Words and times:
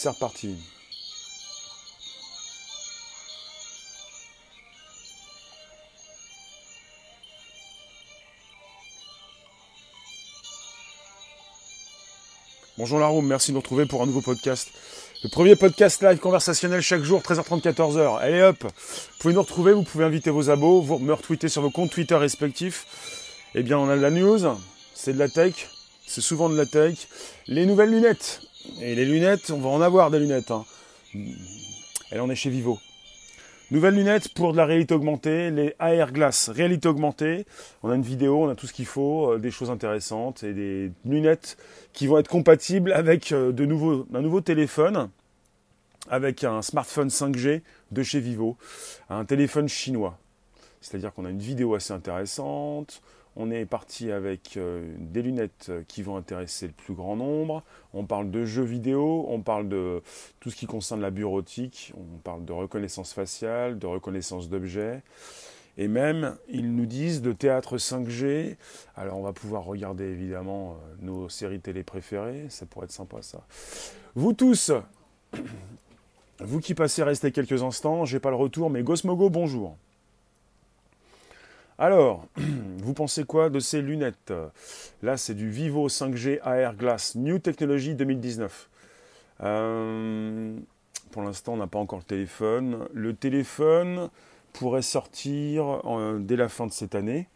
C'est 0.00 0.10
reparti. 0.10 0.54
Bonjour 12.76 13.00
Laroum, 13.00 13.26
merci 13.26 13.50
de 13.50 13.54
nous 13.54 13.60
retrouver 13.60 13.86
pour 13.86 14.00
un 14.00 14.06
nouveau 14.06 14.20
podcast. 14.20 14.68
Le 15.24 15.30
premier 15.30 15.56
podcast 15.56 16.00
live 16.00 16.18
conversationnel 16.18 16.80
chaque 16.80 17.02
jour, 17.02 17.20
13h30, 17.20 17.62
14h. 17.62 18.18
Allez 18.20 18.42
hop, 18.42 18.62
vous 18.62 19.18
pouvez 19.18 19.34
nous 19.34 19.42
retrouver, 19.42 19.72
vous 19.72 19.82
pouvez 19.82 20.04
inviter 20.04 20.30
vos 20.30 20.48
abos, 20.48 20.80
vous 20.80 21.00
me 21.00 21.12
retweeter 21.12 21.48
sur 21.48 21.62
vos 21.62 21.72
comptes 21.72 21.90
Twitter 21.90 22.14
respectifs. 22.14 22.86
Eh 23.56 23.64
bien, 23.64 23.76
on 23.78 23.88
a 23.88 23.96
de 23.96 24.00
la 24.02 24.12
news, 24.12 24.38
c'est 24.94 25.14
de 25.14 25.18
la 25.18 25.28
tech, 25.28 25.54
c'est 26.06 26.20
souvent 26.20 26.48
de 26.48 26.56
la 26.56 26.66
tech. 26.66 27.08
Les 27.48 27.66
nouvelles 27.66 27.90
lunettes. 27.90 28.47
Et 28.80 28.94
les 28.94 29.04
lunettes, 29.04 29.50
on 29.50 29.58
va 29.58 29.68
en 29.70 29.80
avoir 29.80 30.10
des 30.10 30.18
lunettes. 30.18 30.50
Hein. 30.50 30.64
Elle 32.10 32.20
en 32.20 32.30
est 32.30 32.34
chez 32.34 32.50
Vivo. 32.50 32.78
Nouvelles 33.70 33.96
lunettes 33.96 34.32
pour 34.32 34.52
de 34.52 34.56
la 34.56 34.64
réalité 34.64 34.94
augmentée, 34.94 35.50
les 35.50 35.74
AR 35.78 36.12
Glass, 36.12 36.48
réalité 36.48 36.88
augmentée. 36.88 37.44
On 37.82 37.90
a 37.90 37.96
une 37.96 38.02
vidéo, 38.02 38.44
on 38.44 38.48
a 38.48 38.54
tout 38.54 38.66
ce 38.66 38.72
qu'il 38.72 38.86
faut, 38.86 39.32
euh, 39.32 39.38
des 39.38 39.50
choses 39.50 39.70
intéressantes 39.70 40.42
et 40.42 40.54
des 40.54 40.90
lunettes 41.04 41.58
qui 41.92 42.06
vont 42.06 42.18
être 42.18 42.28
compatibles 42.28 42.92
avec 42.94 43.32
euh, 43.32 43.52
de 43.52 43.66
nouveaux, 43.66 44.06
un 44.14 44.22
nouveau 44.22 44.40
téléphone, 44.40 45.10
avec 46.08 46.44
un 46.44 46.62
smartphone 46.62 47.08
5G 47.08 47.60
de 47.90 48.02
chez 48.02 48.20
Vivo, 48.20 48.56
un 49.10 49.26
téléphone 49.26 49.68
chinois. 49.68 50.16
C'est-à-dire 50.80 51.12
qu'on 51.12 51.26
a 51.26 51.30
une 51.30 51.38
vidéo 51.38 51.74
assez 51.74 51.92
intéressante, 51.92 53.02
on 53.38 53.52
est 53.52 53.64
parti 53.64 54.10
avec 54.10 54.56
euh, 54.56 54.84
des 54.98 55.22
lunettes 55.22 55.70
qui 55.86 56.02
vont 56.02 56.16
intéresser 56.16 56.66
le 56.66 56.72
plus 56.72 56.92
grand 56.92 57.14
nombre. 57.14 57.62
On 57.94 58.04
parle 58.04 58.32
de 58.32 58.44
jeux 58.44 58.64
vidéo, 58.64 59.26
on 59.28 59.40
parle 59.40 59.68
de 59.68 60.02
tout 60.40 60.50
ce 60.50 60.56
qui 60.56 60.66
concerne 60.66 61.00
la 61.00 61.10
bureautique, 61.10 61.92
on 61.96 62.18
parle 62.18 62.44
de 62.44 62.52
reconnaissance 62.52 63.12
faciale, 63.12 63.78
de 63.78 63.86
reconnaissance 63.86 64.48
d'objets. 64.48 65.02
Et 65.78 65.86
même, 65.86 66.36
ils 66.48 66.74
nous 66.74 66.86
disent 66.86 67.22
de 67.22 67.32
théâtre 67.32 67.76
5G. 67.76 68.56
Alors, 68.96 69.16
on 69.18 69.22
va 69.22 69.32
pouvoir 69.32 69.64
regarder 69.64 70.04
évidemment 70.04 70.72
euh, 70.72 70.94
nos 71.00 71.28
séries 71.28 71.60
télé 71.60 71.84
préférées. 71.84 72.46
Ça 72.48 72.66
pourrait 72.66 72.86
être 72.86 72.92
sympa, 72.92 73.22
ça. 73.22 73.46
Vous 74.16 74.32
tous, 74.32 74.72
vous 76.40 76.58
qui 76.58 76.74
passez 76.74 77.04
rester 77.04 77.30
quelques 77.30 77.62
instants, 77.62 78.04
j'ai 78.04 78.18
pas 78.18 78.30
le 78.30 78.36
retour, 78.36 78.68
mais 78.68 78.82
Gosmogo, 78.82 79.30
bonjour. 79.30 79.76
Alors, 81.80 82.26
vous 82.36 82.92
pensez 82.92 83.22
quoi 83.22 83.50
de 83.50 83.60
ces 83.60 83.80
lunettes? 83.80 84.32
Là, 85.04 85.16
c'est 85.16 85.34
du 85.34 85.48
Vivo 85.48 85.88
5G 85.88 86.40
AR 86.42 86.74
Glass 86.74 87.14
New 87.14 87.38
Technology 87.38 87.94
2019. 87.94 88.68
Euh, 89.44 90.56
pour 91.12 91.22
l'instant, 91.22 91.52
on 91.52 91.58
n'a 91.58 91.68
pas 91.68 91.78
encore 91.78 92.00
le 92.00 92.04
téléphone. 92.04 92.88
Le 92.92 93.14
téléphone 93.14 94.10
pourrait 94.54 94.82
sortir 94.82 95.80
dès 96.18 96.34
la 96.34 96.48
fin 96.48 96.66
de 96.66 96.72
cette 96.72 96.96
année. 96.96 97.28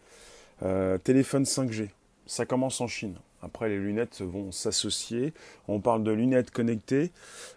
Euh, 0.64 0.98
téléphone 0.98 1.44
5G. 1.44 1.90
Ça 2.26 2.44
commence 2.44 2.80
en 2.80 2.88
Chine. 2.88 3.14
Après, 3.42 3.68
les 3.68 3.78
lunettes 3.78 4.22
vont 4.22 4.50
s'associer. 4.50 5.34
On 5.68 5.78
parle 5.78 6.02
de 6.02 6.10
lunettes 6.10 6.50
connectées 6.50 7.12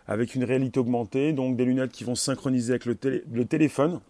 avec 0.08 0.36
une 0.36 0.44
réalité 0.44 0.80
augmentée, 0.80 1.34
donc 1.34 1.56
des 1.56 1.66
lunettes 1.66 1.92
qui 1.92 2.04
vont 2.04 2.16
synchroniser 2.16 2.74
avec 2.74 2.86
le 2.86 3.46
téléphone 3.46 4.02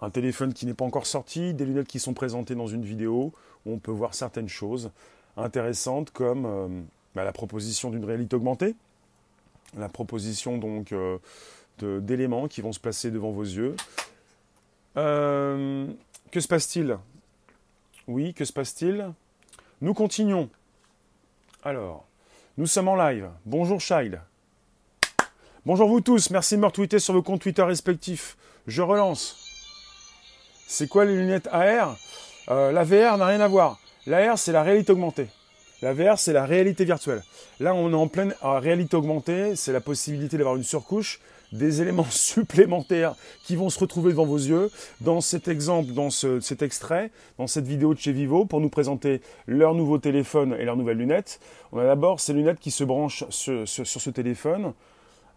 un 0.00 0.10
téléphone 0.10 0.54
qui 0.54 0.66
n'est 0.66 0.74
pas 0.74 0.84
encore 0.84 1.06
sorti, 1.06 1.54
des 1.54 1.64
lunettes 1.64 1.88
qui 1.88 1.98
sont 1.98 2.14
présentées 2.14 2.54
dans 2.54 2.66
une 2.66 2.84
vidéo 2.84 3.32
où 3.66 3.72
on 3.72 3.78
peut 3.78 3.90
voir 3.90 4.14
certaines 4.14 4.48
choses 4.48 4.90
intéressantes 5.36 6.10
comme 6.10 6.46
euh, 6.46 6.68
bah, 7.14 7.24
la 7.24 7.32
proposition 7.32 7.90
d'une 7.90 8.04
réalité 8.04 8.36
augmentée, 8.36 8.74
la 9.76 9.88
proposition 9.88 10.58
donc 10.58 10.92
euh, 10.92 11.18
d'éléments 11.80 12.48
qui 12.48 12.60
vont 12.60 12.72
se 12.72 12.80
placer 12.80 13.10
devant 13.10 13.30
vos 13.30 13.44
yeux. 13.44 13.76
Euh, 14.96 15.86
que 16.30 16.40
se 16.40 16.48
passe-t-il? 16.48 16.98
Oui, 18.06 18.34
que 18.34 18.44
se 18.44 18.52
passe-t-il? 18.52 19.12
Nous 19.80 19.94
continuons. 19.94 20.48
Alors, 21.62 22.06
nous 22.56 22.66
sommes 22.66 22.88
en 22.88 22.96
live. 22.96 23.28
Bonjour 23.44 23.80
Child. 23.80 24.20
Bonjour 25.66 25.88
vous 25.88 26.00
tous, 26.00 26.30
merci 26.30 26.56
de 26.56 26.60
me 26.60 26.66
retweeter 26.66 26.98
sur 26.98 27.14
vos 27.14 27.22
comptes 27.22 27.42
Twitter 27.42 27.62
respectifs. 27.62 28.36
Je 28.66 28.82
relance. 28.82 29.47
C'est 30.70 30.86
quoi 30.86 31.06
les 31.06 31.16
lunettes 31.16 31.48
AR 31.50 31.96
euh, 32.50 32.72
La 32.72 32.84
VR 32.84 33.16
n'a 33.16 33.24
rien 33.24 33.40
à 33.40 33.48
voir. 33.48 33.80
L'AR, 34.06 34.38
c'est 34.38 34.52
la 34.52 34.62
réalité 34.62 34.92
augmentée. 34.92 35.28
La 35.80 35.94
VR, 35.94 36.18
c'est 36.18 36.34
la 36.34 36.44
réalité 36.44 36.84
virtuelle. 36.84 37.22
Là, 37.58 37.72
on 37.74 37.90
est 37.90 37.96
en 37.96 38.06
pleine 38.06 38.34
euh, 38.44 38.58
réalité 38.58 38.94
augmentée. 38.94 39.56
C'est 39.56 39.72
la 39.72 39.80
possibilité 39.80 40.36
d'avoir 40.36 40.56
une 40.56 40.62
surcouche, 40.62 41.20
des 41.52 41.80
éléments 41.82 42.10
supplémentaires 42.10 43.14
qui 43.44 43.56
vont 43.56 43.70
se 43.70 43.78
retrouver 43.80 44.10
devant 44.10 44.26
vos 44.26 44.36
yeux. 44.36 44.70
Dans 45.00 45.22
cet 45.22 45.48
exemple, 45.48 45.92
dans 45.92 46.10
cet 46.10 46.60
extrait, 46.60 47.12
dans 47.38 47.46
cette 47.46 47.66
vidéo 47.66 47.94
de 47.94 47.98
chez 47.98 48.12
Vivo, 48.12 48.44
pour 48.44 48.60
nous 48.60 48.68
présenter 48.68 49.22
leur 49.46 49.72
nouveau 49.72 49.96
téléphone 49.96 50.54
et 50.58 50.66
leurs 50.66 50.76
nouvelles 50.76 50.98
lunettes. 50.98 51.40
On 51.72 51.78
a 51.78 51.84
d'abord 51.86 52.20
ces 52.20 52.34
lunettes 52.34 52.60
qui 52.60 52.72
se 52.72 52.84
branchent 52.84 53.24
sur, 53.30 53.66
ce 53.66 54.10
téléphone. 54.10 54.74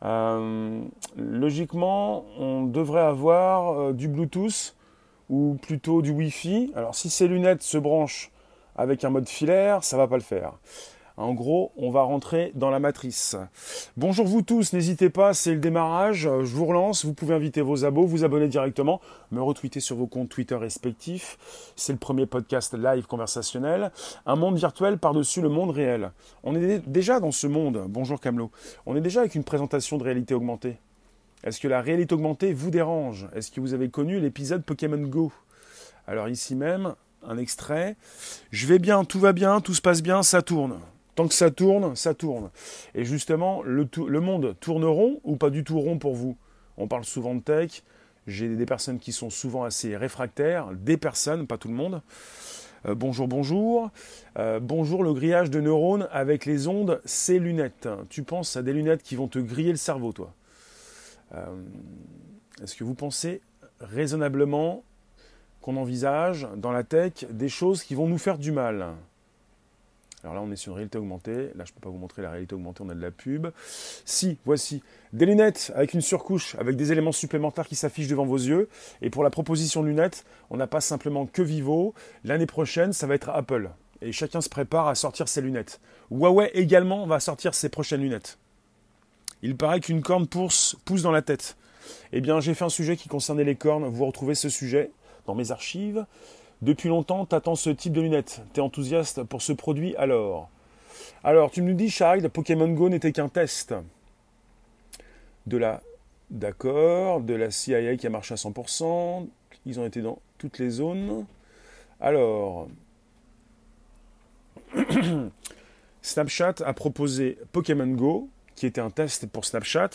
Euh, 0.03 0.81
logiquement, 1.15 2.25
on 2.37 2.63
devrait 2.63 2.99
avoir 2.99 3.93
du 3.93 4.09
Bluetooth 4.09 4.75
ou 5.31 5.57
plutôt 5.59 6.03
du 6.03 6.11
Wi-Fi. 6.11 6.73
Alors 6.75 6.93
si 6.93 7.09
ces 7.09 7.27
lunettes 7.27 7.63
se 7.63 7.79
branchent 7.79 8.29
avec 8.75 9.03
un 9.03 9.09
mode 9.09 9.27
filaire, 9.27 9.83
ça 9.83 9.97
va 9.97 10.07
pas 10.07 10.17
le 10.17 10.21
faire. 10.21 10.53
En 11.17 11.33
gros, 11.33 11.71
on 11.77 11.91
va 11.91 12.01
rentrer 12.03 12.51
dans 12.55 12.69
la 12.69 12.79
matrice. 12.79 13.35
Bonjour 13.95 14.25
vous 14.25 14.41
tous, 14.41 14.73
n'hésitez 14.73 15.09
pas, 15.09 15.33
c'est 15.33 15.53
le 15.53 15.59
démarrage. 15.59 16.21
Je 16.21 16.55
vous 16.55 16.65
relance, 16.65 17.05
vous 17.05 17.13
pouvez 17.13 17.35
inviter 17.35 17.61
vos 17.61 17.85
abos, 17.85 18.05
vous 18.05 18.23
abonner 18.23 18.47
directement, 18.47 19.01
me 19.31 19.41
retweeter 19.41 19.81
sur 19.81 19.97
vos 19.97 20.07
comptes 20.07 20.29
Twitter 20.29 20.55
respectifs. 20.55 21.37
C'est 21.75 21.93
le 21.93 21.99
premier 21.99 22.25
podcast 22.25 22.73
live 22.73 23.05
conversationnel. 23.07 23.91
Un 24.25 24.35
monde 24.35 24.57
virtuel 24.57 24.97
par-dessus 24.97 25.41
le 25.41 25.49
monde 25.49 25.71
réel. 25.71 26.11
On 26.43 26.55
est 26.55 26.79
déjà 26.87 27.19
dans 27.19 27.31
ce 27.31 27.45
monde. 27.45 27.85
Bonjour 27.87 28.19
Camelot. 28.19 28.49
On 28.85 28.95
est 28.95 29.01
déjà 29.01 29.19
avec 29.19 29.35
une 29.35 29.43
présentation 29.43 29.97
de 29.97 30.03
réalité 30.03 30.33
augmentée. 30.33 30.77
Est-ce 31.43 31.59
que 31.59 31.67
la 31.67 31.81
réalité 31.81 32.13
augmentée 32.13 32.53
vous 32.53 32.69
dérange? 32.69 33.27
Est-ce 33.33 33.49
que 33.49 33.59
vous 33.59 33.73
avez 33.73 33.89
connu 33.89 34.19
l'épisode 34.19 34.63
Pokémon 34.63 35.01
Go? 35.01 35.31
Alors 36.05 36.29
ici 36.29 36.55
même, 36.55 36.93
un 37.27 37.37
extrait. 37.37 37.95
Je 38.51 38.67
vais 38.67 38.77
bien, 38.77 39.03
tout 39.05 39.19
va 39.19 39.33
bien, 39.33 39.59
tout 39.59 39.73
se 39.73 39.81
passe 39.81 40.03
bien, 40.03 40.21
ça 40.21 40.43
tourne. 40.43 40.79
Tant 41.15 41.27
que 41.27 41.33
ça 41.33 41.49
tourne, 41.49 41.95
ça 41.95 42.13
tourne. 42.13 42.51
Et 42.93 43.05
justement, 43.05 43.63
le, 43.63 44.19
monde 44.19 44.55
tourne 44.59 44.85
rond 44.85 45.19
ou 45.23 45.35
pas 45.35 45.49
du 45.49 45.63
tout 45.63 45.79
rond 45.79 45.97
pour 45.97 46.13
vous? 46.13 46.37
On 46.77 46.87
parle 46.87 47.05
souvent 47.05 47.33
de 47.33 47.41
tech. 47.41 47.81
J'ai 48.27 48.55
des 48.55 48.65
personnes 48.67 48.99
qui 48.99 49.11
sont 49.11 49.31
souvent 49.31 49.63
assez 49.63 49.97
réfractaires, 49.97 50.67
des 50.73 50.97
personnes, 50.97 51.47
pas 51.47 51.57
tout 51.57 51.69
le 51.69 51.73
monde. 51.73 52.03
Euh, 52.85 52.93
bonjour, 52.93 53.27
bonjour. 53.27 53.89
Euh, 54.37 54.59
bonjour 54.59 55.03
le 55.03 55.13
grillage 55.13 55.49
de 55.49 55.59
neurones 55.59 56.07
avec 56.11 56.45
les 56.45 56.67
ondes, 56.67 57.01
ces 57.03 57.39
lunettes. 57.39 57.89
Tu 58.09 58.21
penses 58.21 58.55
à 58.57 58.61
des 58.61 58.73
lunettes 58.73 59.01
qui 59.01 59.15
vont 59.15 59.27
te 59.27 59.39
griller 59.39 59.71
le 59.71 59.77
cerveau, 59.77 60.11
toi? 60.13 60.31
Est-ce 62.61 62.75
que 62.75 62.83
vous 62.83 62.95
pensez 62.95 63.41
raisonnablement 63.79 64.83
qu'on 65.61 65.77
envisage 65.77 66.47
dans 66.57 66.71
la 66.71 66.83
tech 66.83 67.25
des 67.29 67.49
choses 67.49 67.83
qui 67.83 67.95
vont 67.95 68.07
nous 68.07 68.17
faire 68.17 68.37
du 68.37 68.51
mal? 68.51 68.93
Alors 70.23 70.35
là, 70.35 70.41
on 70.43 70.51
est 70.51 70.55
sur 70.55 70.71
une 70.71 70.75
réalité 70.75 70.97
augmentée. 70.99 71.49
Là, 71.55 71.65
je 71.65 71.71
ne 71.71 71.75
peux 71.75 71.81
pas 71.81 71.89
vous 71.89 71.97
montrer 71.97 72.21
la 72.21 72.29
réalité 72.29 72.53
augmentée, 72.53 72.83
on 72.83 72.89
a 72.89 72.93
de 72.93 73.01
la 73.01 73.11
pub. 73.11 73.47
Si, 74.05 74.37
voici 74.45 74.83
des 75.13 75.25
lunettes 75.25 75.71
avec 75.75 75.93
une 75.93 76.01
surcouche, 76.01 76.55
avec 76.55 76.75
des 76.75 76.91
éléments 76.91 77.11
supplémentaires 77.11 77.67
qui 77.67 77.75
s'affichent 77.75 78.07
devant 78.07 78.25
vos 78.25 78.37
yeux. 78.37 78.69
Et 79.01 79.09
pour 79.09 79.23
la 79.23 79.29
proposition 79.29 79.81
de 79.81 79.87
lunettes, 79.87 80.25
on 80.49 80.57
n'a 80.57 80.67
pas 80.67 80.81
simplement 80.81 81.25
que 81.25 81.41
Vivo. 81.41 81.95
L'année 82.23 82.45
prochaine, 82.45 82.93
ça 82.93 83.07
va 83.07 83.15
être 83.15 83.29
Apple. 83.29 83.71
Et 84.01 84.11
chacun 84.11 84.41
se 84.41 84.49
prépare 84.49 84.87
à 84.87 84.95
sortir 84.95 85.27
ses 85.27 85.41
lunettes. 85.41 85.79
Huawei 86.11 86.51
également 86.53 87.05
va 87.07 87.19
sortir 87.19 87.55
ses 87.55 87.69
prochaines 87.69 88.01
lunettes. 88.01 88.37
Il 89.43 89.55
paraît 89.57 89.79
qu'une 89.79 90.01
corne 90.01 90.27
pousse, 90.27 90.75
pousse 90.85 91.01
dans 91.01 91.11
la 91.11 91.21
tête. 91.21 91.57
Eh 92.13 92.21
bien, 92.21 92.39
j'ai 92.39 92.53
fait 92.53 92.65
un 92.65 92.69
sujet 92.69 92.95
qui 92.95 93.09
concernait 93.09 93.43
les 93.43 93.55
cornes. 93.55 93.85
Vous 93.85 94.05
retrouvez 94.05 94.35
ce 94.35 94.49
sujet 94.49 94.91
dans 95.25 95.35
mes 95.35 95.51
archives. 95.51 96.05
Depuis 96.61 96.89
longtemps, 96.89 97.25
t'attends 97.25 97.55
ce 97.55 97.71
type 97.71 97.93
de 97.93 98.01
lunettes. 98.01 98.41
T'es 98.53 98.61
enthousiaste 98.61 99.23
pour 99.23 99.41
ce 99.41 99.51
produit 99.53 99.95
alors 99.95 100.49
Alors, 101.23 101.49
tu 101.49 101.63
me 101.63 101.73
dis, 101.73 101.89
Child, 101.89 102.27
Pokémon 102.29 102.67
Go 102.67 102.89
n'était 102.89 103.11
qu'un 103.11 103.29
test. 103.29 103.73
De 105.47 105.57
la. 105.57 105.81
D'accord, 106.29 107.19
de 107.19 107.33
la 107.33 107.51
CIA 107.51 107.97
qui 107.97 108.07
a 108.07 108.09
marché 108.09 108.33
à 108.33 108.37
100%. 108.37 109.27
Ils 109.65 109.79
ont 109.79 109.85
été 109.85 110.01
dans 110.01 110.19
toutes 110.37 110.59
les 110.59 110.69
zones. 110.69 111.25
Alors. 111.99 112.67
Snapchat 116.03 116.55
a 116.65 116.73
proposé 116.73 117.37
Pokémon 117.51 117.87
Go 117.87 118.29
qui 118.55 118.65
était 118.65 118.81
un 118.81 118.89
test 118.89 119.27
pour 119.27 119.45
Snapchat, 119.45 119.89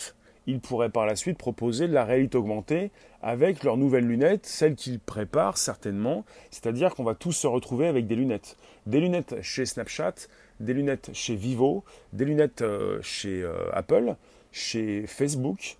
ils 0.45 0.59
pourraient 0.59 0.89
par 0.89 1.05
la 1.05 1.15
suite 1.15 1.37
proposer 1.37 1.87
de 1.87 1.93
la 1.93 2.05
réalité 2.05 2.37
augmentée 2.37 2.91
avec 3.21 3.63
leurs 3.63 3.77
nouvelles 3.77 4.07
lunettes, 4.07 4.45
celles 4.45 4.75
qu'ils 4.75 4.99
préparent 4.99 5.57
certainement, 5.57 6.23
c'est-à-dire 6.51 6.95
qu'on 6.95 7.03
va 7.03 7.15
tous 7.15 7.33
se 7.33 7.47
retrouver 7.47 7.87
avec 7.87 8.07
des 8.07 8.15
lunettes. 8.15 8.55
Des 8.85 9.01
lunettes 9.01 9.41
chez 9.41 9.65
Snapchat, 9.65 10.13
des 10.59 10.73
lunettes 10.73 11.09
chez 11.13 11.35
Vivo, 11.35 11.83
des 12.13 12.23
lunettes 12.25 12.63
chez 13.01 13.45
Apple, 13.73 14.15
chez 14.53 15.05
Facebook, 15.05 15.75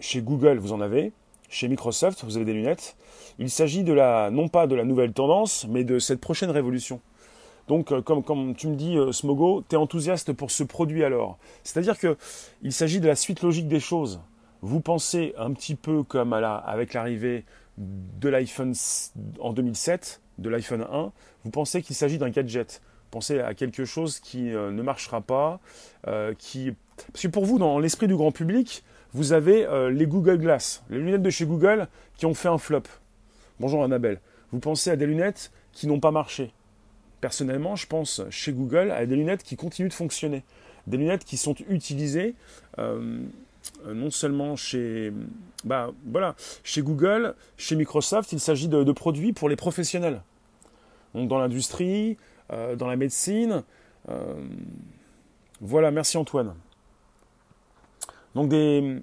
chez 0.00 0.22
Google, 0.22 0.58
vous 0.58 0.72
en 0.72 0.80
avez, 0.80 1.12
chez 1.50 1.68
Microsoft, 1.68 2.24
vous 2.24 2.36
avez 2.36 2.46
des 2.46 2.54
lunettes. 2.54 2.96
Il 3.38 3.50
s'agit 3.50 3.84
de 3.84 3.92
la, 3.92 4.30
non 4.30 4.48
pas 4.48 4.66
de 4.66 4.74
la 4.74 4.84
nouvelle 4.84 5.12
tendance, 5.12 5.66
mais 5.68 5.84
de 5.84 5.98
cette 5.98 6.20
prochaine 6.20 6.50
révolution. 6.50 7.00
Donc, 7.68 7.92
euh, 7.92 8.02
comme, 8.02 8.22
comme, 8.22 8.54
tu 8.54 8.68
me 8.68 8.74
dis, 8.74 8.96
euh, 8.96 9.12
Smogo, 9.12 9.64
tu 9.68 9.74
es 9.74 9.78
enthousiaste 9.78 10.32
pour 10.32 10.50
ce 10.50 10.64
produit 10.64 11.04
alors. 11.04 11.38
C'est-à-dire 11.62 11.96
qu'il 11.98 12.72
s'agit 12.72 13.00
de 13.00 13.06
la 13.06 13.16
suite 13.16 13.42
logique 13.42 13.68
des 13.68 13.80
choses. 13.80 14.20
Vous 14.62 14.80
pensez 14.80 15.34
un 15.38 15.52
petit 15.52 15.74
peu 15.74 16.02
comme 16.02 16.32
avec 16.32 16.94
l'arrivée 16.94 17.44
de 17.78 18.28
l'iPhone 18.28 18.74
en 19.40 19.52
2007, 19.52 20.20
de 20.38 20.48
l'iPhone 20.48 20.86
1, 20.90 21.10
vous 21.44 21.50
pensez 21.50 21.82
qu'il 21.82 21.96
s'agit 21.96 22.18
d'un 22.18 22.30
gadget. 22.30 22.80
Pensez 23.10 23.40
à 23.40 23.54
quelque 23.54 23.84
chose 23.84 24.20
qui 24.20 24.54
euh, 24.54 24.70
ne 24.70 24.82
marchera 24.82 25.20
pas, 25.20 25.60
qui... 26.38 26.72
Parce 27.12 27.22
que 27.22 27.28
pour 27.28 27.44
vous, 27.44 27.58
dans 27.58 27.78
l'esprit 27.78 28.06
du 28.06 28.16
grand 28.16 28.30
public, 28.30 28.84
vous 29.12 29.32
avez 29.32 29.66
les 29.90 30.06
Google 30.06 30.38
Glass, 30.38 30.82
les 30.88 30.98
lunettes 30.98 31.22
de 31.22 31.30
chez 31.30 31.44
Google 31.44 31.88
qui 32.16 32.26
ont 32.26 32.34
fait 32.34 32.48
un 32.48 32.58
flop. 32.58 32.82
Bonjour 33.60 33.82
Annabelle. 33.84 34.20
Vous 34.52 34.58
pensez 34.58 34.90
à 34.90 34.96
des 34.96 35.06
lunettes 35.06 35.50
qui 35.72 35.86
n'ont 35.86 36.00
pas 36.00 36.10
marché 36.10 36.52
personnellement, 37.22 37.76
je 37.76 37.86
pense 37.86 38.20
chez 38.28 38.52
Google 38.52 38.90
à 38.90 39.06
des 39.06 39.16
lunettes 39.16 39.42
qui 39.42 39.56
continuent 39.56 39.88
de 39.88 39.94
fonctionner. 39.94 40.42
Des 40.86 40.98
lunettes 40.98 41.24
qui 41.24 41.38
sont 41.38 41.54
utilisées 41.70 42.34
euh, 42.78 43.22
non 43.86 44.10
seulement 44.10 44.56
chez, 44.56 45.12
bah, 45.64 45.92
chez 46.64 46.82
Google, 46.82 47.34
chez 47.56 47.76
Microsoft, 47.76 48.32
il 48.32 48.40
s'agit 48.40 48.68
de, 48.68 48.92
produits 48.92 49.32
pour 49.32 49.48
les 49.48 49.56
professionnels. 49.56 50.20
Donc 51.14 51.28
dans 51.28 51.38
l'industrie, 51.38 52.18
euh, 52.52 52.76
dans 52.76 52.88
la 52.88 52.96
médecine. 52.96 53.62
Euh, 54.08 54.34
voilà, 55.60 55.90
merci 55.90 56.16
Antoine. 56.16 56.54
Donc 58.34 58.48
des, 58.48 59.00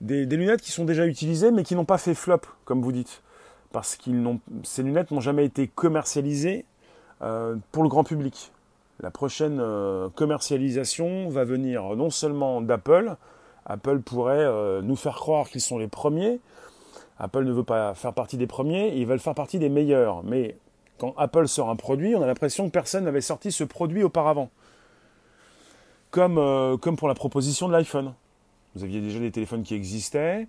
lunettes 0.00 0.60
qui 0.60 0.72
sont 0.72 0.84
déjà 0.84 1.06
utilisées 1.06 1.50
mais 1.50 1.64
qui 1.64 1.74
n'ont 1.74 1.86
pas 1.86 1.98
fait 1.98 2.14
flop, 2.14 2.42
comme 2.64 2.82
vous 2.82 2.92
dites. 2.92 3.22
Parce 3.72 3.96
que 3.96 4.10
ces 4.64 4.82
lunettes 4.82 5.10
n'ont 5.10 5.20
jamais 5.20 5.44
été 5.44 5.66
commercialisées 5.68 6.64
euh, 6.64 6.67
pour 7.20 7.82
le 7.82 7.88
grand 7.88 8.04
public. 8.04 8.52
La 9.00 9.12
prochaine 9.12 9.60
euh, 9.60 10.08
commercialisation 10.08 11.28
va 11.28 11.44
venir 11.44 11.94
non 11.94 12.10
seulement 12.10 12.60
d'Apple, 12.60 13.14
Apple 13.64 14.00
pourrait 14.00 14.38
euh, 14.38 14.82
nous 14.82 14.96
faire 14.96 15.14
croire 15.14 15.48
qu'ils 15.48 15.60
sont 15.60 15.78
les 15.78 15.86
premiers, 15.86 16.40
Apple 17.20 17.44
ne 17.44 17.52
veut 17.52 17.62
pas 17.62 17.94
faire 17.94 18.12
partie 18.12 18.36
des 18.36 18.48
premiers, 18.48 18.96
ils 18.96 19.06
veulent 19.06 19.20
faire 19.20 19.36
partie 19.36 19.60
des 19.60 19.68
meilleurs. 19.68 20.24
Mais 20.24 20.56
quand 20.98 21.14
Apple 21.16 21.46
sort 21.46 21.70
un 21.70 21.76
produit, 21.76 22.16
on 22.16 22.22
a 22.22 22.26
l'impression 22.26 22.66
que 22.66 22.72
personne 22.72 23.04
n'avait 23.04 23.20
sorti 23.20 23.52
ce 23.52 23.62
produit 23.62 24.02
auparavant. 24.02 24.50
Comme 26.10 26.96
pour 26.96 27.06
la 27.06 27.14
proposition 27.14 27.68
de 27.68 27.72
l'iPhone. 27.72 28.14
Vous 28.74 28.82
aviez 28.82 29.00
déjà 29.00 29.20
des 29.20 29.30
téléphones 29.30 29.62
qui 29.62 29.74
existaient, 29.74 30.48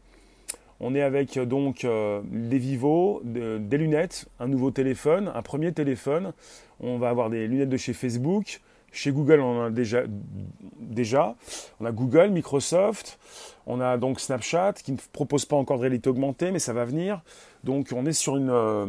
on 0.80 0.96
est 0.96 1.02
avec 1.02 1.38
euh, 1.38 1.46
donc 1.46 1.84
euh, 1.84 2.22
des 2.31 2.58
Vivo, 2.58 3.22
des 3.24 3.78
lunettes, 3.78 4.28
un 4.40 4.48
nouveau 4.48 4.72
téléphone, 4.72 5.31
un 5.34 5.42
premier 5.42 5.74
téléphone. 5.74 6.34
On 6.80 6.98
va 6.98 7.10
avoir 7.10 7.30
des 7.30 7.48
lunettes 7.48 7.70
de 7.70 7.78
chez 7.78 7.94
Facebook. 7.94 8.62
Chez 8.92 9.12
Google, 9.12 9.42
on 9.42 9.60
en 9.60 9.66
a 9.66 9.70
déjà. 9.70 11.36
On 11.80 11.86
a 11.86 11.92
Google, 11.92 12.30
Microsoft. 12.30 13.20
On 13.68 13.81
a 13.81 13.98
donc 13.98 14.20
Snapchat 14.20 14.74
qui 14.74 14.94
ne 14.94 14.98
propose 15.12 15.46
pas 15.46 15.56
encore 15.56 15.78
de 15.78 15.81
réalité 15.81 16.10
augmentée, 16.10 16.50
mais 16.52 16.60
ça 16.60 16.74
va 16.74 16.86
venir. 16.86 17.22
Donc 17.64 17.90
on 17.96 18.06
est 18.06 18.14
sur 18.14 18.38
une, 18.38 18.50
euh, 18.50 18.86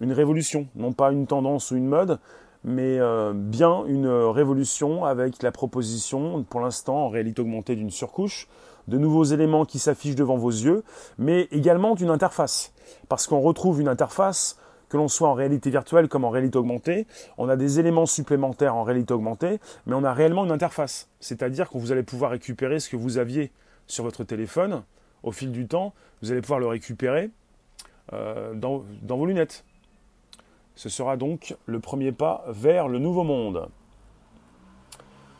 une 0.00 0.12
révolution, 0.12 0.66
non 0.74 0.92
pas 0.92 1.12
une 1.12 1.26
tendance 1.26 1.70
ou 1.70 1.76
une 1.76 1.86
mode, 1.86 2.18
mais 2.64 2.98
bien 3.34 3.84
une 3.86 4.08
révolution 4.08 5.04
avec 5.04 5.40
la 5.44 5.52
proposition, 5.52 6.42
pour 6.42 6.58
l'instant, 6.58 7.04
en 7.04 7.08
réalité 7.08 7.40
augmentée 7.40 7.76
d'une 7.76 7.92
surcouche 7.92 8.48
de 8.88 8.98
nouveaux 8.98 9.24
éléments 9.24 9.64
qui 9.64 9.78
s'affichent 9.78 10.14
devant 10.14 10.36
vos 10.36 10.50
yeux, 10.50 10.84
mais 11.18 11.48
également 11.50 11.94
d'une 11.94 12.10
interface. 12.10 12.72
Parce 13.08 13.26
qu'on 13.26 13.40
retrouve 13.40 13.80
une 13.80 13.88
interface, 13.88 14.58
que 14.88 14.96
l'on 14.96 15.08
soit 15.08 15.28
en 15.28 15.34
réalité 15.34 15.70
virtuelle 15.70 16.08
comme 16.08 16.24
en 16.24 16.30
réalité 16.30 16.58
augmentée, 16.58 17.06
on 17.38 17.48
a 17.48 17.56
des 17.56 17.80
éléments 17.80 18.06
supplémentaires 18.06 18.76
en 18.76 18.84
réalité 18.84 19.14
augmentée, 19.14 19.58
mais 19.86 19.94
on 19.94 20.04
a 20.04 20.12
réellement 20.12 20.44
une 20.44 20.52
interface. 20.52 21.08
C'est-à-dire 21.20 21.70
que 21.70 21.78
vous 21.78 21.92
allez 21.92 22.02
pouvoir 22.02 22.30
récupérer 22.30 22.78
ce 22.78 22.88
que 22.88 22.96
vous 22.96 23.18
aviez 23.18 23.50
sur 23.86 24.04
votre 24.04 24.24
téléphone 24.24 24.82
au 25.22 25.32
fil 25.32 25.50
du 25.50 25.66
temps, 25.66 25.92
vous 26.22 26.30
allez 26.30 26.40
pouvoir 26.40 26.60
le 26.60 26.66
récupérer 26.68 27.30
euh, 28.12 28.54
dans, 28.54 28.84
dans 29.02 29.16
vos 29.16 29.26
lunettes. 29.26 29.64
Ce 30.76 30.88
sera 30.88 31.16
donc 31.16 31.56
le 31.66 31.80
premier 31.80 32.12
pas 32.12 32.44
vers 32.48 32.86
le 32.86 32.98
nouveau 32.98 33.24
monde. 33.24 33.68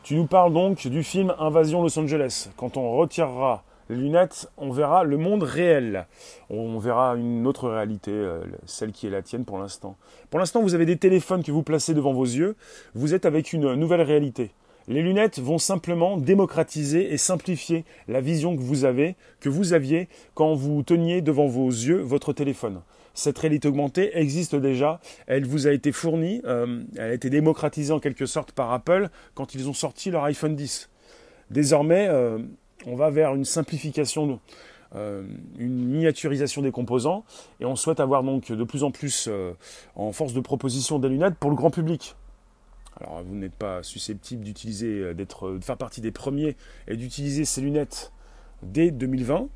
Tu 0.07 0.15
nous 0.15 0.25
parles 0.25 0.53
donc 0.53 0.87
du 0.87 1.03
film 1.03 1.35
Invasion 1.37 1.81
Los 1.83 1.99
Angeles. 1.99 2.47
Quand 2.55 2.77
on 2.77 2.95
retirera 2.95 3.65
les 3.89 3.97
lunettes, 3.97 4.49
on 4.55 4.71
verra 4.71 5.03
le 5.03 5.17
monde 5.17 5.43
réel. 5.43 6.07
On 6.49 6.79
verra 6.79 7.17
une 7.17 7.45
autre 7.45 7.67
réalité, 7.67 8.11
euh, 8.11 8.39
celle 8.65 8.93
qui 8.93 9.07
est 9.07 9.09
la 9.09 9.21
tienne 9.21 9.43
pour 9.43 9.57
l'instant. 9.57 9.97
Pour 10.29 10.39
l'instant, 10.39 10.61
vous 10.61 10.75
avez 10.75 10.85
des 10.85 10.95
téléphones 10.95 11.43
que 11.43 11.51
vous 11.51 11.61
placez 11.61 11.93
devant 11.93 12.13
vos 12.13 12.23
yeux. 12.23 12.55
Vous 12.95 13.13
êtes 13.13 13.25
avec 13.25 13.51
une 13.51 13.73
nouvelle 13.73 14.01
réalité. 14.01 14.51
Les 14.87 15.01
lunettes 15.01 15.39
vont 15.39 15.57
simplement 15.57 16.15
démocratiser 16.15 17.11
et 17.11 17.17
simplifier 17.17 17.83
la 18.07 18.21
vision 18.21 18.55
que 18.55 18.61
vous 18.61 18.85
avez, 18.85 19.17
que 19.41 19.49
vous 19.49 19.73
aviez 19.73 20.07
quand 20.35 20.53
vous 20.53 20.83
teniez 20.83 21.21
devant 21.21 21.47
vos 21.47 21.67
yeux 21.67 21.99
votre 21.99 22.31
téléphone 22.31 22.79
cette 23.17 23.39
réalité 23.39 23.67
augmentée 23.67 24.11
existe 24.15 24.55
déjà. 24.55 25.01
Elle 25.25 25.45
vous 25.45 25.65
a 25.65 25.71
été 25.71 25.91
fournie, 25.91 26.39
euh, 26.45 26.83
elle 26.95 27.11
a 27.11 27.13
été 27.13 27.31
démocratisée 27.31 27.91
en 27.91 27.99
quelque 27.99 28.27
sorte 28.27 28.51
par 28.51 28.71
Apple 28.71 29.09
quand 29.33 29.55
ils 29.55 29.67
ont 29.67 29.73
sorti 29.73 30.11
leur 30.11 30.23
iPhone 30.25 30.55
10. 30.55 30.87
Désormais, 31.49 32.07
euh, 32.09 32.37
on 32.85 32.95
va 32.95 33.09
vers 33.09 33.33
une 33.33 33.43
simplification, 33.43 34.39
euh, 34.95 35.23
une 35.57 35.87
miniaturisation 35.87 36.61
des 36.61 36.69
composants, 36.69 37.25
et 37.59 37.65
on 37.65 37.75
souhaite 37.75 37.99
avoir 37.99 38.21
donc 38.21 38.51
de 38.51 38.63
plus 38.63 38.83
en 38.83 38.91
plus 38.91 39.27
en 39.95 40.11
force 40.11 40.33
de 40.33 40.39
proposition 40.39 40.99
des 40.99 41.09
lunettes 41.09 41.35
pour 41.39 41.49
le 41.49 41.55
grand 41.55 41.71
public. 41.71 42.15
Alors 43.01 43.23
vous 43.23 43.35
n'êtes 43.35 43.55
pas 43.55 43.81
susceptible 43.81 44.43
d'utiliser, 44.43 45.15
d'être, 45.15 45.53
de 45.53 45.63
faire 45.63 45.77
partie 45.77 46.01
des 46.01 46.11
premiers 46.11 46.55
et 46.87 46.95
d'utiliser 46.95 47.45
ces 47.45 47.61
lunettes 47.61 48.11
dès 48.61 48.91
2020. 48.91 49.47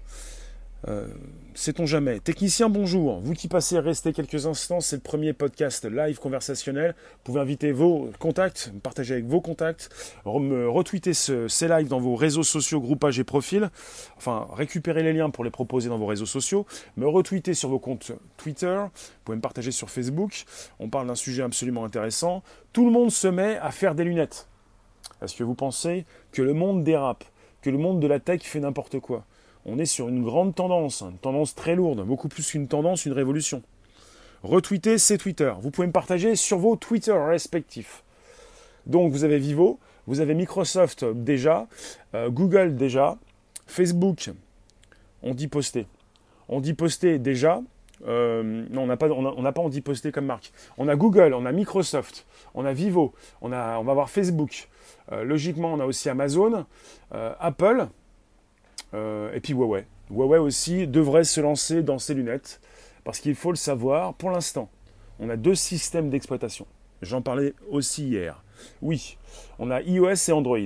Euh, 0.88 1.08
sait-on 1.54 1.86
jamais. 1.86 2.20
Technicien, 2.20 2.70
bonjour. 2.70 3.20
Vous 3.20 3.34
qui 3.34 3.48
passez, 3.48 3.78
restez 3.80 4.14
quelques 4.14 4.46
instants. 4.48 4.80
C'est 4.80 4.96
le 4.96 5.02
premier 5.02 5.34
podcast 5.34 5.86
live 5.86 6.20
conversationnel. 6.20 6.96
Vous 6.98 7.20
pouvez 7.24 7.42
inviter 7.42 7.72
vos 7.72 8.10
contacts, 8.20 8.72
partager 8.82 9.14
avec 9.14 9.26
vos 9.26 9.42
contacts, 9.42 9.90
me 10.26 10.68
retweeter 10.68 11.14
ces 11.14 11.68
lives 11.68 11.88
dans 11.88 12.00
vos 12.00 12.16
réseaux 12.16 12.44
sociaux, 12.44 12.82
groupages 12.82 13.20
et 13.20 13.24
profils. 13.24 13.70
Enfin, 14.18 14.48
récupérer 14.54 15.04
les 15.04 15.14
liens 15.14 15.30
pour 15.30 15.44
les 15.44 15.52
proposer 15.52 15.90
dans 15.90 15.98
vos 15.98 16.08
réseaux 16.08 16.26
sociaux. 16.26 16.66
Me 16.98 17.08
retweeter 17.08 17.54
sur 17.54 17.70
vos 17.70 17.80
comptes 17.80 18.12
Twitter. 18.38 18.78
Vous 18.78 19.24
pouvez 19.26 19.36
me 19.36 19.42
partager 19.42 19.72
sur 19.72 19.90
Facebook. 19.90 20.46
On 20.80 20.90
parle 20.90 21.08
d'un 21.08 21.16
sujet 21.16 21.44
absolument 21.44 21.86
intéressant. 21.86 22.44
Tout 22.74 22.86
le 22.86 22.92
monde 22.92 23.12
se 23.12 23.28
met 23.28 23.58
à 23.58 23.72
faire 23.72 23.94
des 23.94 24.04
lunettes. 24.04 24.48
Est-ce 25.22 25.36
que 25.36 25.44
vous 25.44 25.54
pensez 25.54 26.06
que 26.32 26.42
le 26.42 26.54
monde 26.54 26.84
dérape, 26.84 27.24
que 27.62 27.70
le 27.70 27.78
monde 27.78 28.00
de 28.00 28.08
la 28.08 28.20
tech 28.20 28.42
fait 28.42 28.60
n'importe 28.60 29.00
quoi? 29.00 29.24
On 29.66 29.78
est 29.78 29.86
sur 29.86 30.08
une 30.08 30.24
grande 30.24 30.56
tendance, 30.56 31.02
une 31.02 31.18
tendance 31.18 31.56
très 31.56 31.76
lourde, 31.76 32.06
beaucoup 32.06 32.28
plus 32.28 32.50
qu'une 32.50 32.68
tendance, 32.68 33.06
une 33.06 33.14
révolution. 33.14 33.62
Retweeter, 34.44 34.98
c'est 34.98 35.18
Twitter. 35.18 35.54
Vous 35.62 35.70
pouvez 35.70 35.88
me 35.88 35.92
partager 35.92 36.36
sur 36.36 36.58
vos 36.58 36.76
Twitter 36.76 37.12
respectifs. 37.12 38.04
Donc 38.88 39.12
vous 39.12 39.24
avez 39.24 39.38
Vivo, 39.38 39.80
vous 40.08 40.20
avez 40.20 40.34
Microsoft 40.34 41.06
déjà, 41.06 41.68
euh, 42.16 42.30
Google 42.30 42.76
déjà, 42.76 43.18
Facebook, 43.68 44.32
on 45.22 45.36
dit 45.36 45.48
poster. 45.48 45.86
On 46.50 46.60
dit 46.60 46.74
poster 46.74 47.20
déjà. 47.20 47.62
Euh, 48.08 48.66
non, 48.72 48.84
on 48.84 48.88
n'a 48.88 48.98
pas, 48.98 49.10
on, 49.10 49.70
dit 49.70 49.82
poster 49.82 50.12
comme 50.12 50.26
marque. 50.26 50.52
On 50.80 50.88
a 50.88 50.96
Google, 50.96 51.36
on 51.36 51.46
a 51.46 51.52
Microsoft, 51.52 52.26
on 52.56 52.66
a 52.66 52.74
Vivo, 52.74 53.14
on, 53.42 53.50
va 53.50 53.76
avoir 53.76 54.10
Facebook. 54.10 54.68
Euh, 55.12 55.24
logiquement, 55.24 55.72
on 55.74 55.80
a 55.80 55.86
aussi 55.86 56.10
Amazon, 56.10 56.66
Apple, 57.12 57.88
et 58.94 59.40
puis 59.42 59.54
Huawei. 59.54 59.86
Huawei 60.10 60.38
aussi 60.38 60.88
devrait 60.88 61.24
se 61.24 61.40
lancer 61.42 61.84
dans 61.84 62.00
ses 62.00 62.14
lunettes, 62.14 62.60
parce 63.04 63.20
qu'il 63.20 63.36
faut 63.36 63.52
le 63.52 63.58
savoir, 63.58 64.14
pour 64.14 64.32
l'instant, 64.32 64.70
on 65.20 65.30
a 65.30 65.38
deux 65.38 65.56
systèmes 65.56 66.10
d'exploitation. 66.10 66.66
J'en 67.02 67.22
parlais 67.22 67.54
aussi 67.70 68.08
hier. 68.08 68.44
Oui, 68.82 69.18
on 69.60 69.72
a 69.72 69.82
iOS 69.82 70.30
et 70.30 70.32
Android. 70.32 70.58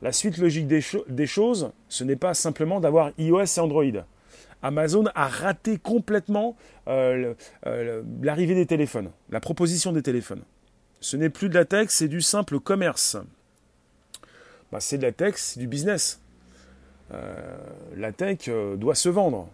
La 0.00 0.12
suite 0.12 0.38
logique 0.38 0.68
des, 0.68 1.26
choses, 1.26 1.72
ce 1.88 2.04
n'est 2.04 2.16
pas 2.16 2.34
simplement 2.34 2.80
d'avoir 2.80 3.10
iOS 3.18 3.44
et 3.44 3.60
Android. 3.60 4.04
Amazon 4.62 5.04
a 5.14 5.26
raté 5.26 5.78
complètement 5.78 6.56
euh, 6.88 7.34
euh, 7.66 8.02
l'arrivée 8.22 8.54
des 8.54 8.66
téléphones, 8.66 9.10
la 9.30 9.40
proposition 9.40 9.92
des 9.92 10.02
téléphones. 10.02 10.42
Ce 11.00 11.16
n'est 11.16 11.30
plus 11.30 11.48
de 11.48 11.54
la 11.54 11.64
tech, 11.64 11.88
c'est 11.90 12.08
du 12.08 12.20
simple 12.20 12.60
commerce. 12.60 13.16
Bah, 14.72 14.80
c'est 14.80 14.98
de 14.98 15.02
la 15.02 15.12
tech, 15.12 15.34
c'est 15.36 15.60
du 15.60 15.66
business. 15.66 16.20
Euh, 17.12 17.56
la 17.96 18.12
tech 18.12 18.48
euh, 18.48 18.76
doit 18.76 18.94
se 18.94 19.08
vendre. 19.08 19.48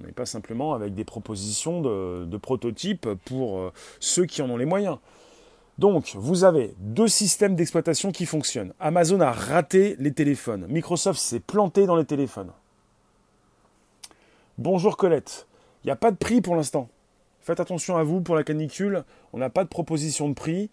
On 0.00 0.06
n'est 0.06 0.12
pas 0.12 0.26
simplement 0.26 0.74
avec 0.74 0.94
des 0.94 1.04
propositions 1.04 1.80
de, 1.80 2.36
prototypes 2.36 3.08
pour 3.24 3.58
euh, 3.58 3.72
ceux 3.98 4.24
qui 4.24 4.42
en 4.42 4.50
ont 4.50 4.56
les 4.56 4.64
moyens. 4.64 4.98
Donc, 5.78 6.12
vous 6.14 6.44
avez 6.44 6.74
deux 6.78 7.08
systèmes 7.08 7.56
d'exploitation 7.56 8.12
qui 8.12 8.26
fonctionnent. 8.26 8.72
Amazon 8.80 9.20
a 9.20 9.32
raté 9.32 9.96
les 9.98 10.12
téléphones. 10.12 10.66
Microsoft 10.68 11.18
s'est 11.18 11.40
planté 11.40 11.86
dans 11.86 11.96
les 11.96 12.04
téléphones. 12.04 12.50
Bonjour 14.58 14.96
Colette. 14.96 15.46
Il 15.82 15.86
n'y 15.86 15.90
a 15.90 15.96
pas 15.96 16.10
de 16.10 16.16
prix 16.16 16.42
pour 16.42 16.54
l'instant. 16.54 16.88
Faites 17.42 17.60
attention 17.60 17.96
à 17.96 18.02
vous 18.02 18.20
pour 18.20 18.36
la 18.36 18.44
canicule. 18.44 19.04
On 19.32 19.38
n'a 19.38 19.48
pas 19.48 19.64
de 19.64 19.70
proposition 19.70 20.28
de 20.28 20.34
prix. 20.34 20.68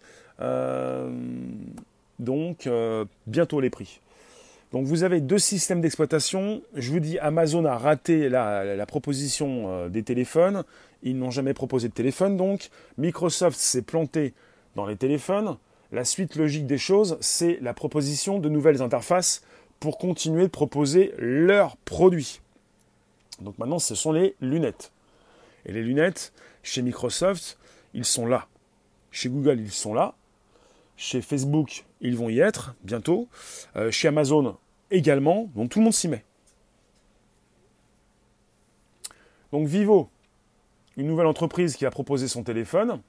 Donc, 2.18 2.68
bientôt 3.26 3.60
les 3.60 3.70
prix. 3.70 4.00
Donc 4.72 4.86
vous 4.86 5.02
avez 5.02 5.20
deux 5.20 5.38
systèmes 5.38 5.80
d'exploitation. 5.80 6.62
Je 6.74 6.90
vous 6.90 7.00
dis, 7.00 7.18
Amazon 7.18 7.64
a 7.64 7.76
raté 7.76 8.28
la, 8.28 8.86
proposition 8.86 9.68
euh, 9.68 9.88
des 9.88 10.02
téléphones. 10.02 10.64
Ils 11.02 11.18
n'ont 11.18 11.30
jamais 11.30 11.54
proposé 11.54 11.88
de 11.88 11.94
téléphone. 11.94 12.36
Donc 12.36 12.70
Microsoft 12.98 13.58
s'est 13.58 13.82
planté 13.82 14.34
dans 14.76 14.86
les 14.86 14.96
téléphones. 14.96 15.56
La 15.90 16.04
suite 16.04 16.36
logique 16.36 16.66
des 16.66 16.76
choses, 16.76 17.16
c'est 17.20 17.58
la 17.62 17.72
proposition 17.72 18.38
de 18.38 18.48
nouvelles 18.50 18.82
interfaces 18.82 19.42
pour 19.80 19.96
continuer 19.96 20.42
de 20.42 20.48
proposer 20.48 21.14
leurs 21.18 21.76
produits. 21.78 22.40
Donc 23.40 23.56
maintenant, 23.58 23.78
ce 23.78 23.94
sont 23.94 24.12
les 24.12 24.34
lunettes. 24.40 24.92
Et 25.64 25.72
les 25.72 25.82
lunettes, 25.82 26.32
chez 26.62 26.82
Microsoft, 26.82 27.56
ils 27.94 28.04
sont 28.04 28.26
là. 28.26 28.48
Chez 29.12 29.30
Google, 29.30 29.60
ils 29.60 29.72
sont 29.72 29.94
là. 29.94 30.14
Chez 30.98 31.22
Facebook, 31.22 31.84
ils 32.00 32.16
vont 32.16 32.28
y 32.28 32.40
être 32.40 32.74
bientôt. 32.82 33.28
Euh, 33.76 33.92
chez 33.92 34.08
Amazon 34.08 34.56
également. 34.90 35.48
Donc 35.54 35.70
tout 35.70 35.78
le 35.78 35.84
monde 35.84 35.94
s'y 35.94 36.08
met. 36.08 36.24
Donc 39.52 39.68
Vivo, 39.68 40.10
une 40.96 41.06
nouvelle 41.06 41.28
entreprise 41.28 41.76
qui 41.76 41.86
a 41.86 41.92
proposé 41.92 42.26
son 42.26 42.42
téléphone 42.42 43.00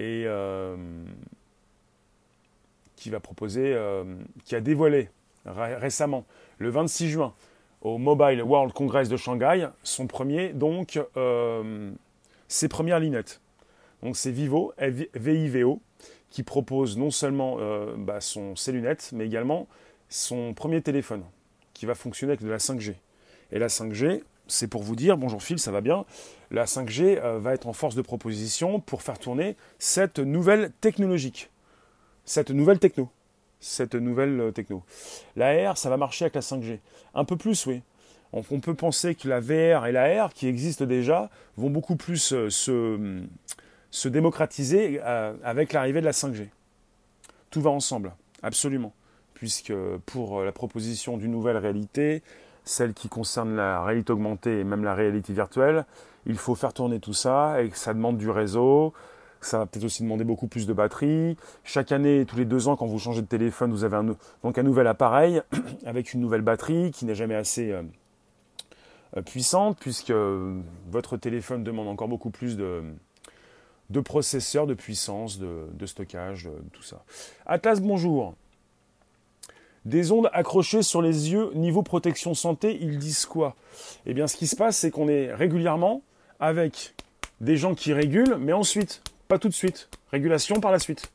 et 0.00 0.24
euh, 0.26 0.76
qui 2.96 3.10
va 3.10 3.20
proposer, 3.20 3.72
euh, 3.72 4.16
qui 4.44 4.56
a 4.56 4.60
dévoilé 4.60 5.08
récemment, 5.44 6.26
le 6.58 6.70
26 6.70 7.10
juin, 7.10 7.32
au 7.80 7.96
Mobile 7.96 8.42
World 8.42 8.72
Congress 8.72 9.08
de 9.08 9.16
Shanghai, 9.16 9.68
son 9.84 10.08
premier, 10.08 10.52
donc 10.52 10.98
ses 12.48 12.66
premières 12.66 12.98
lunettes. 12.98 13.40
Donc 14.02 14.16
c'est 14.16 14.32
Vivo, 14.32 14.74
VIVO, 15.14 15.80
qui 16.36 16.42
propose 16.42 16.98
non 16.98 17.10
seulement 17.10 17.56
euh, 17.60 17.94
bah, 17.96 18.20
son, 18.20 18.56
ses 18.56 18.70
lunettes, 18.70 19.08
mais 19.14 19.24
également 19.24 19.66
son 20.10 20.52
premier 20.52 20.82
téléphone, 20.82 21.22
qui 21.72 21.86
va 21.86 21.94
fonctionner 21.94 22.32
avec 22.32 22.42
de 22.42 22.50
la 22.50 22.58
5G. 22.58 22.92
Et 23.52 23.58
la 23.58 23.68
5G, 23.68 24.20
c'est 24.46 24.66
pour 24.66 24.82
vous 24.82 24.96
dire, 24.96 25.16
bonjour 25.16 25.42
Phil, 25.42 25.58
ça 25.58 25.70
va 25.70 25.80
bien, 25.80 26.04
la 26.50 26.66
5G 26.66 27.18
euh, 27.22 27.38
va 27.38 27.54
être 27.54 27.66
en 27.66 27.72
force 27.72 27.94
de 27.94 28.02
proposition 28.02 28.80
pour 28.80 29.00
faire 29.00 29.18
tourner 29.18 29.56
cette 29.78 30.18
nouvelle 30.18 30.72
technologique, 30.82 31.48
cette 32.26 32.50
nouvelle 32.50 32.80
techno, 32.80 33.08
cette 33.60 33.94
nouvelle 33.94 34.38
euh, 34.38 34.50
techno. 34.50 34.82
La 35.36 35.72
R, 35.72 35.78
ça 35.78 35.88
va 35.88 35.96
marcher 35.96 36.26
avec 36.26 36.34
la 36.34 36.42
5G. 36.42 36.80
Un 37.14 37.24
peu 37.24 37.38
plus, 37.38 37.64
oui. 37.64 37.80
On, 38.34 38.44
on 38.50 38.60
peut 38.60 38.74
penser 38.74 39.14
que 39.14 39.26
la 39.26 39.40
VR 39.40 39.86
et 39.86 39.92
la 39.92 40.26
R, 40.26 40.34
qui 40.34 40.48
existent 40.48 40.84
déjà, 40.84 41.30
vont 41.56 41.70
beaucoup 41.70 41.96
plus 41.96 42.18
se 42.50 43.22
se 43.96 44.08
démocratiser 44.08 45.00
euh, 45.02 45.32
avec 45.42 45.72
l'arrivée 45.72 46.00
de 46.00 46.04
la 46.04 46.12
5G. 46.12 46.48
Tout 47.50 47.62
va 47.62 47.70
ensemble, 47.70 48.12
absolument. 48.42 48.92
Puisque 49.32 49.72
pour 50.04 50.42
la 50.42 50.52
proposition 50.52 51.16
d'une 51.16 51.30
nouvelle 51.30 51.56
réalité, 51.56 52.22
celle 52.62 52.92
qui 52.92 53.08
concerne 53.08 53.56
la 53.56 53.82
réalité 53.82 54.12
augmentée 54.12 54.60
et 54.60 54.64
même 54.64 54.84
la 54.84 54.94
réalité 54.94 55.32
virtuelle, 55.32 55.86
il 56.26 56.36
faut 56.36 56.54
faire 56.54 56.74
tourner 56.74 57.00
tout 57.00 57.14
ça 57.14 57.62
et 57.62 57.70
ça 57.72 57.94
demande 57.94 58.18
du 58.18 58.28
réseau. 58.28 58.92
Ça 59.40 59.58
va 59.58 59.66
peut-être 59.66 59.84
aussi 59.84 60.02
demander 60.02 60.24
beaucoup 60.24 60.46
plus 60.46 60.66
de 60.66 60.74
batterie. 60.74 61.38
Chaque 61.64 61.90
année, 61.90 62.26
tous 62.26 62.36
les 62.36 62.44
deux 62.44 62.68
ans, 62.68 62.76
quand 62.76 62.86
vous 62.86 62.98
changez 62.98 63.22
de 63.22 63.26
téléphone, 63.26 63.70
vous 63.70 63.84
avez 63.84 63.96
un, 63.96 64.14
donc 64.42 64.58
un 64.58 64.62
nouvel 64.62 64.88
appareil 64.88 65.40
avec 65.86 66.12
une 66.12 66.20
nouvelle 66.20 66.42
batterie 66.42 66.90
qui 66.90 67.06
n'est 67.06 67.14
jamais 67.14 67.34
assez 67.34 67.72
euh, 67.72 67.82
euh, 69.16 69.22
puissante 69.22 69.78
puisque 69.80 70.12
votre 70.90 71.16
téléphone 71.16 71.64
demande 71.64 71.88
encore 71.88 72.08
beaucoup 72.08 72.30
plus 72.30 72.58
de, 72.58 72.82
de 73.90 74.00
processeurs, 74.00 74.66
de 74.66 74.74
puissance, 74.74 75.38
de, 75.38 75.86
stockage, 75.86 76.48
tout 76.72 76.82
ça. 76.82 77.02
Atlas, 77.46 77.80
bonjour. 77.80 78.34
Des 79.84 80.10
ondes 80.10 80.28
accrochées 80.32 80.82
sur 80.82 81.00
les 81.00 81.30
yeux, 81.30 81.52
niveau 81.54 81.82
protection 81.82 82.34
santé, 82.34 82.76
ils 82.80 82.98
disent 82.98 83.24
quoi? 83.24 83.54
Eh 84.04 84.14
bien, 84.14 84.26
ce 84.26 84.36
qui 84.36 84.48
se 84.48 84.56
passe, 84.56 84.78
c'est 84.78 84.90
qu'on 84.90 85.08
est 85.08 85.32
régulièrement 85.32 86.02
avec 86.40 86.94
des 87.40 87.56
gens 87.56 87.74
qui 87.74 87.92
régulent, 87.92 88.36
mais 88.40 88.52
ensuite, 88.52 89.02
pas 89.28 89.38
tout 89.38 89.48
de 89.48 89.54
suite. 89.54 89.88
Régulation 90.10 90.60
par 90.60 90.72
la 90.72 90.80
suite. 90.80 91.10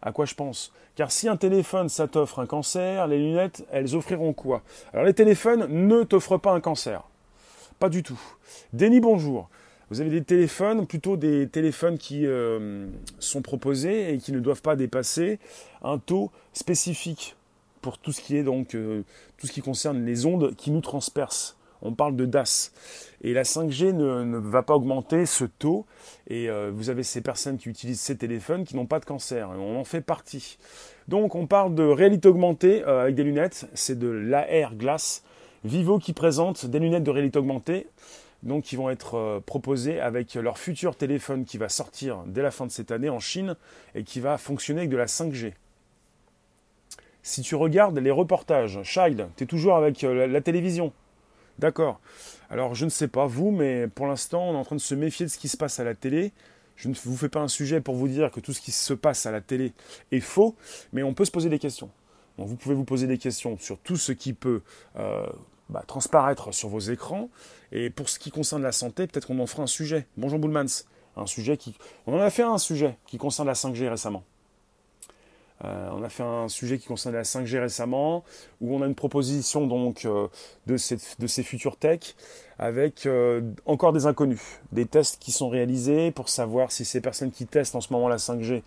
À 0.00 0.10
quoi 0.10 0.24
je 0.24 0.34
pense? 0.34 0.72
Car 0.96 1.12
si 1.12 1.28
un 1.28 1.36
téléphone, 1.36 1.88
ça 1.88 2.08
t'offre 2.08 2.40
un 2.40 2.46
cancer, 2.46 3.06
les 3.06 3.18
lunettes, 3.18 3.64
elles 3.70 3.94
offriront 3.94 4.32
quoi? 4.32 4.62
Alors, 4.92 5.04
les 5.04 5.14
téléphones 5.14 5.66
ne 5.68 6.02
t'offrent 6.02 6.38
pas 6.38 6.52
un 6.52 6.60
cancer. 6.60 7.02
Pas 7.78 7.88
du 7.88 8.02
tout. 8.02 8.20
Denis, 8.72 9.00
bonjour. 9.00 9.48
Vous 9.92 10.00
avez 10.00 10.08
des 10.08 10.24
téléphones, 10.24 10.86
plutôt 10.86 11.18
des 11.18 11.46
téléphones 11.46 11.98
qui 11.98 12.24
euh, 12.24 12.86
sont 13.18 13.42
proposés 13.42 14.14
et 14.14 14.16
qui 14.16 14.32
ne 14.32 14.40
doivent 14.40 14.62
pas 14.62 14.74
dépasser 14.74 15.38
un 15.82 15.98
taux 15.98 16.30
spécifique 16.54 17.36
pour 17.82 17.98
tout 17.98 18.10
ce 18.10 18.22
qui 18.22 18.38
euh, 18.38 19.02
concerne 19.62 20.06
les 20.06 20.24
ondes 20.24 20.54
qui 20.56 20.70
nous 20.70 20.80
transpercent. 20.80 21.58
On 21.82 21.92
parle 21.92 22.16
de 22.16 22.24
DAS. 22.24 22.72
Et 23.22 23.34
la 23.34 23.42
5G 23.42 23.92
ne, 23.92 24.38
va 24.38 24.62
pas 24.62 24.76
augmenter 24.76 25.26
ce 25.26 25.44
taux. 25.44 25.84
Et 26.26 26.48
euh, 26.48 26.70
vous 26.72 26.88
avez 26.88 27.02
ces 27.02 27.20
personnes 27.20 27.58
qui 27.58 27.68
utilisent 27.68 28.00
ces 28.00 28.16
téléphones 28.16 28.64
qui 28.64 28.76
n'ont 28.76 28.86
pas 28.86 28.98
de 28.98 29.04
cancer. 29.04 29.50
On 29.50 29.78
en 29.78 29.84
fait 29.84 30.00
partie. 30.00 30.56
Donc 31.08 31.34
on 31.34 31.46
parle 31.46 31.74
de 31.74 31.82
réalité 31.82 32.28
augmentée 32.28 32.82
avec 32.82 33.14
des 33.14 33.24
lunettes. 33.24 33.68
C'est 33.74 33.98
de 33.98 34.08
l'AR 34.08 34.74
glace. 34.74 35.22
Vivo 35.64 35.98
qui 35.98 36.14
présente 36.14 36.64
des 36.64 36.78
lunettes 36.78 37.04
de 37.04 37.10
réalité 37.10 37.38
augmentée 37.38 37.86
donc 38.42 38.64
qui 38.64 38.76
vont 38.76 38.90
être 38.90 39.16
euh, 39.16 39.40
proposés 39.40 40.00
avec 40.00 40.34
leur 40.34 40.58
futur 40.58 40.96
téléphone 40.96 41.44
qui 41.44 41.58
va 41.58 41.68
sortir 41.68 42.22
dès 42.26 42.42
la 42.42 42.50
fin 42.50 42.66
de 42.66 42.70
cette 42.70 42.90
année 42.90 43.08
en 43.08 43.20
Chine 43.20 43.56
et 43.94 44.04
qui 44.04 44.20
va 44.20 44.38
fonctionner 44.38 44.80
avec 44.80 44.90
de 44.90 44.96
la 44.96 45.06
5G. 45.06 45.52
Si 47.22 47.42
tu 47.42 47.54
regardes 47.54 47.98
les 47.98 48.10
reportages, 48.10 48.80
Child, 48.82 49.28
tu 49.36 49.44
es 49.44 49.46
toujours 49.46 49.76
avec 49.76 50.02
euh, 50.02 50.26
la, 50.26 50.40
télévision. 50.40 50.92
D'accord. 51.58 52.00
Alors 52.50 52.74
je 52.74 52.84
ne 52.84 52.90
sais 52.90 53.08
pas 53.08 53.26
vous, 53.26 53.50
mais 53.50 53.86
pour 53.86 54.06
l'instant 54.06 54.50
on 54.50 54.54
est 54.54 54.58
en 54.58 54.64
train 54.64 54.76
de 54.76 54.80
se 54.80 54.94
méfier 54.94 55.26
de 55.26 55.30
ce 55.30 55.38
qui 55.38 55.48
se 55.48 55.56
passe 55.56 55.78
à 55.78 55.84
la 55.84 55.94
télé. 55.94 56.32
Je 56.76 56.88
ne 56.88 56.94
vous 56.94 57.16
fais 57.16 57.28
pas 57.28 57.40
un 57.40 57.48
sujet 57.48 57.80
pour 57.80 57.94
vous 57.94 58.08
dire 58.08 58.30
que 58.32 58.40
tout 58.40 58.52
ce 58.52 58.60
qui 58.60 58.72
se 58.72 58.92
passe 58.92 59.26
à 59.26 59.30
la 59.30 59.40
télé 59.40 59.72
est 60.10 60.20
faux, 60.20 60.56
mais 60.92 61.04
on 61.04 61.14
peut 61.14 61.24
se 61.24 61.30
poser 61.30 61.48
des 61.48 61.60
questions. 61.60 61.90
Vous 62.38 62.56
pouvez 62.56 62.74
vous 62.74 62.84
poser 62.84 63.06
des 63.06 63.18
questions 63.18 63.56
sur 63.58 63.78
tout 63.78 63.96
ce 63.96 64.10
qui 64.10 64.32
peut 64.32 64.62
euh, 64.96 65.26
bah, 65.72 65.82
transparaître 65.86 66.52
sur 66.52 66.68
vos 66.68 66.80
écrans. 66.80 67.28
Et 67.72 67.90
pour 67.90 68.08
ce 68.08 68.18
qui 68.18 68.30
concerne 68.30 68.62
la 68.62 68.72
santé, 68.72 69.06
peut-être 69.06 69.26
qu'on 69.26 69.38
en 69.40 69.46
fera 69.46 69.62
un 69.62 69.66
sujet. 69.66 70.06
Bonjour 70.16 70.38
Boulmans. 70.38 70.84
Un 71.16 71.26
sujet 71.26 71.56
qui. 71.56 71.74
On 72.06 72.14
en 72.14 72.20
a 72.20 72.30
fait 72.30 72.42
un 72.42 72.58
sujet 72.58 72.96
qui 73.06 73.18
concerne 73.18 73.48
la 73.48 73.54
5G 73.54 73.88
récemment. 73.88 74.22
Euh, 75.64 75.90
on 75.92 76.02
a 76.02 76.08
fait 76.08 76.22
un 76.22 76.48
sujet 76.48 76.78
qui 76.78 76.86
concerne 76.86 77.14
la 77.14 77.22
5G 77.22 77.60
récemment, 77.60 78.24
où 78.60 78.74
on 78.74 78.82
a 78.82 78.86
une 78.86 78.94
proposition 78.94 79.66
donc 79.66 80.04
euh, 80.04 80.26
de, 80.66 80.76
ces, 80.76 80.98
de 81.18 81.26
ces 81.26 81.44
techs 81.78 82.16
avec 82.58 83.06
euh, 83.06 83.42
encore 83.64 83.92
des 83.92 84.06
inconnus, 84.06 84.40
des 84.72 84.86
tests 84.86 85.18
qui 85.20 85.30
sont 85.30 85.48
réalisés 85.48 86.10
pour 86.10 86.28
savoir 86.28 86.72
si 86.72 86.84
ces 86.84 87.00
personnes 87.00 87.30
qui 87.30 87.46
testent 87.46 87.76
en 87.76 87.80
ce 87.80 87.92
moment 87.92 88.08
la 88.08 88.16
5G 88.16 88.62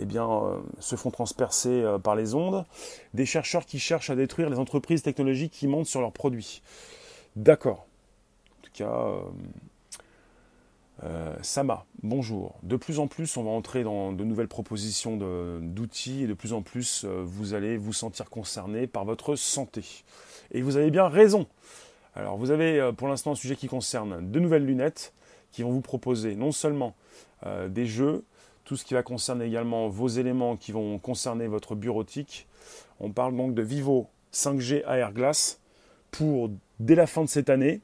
eh 0.00 0.06
bien, 0.06 0.28
euh, 0.28 0.56
se 0.78 0.96
font 0.96 1.10
transpercer 1.10 1.68
euh, 1.68 1.98
par 1.98 2.16
les 2.16 2.34
ondes, 2.34 2.64
des 3.12 3.26
chercheurs 3.26 3.66
qui 3.66 3.78
cherchent 3.78 4.08
à 4.08 4.16
détruire 4.16 4.48
les 4.48 4.58
entreprises 4.58 5.02
technologiques 5.02 5.52
qui 5.52 5.66
montent 5.66 5.86
sur 5.86 6.00
leurs 6.00 6.12
produits. 6.12 6.62
D'accord. 7.36 7.86
En 8.58 8.62
tout 8.62 8.70
cas, 8.72 9.06
euh, 11.04 11.34
Sama, 11.42 11.84
bonjour. 12.02 12.54
De 12.62 12.76
plus 12.76 12.98
en 12.98 13.08
plus, 13.08 13.36
on 13.36 13.44
va 13.44 13.50
entrer 13.50 13.84
dans 13.84 14.12
de 14.12 14.24
nouvelles 14.24 14.48
propositions 14.48 15.18
d'outils 15.60 16.24
et 16.24 16.26
de 16.26 16.34
plus 16.34 16.54
en 16.54 16.62
plus, 16.62 17.04
vous 17.04 17.52
allez 17.52 17.76
vous 17.76 17.92
sentir 17.92 18.30
concerné 18.30 18.86
par 18.86 19.04
votre 19.04 19.36
santé. 19.36 19.84
Et 20.52 20.62
vous 20.62 20.76
avez 20.76 20.90
bien 20.90 21.08
raison. 21.08 21.46
Alors, 22.16 22.38
vous 22.38 22.50
avez 22.50 22.90
pour 22.96 23.06
l'instant 23.06 23.32
un 23.32 23.36
sujet 23.36 23.54
qui 23.54 23.68
concerne 23.68 24.30
de 24.30 24.40
nouvelles 24.40 24.64
lunettes 24.64 25.12
qui 25.52 25.62
vont 25.62 25.70
vous 25.70 25.80
proposer 25.80 26.34
non 26.34 26.52
seulement 26.52 26.94
des 27.68 27.86
jeux, 27.86 28.24
tout 28.70 28.76
ce 28.76 28.84
qui 28.84 28.94
va 28.94 29.02
concerner 29.02 29.46
également 29.46 29.88
vos 29.88 30.06
éléments 30.06 30.56
qui 30.56 30.70
vont 30.70 30.96
concerner 31.00 31.48
votre 31.48 31.74
bureautique. 31.74 32.46
On 33.00 33.10
parle 33.10 33.36
donc 33.36 33.52
de 33.52 33.62
Vivo 33.62 34.08
5G 34.32 34.84
AR 34.84 35.12
Glass 35.12 35.58
pour 36.12 36.52
dès 36.78 36.94
la 36.94 37.08
fin 37.08 37.24
de 37.24 37.28
cette 37.28 37.50
année. 37.50 37.80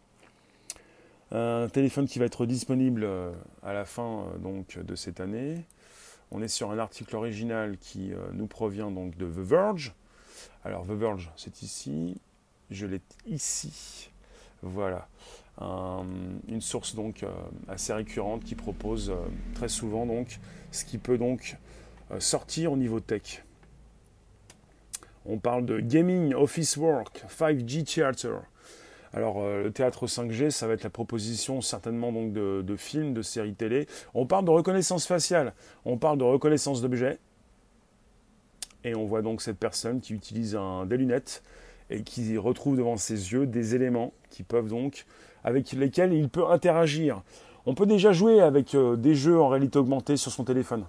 Un 1.33 1.69
téléphone 1.69 2.07
qui 2.07 2.21
va 2.21 2.26
être 2.26 2.47
disponible 2.47 3.02
euh, 3.02 3.33
à 3.64 3.73
la 3.73 3.85
fin 3.85 4.26
euh, 4.28 4.38
donc, 4.38 4.78
de 4.78 4.95
cette 4.95 5.19
année. 5.19 5.64
On 6.31 6.40
est 6.40 6.47
sur 6.47 6.71
un 6.71 6.78
article 6.78 7.16
original 7.16 7.78
qui 7.78 8.12
euh, 8.12 8.19
nous 8.33 8.47
provient 8.47 8.93
donc 8.93 9.16
de 9.16 9.26
The 9.26 9.38
Verge. 9.40 9.93
Alors 10.64 10.85
The 10.85 10.93
Verge, 10.93 11.33
c'est 11.37 11.62
ici. 11.62 12.16
Je 12.71 12.87
l'ai 12.87 13.00
ici. 13.26 14.09
Voilà. 14.62 15.09
une 15.61 16.61
source 16.61 16.95
donc 16.95 17.25
assez 17.69 17.93
récurrente 17.93 18.45
qui 18.45 18.55
propose 18.55 19.12
très 19.55 19.69
souvent 19.69 20.07
donc 20.07 20.38
ce 20.73 20.85
qui 20.85 20.99
peut 20.99 21.19
donc 21.19 21.57
sortir 22.19 22.73
au 22.73 22.77
niveau 22.77 23.01
tech. 23.01 23.43
On 25.27 25.39
parle 25.39 25.67
de 25.67 25.81
gaming, 25.81 26.35
office 26.35 26.77
work, 26.77 27.25
5G 27.29 27.85
theater. 27.85 28.43
Alors 29.13 29.43
le 29.45 29.71
théâtre 29.71 30.07
5G, 30.07 30.51
ça 30.51 30.67
va 30.67 30.75
être 30.75 30.85
la 30.85 30.91
proposition 30.91 31.61
certainement 31.61 32.13
donc 32.13 32.33
de, 32.33 32.77
films, 32.77 33.15
de 33.15 33.23
séries 33.23 33.55
télé. 33.55 33.89
On 34.15 34.27
parle 34.27 34.45
de 34.45 34.51
reconnaissance 34.51 35.07
faciale, 35.07 35.55
on 35.85 35.97
parle 35.97 36.19
de 36.19 36.25
reconnaissance 36.25 36.83
d'objets. 36.83 37.19
Et 38.85 38.95
on 38.95 39.07
voit 39.07 39.23
donc 39.23 39.43
cette 39.43 39.59
personne 39.59 40.01
qui 40.01 40.15
utilise 40.15 40.57
des 40.87 40.97
lunettes 40.97 41.43
et 41.91 42.03
qui 42.03 42.37
retrouve 42.37 42.77
devant 42.77 42.97
ses 42.97 43.33
yeux 43.33 43.47
des 43.47 43.75
éléments 43.75 44.13
qui 44.31 44.43
peuvent 44.43 44.69
donc, 44.69 45.07
avec 45.45 45.73
lesquels 45.73 46.13
il 46.13 46.29
peut 46.29 46.47
interagir. 46.49 47.23
On 47.69 47.75
peut 47.75 47.87
déjà 47.87 48.13
jouer 48.13 48.41
avec 48.41 48.77
euh, 48.77 48.95
des 48.95 49.17
jeux 49.17 49.41
en 49.41 49.49
réalité 49.49 49.81
augmentée 49.81 50.17
sur 50.17 50.31
son 50.31 50.45
téléphone. 50.45 50.85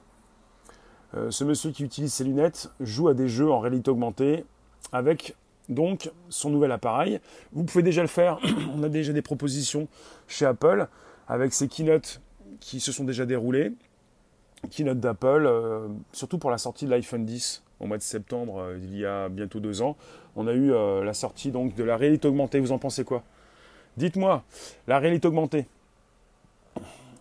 Euh, 1.15 1.31
ce 1.31 1.43
monsieur 1.43 1.71
qui 1.71 1.83
utilise 1.83 2.13
ses 2.13 2.23
lunettes 2.23 2.69
joue 2.79 3.07
à 3.07 3.15
des 3.15 3.27
jeux 3.27 3.51
en 3.51 3.59
réalité 3.59 3.89
augmentée 3.89 4.45
avec 4.91 5.35
donc 5.69 6.11
son 6.29 6.51
nouvel 6.51 6.71
appareil. 6.71 7.19
Vous 7.51 7.63
pouvez 7.63 7.81
déjà 7.81 8.03
le 8.03 8.07
faire. 8.07 8.39
On 8.75 8.83
a 8.83 8.89
déjà 8.89 9.11
des 9.11 9.23
propositions 9.23 9.87
chez 10.27 10.45
Apple 10.45 10.87
avec 11.27 11.51
ces 11.51 11.67
keynotes 11.67 12.21
qui 12.59 12.79
se 12.79 12.91
sont 12.91 13.05
déjà 13.05 13.25
déroulées. 13.25 13.71
Keynote 14.69 14.99
d'Apple, 14.99 15.45
euh, 15.47 15.87
surtout 16.13 16.37
pour 16.37 16.51
la 16.51 16.59
sortie 16.59 16.85
de 16.85 16.91
l'iPhone 16.91 17.25
10 17.25 17.63
au 17.79 17.87
mois 17.87 17.97
de 17.97 18.03
septembre, 18.03 18.71
il 18.81 18.97
y 18.97 19.05
a 19.05 19.29
bientôt 19.29 19.59
deux 19.59 19.83
ans. 19.83 19.97
On 20.35 20.47
a 20.47 20.53
eu 20.53 20.71
la 20.71 21.13
sortie 21.13 21.51
donc 21.51 21.75
de 21.75 21.83
la 21.83 21.95
réalité 21.95 22.27
augmentée. 22.27 22.59
Vous 22.59 22.71
en 22.71 22.79
pensez 22.79 23.03
quoi? 23.03 23.21
Dites-moi, 23.97 24.43
la 24.87 24.97
réalité 24.97 25.27
augmentée. 25.27 25.67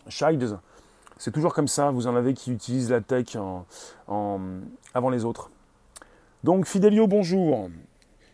C'est 0.09 1.33
toujours 1.33 1.55
comme 1.55 1.69
ça. 1.69 1.91
Vous 1.91 2.07
en 2.07 2.17
avez 2.17 2.35
qui 2.35 2.53
utilisent 2.53 2.91
la 2.91 3.01
tech 3.01 3.37
avant 4.07 5.11
les 5.11 5.25
autres. 5.25 5.51
Donc 6.45 6.67
Fidelio, 6.67 7.07
bonjour. 7.07 7.69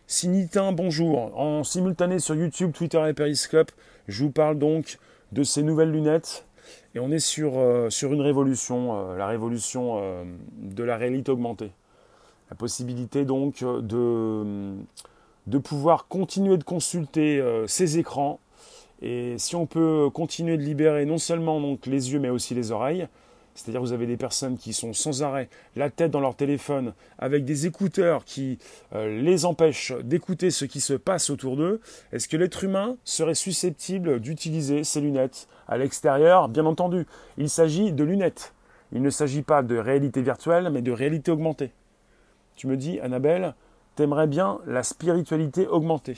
Sinitin, 0.07 0.71
bonjour. 0.71 1.37
En 1.39 1.63
simultané 1.63 2.19
sur 2.19 2.35
YouTube, 2.35 2.71
Twitter 2.73 3.03
et 3.07 3.13
Periscope, 3.13 3.71
je 4.07 4.23
vous 4.23 4.31
parle 4.31 4.59
donc 4.59 4.99
de 5.31 5.43
ces 5.43 5.63
nouvelles 5.63 5.91
lunettes. 5.91 6.45
Et 6.95 6.99
on 6.99 7.11
est 7.11 7.19
sur, 7.19 7.57
euh, 7.57 7.89
sur 7.89 8.13
une 8.13 8.21
révolution, 8.21 9.15
la 9.15 9.27
révolution 9.27 10.25
de 10.57 10.83
la 10.83 10.97
réalité 10.97 11.31
augmentée. 11.31 11.71
La 12.53 12.55
possibilité 12.55 13.25
donc 13.25 13.63
euh, 13.63 14.75
de, 15.47 15.57
pouvoir 15.57 16.07
continuer 16.07 16.57
de 16.57 16.63
consulter 16.63 17.39
euh, 17.39 17.65
ces 17.65 17.97
écrans. 17.97 18.39
Et 19.03 19.37
si 19.37 19.57
on 19.57 19.65
peut 19.65 20.09
continuer 20.13 20.55
de 20.55 20.63
libérer 20.63 21.05
non 21.05 21.17
seulement 21.17 21.77
les 21.85 22.13
yeux 22.13 22.19
mais 22.19 22.29
aussi 22.29 22.55
les 22.55 22.71
oreilles, 22.71 23.05
c'est-à-dire 23.53 23.81
vous 23.81 23.91
avez 23.91 24.07
des 24.07 24.15
personnes 24.15 24.57
qui 24.57 24.71
sont 24.71 24.93
sans 24.93 25.23
arrêt 25.23 25.49
la 25.75 25.89
tête 25.89 26.09
dans 26.09 26.21
leur 26.21 26.35
téléphone 26.35 26.93
avec 27.19 27.43
des 27.43 27.67
écouteurs 27.67 28.23
qui 28.23 28.59
euh, 28.95 29.21
les 29.21 29.43
empêchent 29.43 29.91
d'écouter 30.03 30.51
ce 30.51 30.63
qui 30.63 30.79
se 30.79 30.93
passe 30.93 31.29
autour 31.29 31.57
d'eux, 31.57 31.81
est-ce 32.13 32.29
que 32.29 32.37
l'être 32.37 32.63
humain 32.63 32.95
serait 33.03 33.35
susceptible 33.35 34.21
d'utiliser 34.21 34.85
ces 34.85 35.01
lunettes 35.01 35.49
à 35.67 35.77
l'extérieur? 35.77 36.47
Bien 36.47 36.65
entendu, 36.65 37.05
il 37.37 37.49
s'agit 37.49 37.91
de 37.91 38.05
lunettes. 38.05 38.53
Il 38.93 39.01
ne 39.01 39.09
s'agit 39.09 39.41
pas 39.41 39.63
de 39.63 39.75
réalité 39.75 40.21
virtuelle 40.21 40.69
mais 40.71 40.81
de 40.81 40.93
réalité 40.93 41.29
augmentée. 41.29 41.71
Tu 42.55 42.67
me 42.67 42.77
dis, 42.77 43.01
Annabelle, 43.01 43.53
t'aimerais 43.97 44.27
bien 44.27 44.59
la 44.65 44.81
spiritualité 44.81 45.67
augmentée. 45.67 46.17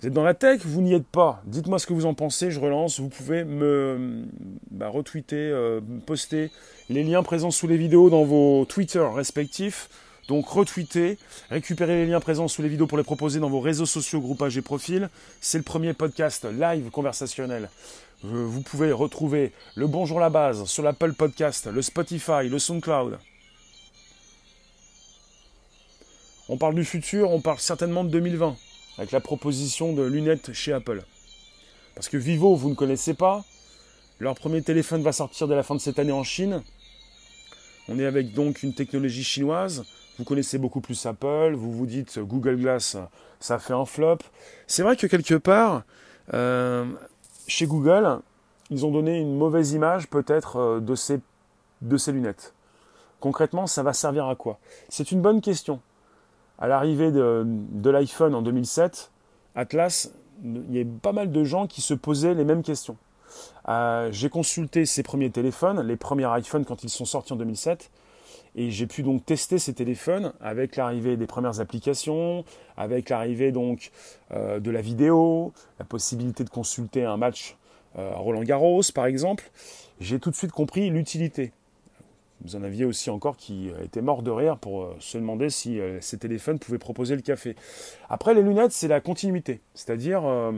Vous 0.00 0.06
êtes 0.06 0.14
dans 0.14 0.24
la 0.24 0.32
tech, 0.32 0.62
vous 0.64 0.80
n'y 0.80 0.94
êtes 0.94 1.06
pas. 1.06 1.42
Dites-moi 1.44 1.78
ce 1.78 1.86
que 1.86 1.92
vous 1.92 2.06
en 2.06 2.14
pensez, 2.14 2.50
je 2.50 2.58
relance. 2.58 3.00
Vous 3.00 3.10
pouvez 3.10 3.44
me 3.44 4.24
bah, 4.70 4.88
retweeter, 4.88 5.36
euh, 5.36 5.82
poster 6.06 6.50
les 6.88 7.04
liens 7.04 7.22
présents 7.22 7.50
sous 7.50 7.66
les 7.66 7.76
vidéos 7.76 8.08
dans 8.08 8.24
vos 8.24 8.64
Twitter 8.64 9.06
respectifs. 9.14 9.90
Donc 10.26 10.48
retweeter, 10.48 11.18
récupérer 11.50 11.96
les 11.96 12.06
liens 12.06 12.20
présents 12.20 12.48
sous 12.48 12.62
les 12.62 12.70
vidéos 12.70 12.86
pour 12.86 12.96
les 12.96 13.04
proposer 13.04 13.40
dans 13.40 13.50
vos 13.50 13.60
réseaux 13.60 13.84
sociaux, 13.84 14.20
groupages 14.22 14.56
et 14.56 14.62
profils. 14.62 15.10
C'est 15.42 15.58
le 15.58 15.64
premier 15.64 15.92
podcast 15.92 16.46
live 16.50 16.88
conversationnel. 16.88 17.68
Euh, 18.24 18.46
vous 18.46 18.62
pouvez 18.62 18.92
retrouver 18.92 19.52
le 19.74 19.86
Bonjour 19.86 20.18
la 20.18 20.30
base 20.30 20.64
sur 20.64 20.82
l'Apple 20.82 21.12
Podcast, 21.12 21.66
le 21.66 21.82
Spotify, 21.82 22.48
le 22.48 22.58
SoundCloud. 22.58 23.18
On 26.48 26.56
parle 26.56 26.74
du 26.74 26.86
futur, 26.86 27.30
on 27.30 27.42
parle 27.42 27.58
certainement 27.58 28.02
de 28.02 28.08
2020 28.08 28.56
avec 29.00 29.12
la 29.12 29.20
proposition 29.20 29.94
de 29.94 30.02
lunettes 30.02 30.52
chez 30.52 30.74
Apple. 30.74 31.02
Parce 31.94 32.10
que 32.10 32.18
Vivo, 32.18 32.54
vous 32.54 32.68
ne 32.68 32.74
connaissez 32.74 33.14
pas. 33.14 33.42
Leur 34.18 34.34
premier 34.34 34.60
téléphone 34.60 35.02
va 35.02 35.12
sortir 35.12 35.48
dès 35.48 35.56
la 35.56 35.62
fin 35.62 35.74
de 35.74 35.80
cette 35.80 35.98
année 35.98 36.12
en 36.12 36.22
Chine. 36.22 36.62
On 37.88 37.98
est 37.98 38.04
avec 38.04 38.34
donc 38.34 38.62
une 38.62 38.74
technologie 38.74 39.24
chinoise. 39.24 39.86
Vous 40.18 40.24
connaissez 40.24 40.58
beaucoup 40.58 40.82
plus 40.82 41.06
Apple. 41.06 41.54
Vous 41.54 41.72
vous 41.72 41.86
dites 41.86 42.18
Google 42.18 42.56
Glass, 42.56 42.98
ça 43.40 43.58
fait 43.58 43.72
un 43.72 43.86
flop. 43.86 44.18
C'est 44.66 44.82
vrai 44.82 44.96
que 44.96 45.06
quelque 45.06 45.36
part, 45.36 45.82
euh, 46.34 46.84
chez 47.46 47.66
Google, 47.66 48.18
ils 48.68 48.84
ont 48.84 48.90
donné 48.90 49.18
une 49.18 49.34
mauvaise 49.34 49.72
image 49.72 50.08
peut-être 50.08 50.56
euh, 50.56 50.80
de 50.80 50.94
ces, 50.94 51.20
de 51.80 51.96
ces 51.96 52.12
lunettes. 52.12 52.52
Concrètement, 53.18 53.66
ça 53.66 53.82
va 53.82 53.94
servir 53.94 54.26
à 54.26 54.36
quoi? 54.36 54.58
C'est 54.90 55.10
une 55.10 55.22
bonne 55.22 55.40
question 55.40 55.80
à 56.60 56.68
l'arrivée 56.68 57.10
de, 57.10 57.90
l'iPhone 57.90 58.34
en 58.34 58.42
2007, 58.42 59.10
Atlas, 59.54 60.12
il 60.44 60.76
y 60.76 60.80
a 60.80 60.84
pas 61.02 61.12
mal 61.12 61.32
de 61.32 61.44
gens 61.44 61.66
qui 61.66 61.80
se 61.80 61.94
posaient 61.94 62.34
les 62.34 62.44
mêmes 62.44 62.62
questions. 62.62 62.96
Euh, 63.68 64.08
j'ai 64.12 64.28
consulté 64.28 64.86
ces 64.86 65.02
premiers 65.02 65.30
téléphones, 65.30 65.80
les 65.86 65.96
premiers 65.96 66.28
iPhones 66.38 66.64
quand 66.64 66.84
ils 66.84 66.90
sont 66.90 67.04
sortis 67.04 67.32
en 67.32 67.36
2007, 67.36 67.90
et 68.56 68.70
j'ai 68.70 68.86
pu 68.86 69.02
donc 69.02 69.24
tester 69.24 69.58
ces 69.58 69.74
téléphones 69.74 70.32
avec 70.40 70.76
l'arrivée 70.76 71.16
des 71.16 71.26
premières 71.26 71.60
applications, 71.60 72.44
avec 72.76 73.08
l'arrivée 73.08 73.52
donc 73.52 73.90
euh, 74.32 74.60
de 74.60 74.70
la 74.70 74.80
vidéo, 74.80 75.52
la 75.78 75.84
possibilité 75.84 76.44
de 76.44 76.50
consulter 76.50 77.04
un 77.04 77.16
match 77.16 77.56
euh, 77.98 78.10
Roland 78.14 78.42
Garros 78.42 78.82
par 78.94 79.06
exemple. 79.06 79.50
J'ai 80.00 80.18
tout 80.18 80.30
de 80.30 80.36
suite 80.36 80.52
compris 80.52 80.90
l'utilité. 80.90 81.52
Vous 82.42 82.56
en 82.56 82.62
aviez 82.62 82.86
aussi 82.86 83.10
encore 83.10 83.36
qui 83.36 83.70
étaient 83.82 84.00
morts 84.00 84.22
de 84.22 84.30
rire 84.30 84.56
pour 84.56 84.82
euh, 84.82 84.96
se 84.98 85.18
demander 85.18 85.50
si 85.50 85.78
euh, 85.78 85.98
ces 86.00 86.18
téléphones 86.18 86.58
pouvaient 86.58 86.78
proposer 86.78 87.14
le 87.14 87.20
café. 87.20 87.54
Après, 88.08 88.32
les 88.32 88.42
lunettes, 88.42 88.72
c'est 88.72 88.88
la 88.88 89.00
continuité, 89.00 89.60
c'est-à-dire 89.74 90.22
euh, 90.24 90.52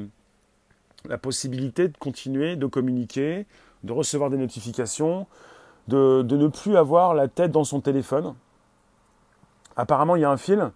la 1.08 1.18
possibilité 1.18 1.88
de 1.88 1.96
continuer 1.96 2.54
de 2.54 2.66
communiquer, 2.66 3.46
de 3.82 3.92
recevoir 3.92 4.30
des 4.30 4.36
notifications, 4.36 5.26
de, 5.88 6.22
ne 6.22 6.46
plus 6.46 6.76
avoir 6.76 7.14
la 7.14 7.26
tête 7.26 7.50
dans 7.50 7.64
son 7.64 7.80
téléphone. 7.80 8.34
Apparemment, 9.74 10.14
il 10.14 10.22
y 10.22 10.24
a 10.24 10.30
un 10.30 10.36
fil. 10.36 10.70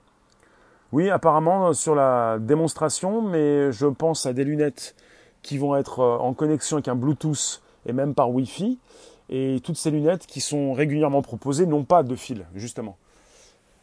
Oui, 0.91 1.09
apparemment, 1.11 1.73
sur 1.73 1.95
la 1.95 2.39
démonstration, 2.41 3.23
mais 3.23 3.71
je 3.71 3.87
pense 3.87 4.27
à 4.27 4.33
des 4.33 4.43
lunettes 4.43 4.97
qui 5.43 5.59
vont 5.59 5.77
être 5.77 6.01
en 6.01 6.33
connexion 6.35 6.79
avec 6.79 6.89
un 6.89 6.97
Bluetooth 6.97 7.63
et 7.87 7.93
même 7.93 8.15
par 8.15 8.31
Wi-Fi. 8.31 8.79
Et 9.29 9.61
toutes 9.63 9.77
ces 9.77 9.91
lunettes 9.91 10.27
qui 10.27 10.41
sont 10.41 10.73
régulièrement 10.73 11.23
proposées 11.23 11.67
n'ont 11.67 11.85
pas 11.85 12.03
de 12.03 12.15
fil, 12.15 12.47
justement. 12.55 12.97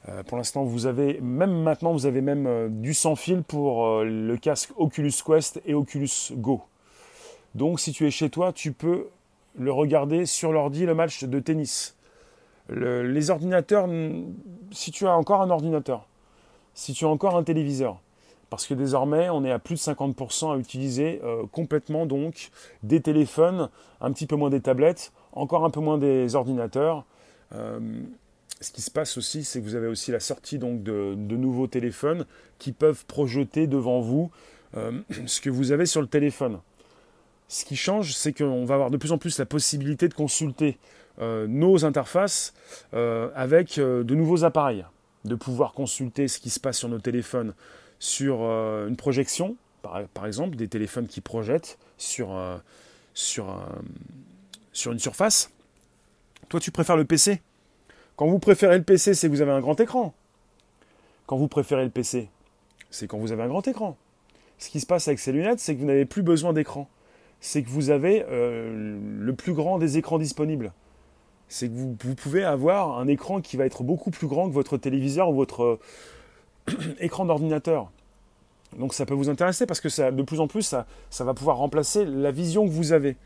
Euh, 0.10 0.24
pour 0.24 0.38
l'instant, 0.38 0.64
vous 0.64 0.86
avez, 0.86 1.20
même 1.22 1.64
maintenant, 1.64 1.94
vous 1.94 2.06
avez 2.06 2.22
même 2.22 2.46
euh, 2.46 2.68
du 2.70 2.94
sans 2.94 3.16
fil 3.16 3.42
pour 3.42 3.86
euh, 3.86 4.04
le 4.04 4.36
casque 4.38 4.72
Oculus 4.76 5.14
Quest 5.26 5.62
et 5.66 5.74
Oculus 5.74 6.34
Go. 6.34 6.62
Donc, 7.56 7.80
si 7.80 7.94
tu 7.94 8.06
es 8.06 8.12
chez 8.12 8.30
toi, 8.30 8.52
tu 8.52 8.74
peux 8.74 9.08
le 9.56 9.72
regarder 9.72 10.26
sur 10.26 10.52
l'ordi, 10.52 10.86
le 10.86 10.96
match 10.96 11.24
de 11.24 11.40
tennis. 11.40 11.96
les 12.70 13.30
ordinateurs, 13.30 13.88
si 14.72 14.90
tu 14.90 15.06
as 15.06 15.16
encore 15.16 15.42
un 15.42 15.52
ordinateur, 15.52 16.08
si 16.74 16.94
tu 16.94 17.06
as 17.06 17.10
encore 17.10 17.38
un 17.38 17.44
téléviseur, 17.44 18.00
parce 18.50 18.66
que 18.66 18.74
désormais 18.74 19.30
on 19.30 19.46
est 19.46 19.52
à 19.52 19.60
plus 19.60 19.76
de 19.76 19.80
50% 19.80 20.56
à 20.56 20.58
utiliser 20.58 21.22
complètement 21.52 22.08
donc 22.08 22.50
des 22.82 23.00
téléphones, 23.00 23.70
un 24.02 24.12
petit 24.12 24.26
peu 24.26 24.36
moins 24.36 24.50
des 24.50 24.62
tablettes, 24.62 25.12
encore 25.36 25.66
un 25.66 25.70
peu 25.70 25.80
moins 25.80 25.98
des 25.98 26.36
ordinateurs. 26.36 27.06
Euh, 27.54 27.80
ce 28.62 28.72
qui 28.72 28.82
se 28.82 28.92
passe 28.92 29.18
aussi, 29.18 29.44
c'est 29.44 29.60
que 29.60 29.66
vous 29.66 29.76
avez 29.76 29.88
aussi 29.88 30.12
la 30.12 30.20
sortie 30.20 30.58
donc 30.58 30.84
de, 30.84 31.16
nouveaux 31.16 31.68
téléphones 31.68 32.26
qui 32.60 32.72
peuvent 32.72 33.06
projeter 33.06 33.68
devant 33.68 34.00
vous 34.00 34.32
euh, 34.78 34.92
ce 35.26 35.42
que 35.42 35.50
vous 35.50 35.72
avez 35.72 35.86
sur 35.86 36.02
le 36.02 36.08
téléphone. 36.08 36.60
Ce 37.50 37.66
qui 37.66 37.76
change, 37.76 38.14
c'est 38.14 38.34
qu'on 38.34 38.66
va 38.66 38.76
avoir 38.76 38.90
de 38.90 38.98
plus 38.98 39.12
en 39.12 39.18
plus 39.18 39.38
la 39.38 39.46
possibilité 39.46 40.08
de 40.08 40.14
consulter 40.14 40.78
euh, 41.22 41.46
nos 41.48 41.86
interfaces 41.86 42.54
avec 42.94 43.80
de 43.80 44.16
nouveaux 44.16 44.44
appareils, 44.44 44.86
de 45.26 45.36
pouvoir 45.36 45.74
consulter 45.74 46.28
ce 46.28 46.40
qui 46.40 46.50
se 46.50 46.60
passe 46.60 46.80
sur 46.80 46.90
nos 46.90 47.00
téléphones 47.00 47.54
sur 48.00 48.42
une 48.42 48.98
projection, 48.98 49.56
par, 49.82 50.26
exemple 50.26 50.56
des 50.58 50.68
téléphones 50.68 51.08
qui 51.08 51.22
projettent 51.22 51.78
sur, 51.98 52.30
sur 53.14 53.50
un 53.50 53.68
sur 54.74 54.92
une 54.92 55.00
surface. 55.00 55.52
Toi, 56.50 56.60
tu 56.60 56.72
préfères 56.72 56.98
le 56.98 57.06
PC. 57.06 57.42
Quand 58.16 58.28
vous 58.28 58.40
préférez 58.40 58.78
le 58.78 58.84
PC, 58.84 59.14
c'est 59.14 59.28
que 59.28 59.34
vous 59.34 59.42
avez 59.42 59.52
un 59.52 59.62
grand 59.62 59.80
écran. 59.80 60.14
Quand 61.26 61.38
vous 61.38 61.48
préférez 61.48 61.84
le 61.84 61.90
PC, 61.90 62.30
c'est 62.92 63.08
quand 63.08 63.18
vous 63.18 63.32
avez 63.32 63.44
un 63.44 63.48
grand 63.48 63.68
écran. 63.68 63.98
ce 64.60 64.70
qui 64.70 64.80
se 64.80 64.86
passe 64.86 65.08
avec 65.08 65.20
ces 65.20 65.32
lunettes, 65.32 65.60
c'est 65.60 65.76
que 65.76 65.80
vous 65.80 65.88
n'avez 65.88 66.06
plus 66.06 66.22
besoin 66.22 66.54
d'écran. 66.54 66.90
C'est 67.40 67.64
que 67.64 67.70
vous 67.70 67.90
avez 67.90 68.26
euh, 68.30 68.98
le 69.20 69.34
plus 69.34 69.54
grand 69.54 69.78
des 69.78 69.98
écrans 69.98 70.20
disponibles. 70.20 70.74
C'est 71.50 71.70
que 71.70 71.74
vous, 71.74 72.16
pouvez 72.16 72.44
avoir 72.44 73.00
un 73.00 73.08
écran 73.08 73.42
qui 73.42 73.58
va 73.58 73.66
être 73.66 73.84
beaucoup 73.84 74.12
plus 74.12 74.28
grand 74.28 74.48
que 74.48 74.54
votre 74.54 74.78
téléviseur 74.78 75.30
ou 75.30 75.36
votre 75.36 75.80
écran 77.00 77.26
d'ordinateur. 77.26 77.92
Donc 78.78 78.94
ça 78.94 79.06
peut 79.06 79.14
vous 79.14 79.30
intéresser 79.30 79.66
parce 79.66 79.82
que 79.82 79.90
ça, 79.90 80.12
de 80.12 80.24
plus 80.24 80.40
en 80.40 80.48
plus, 80.48 80.64
ça 81.10 81.24
va 81.24 81.34
pouvoir 81.34 81.58
remplacer 81.58 82.06
la 82.06 82.32
vision 82.32 82.66
que 82.66 82.72
vous 82.72 82.92
avez 82.92 83.18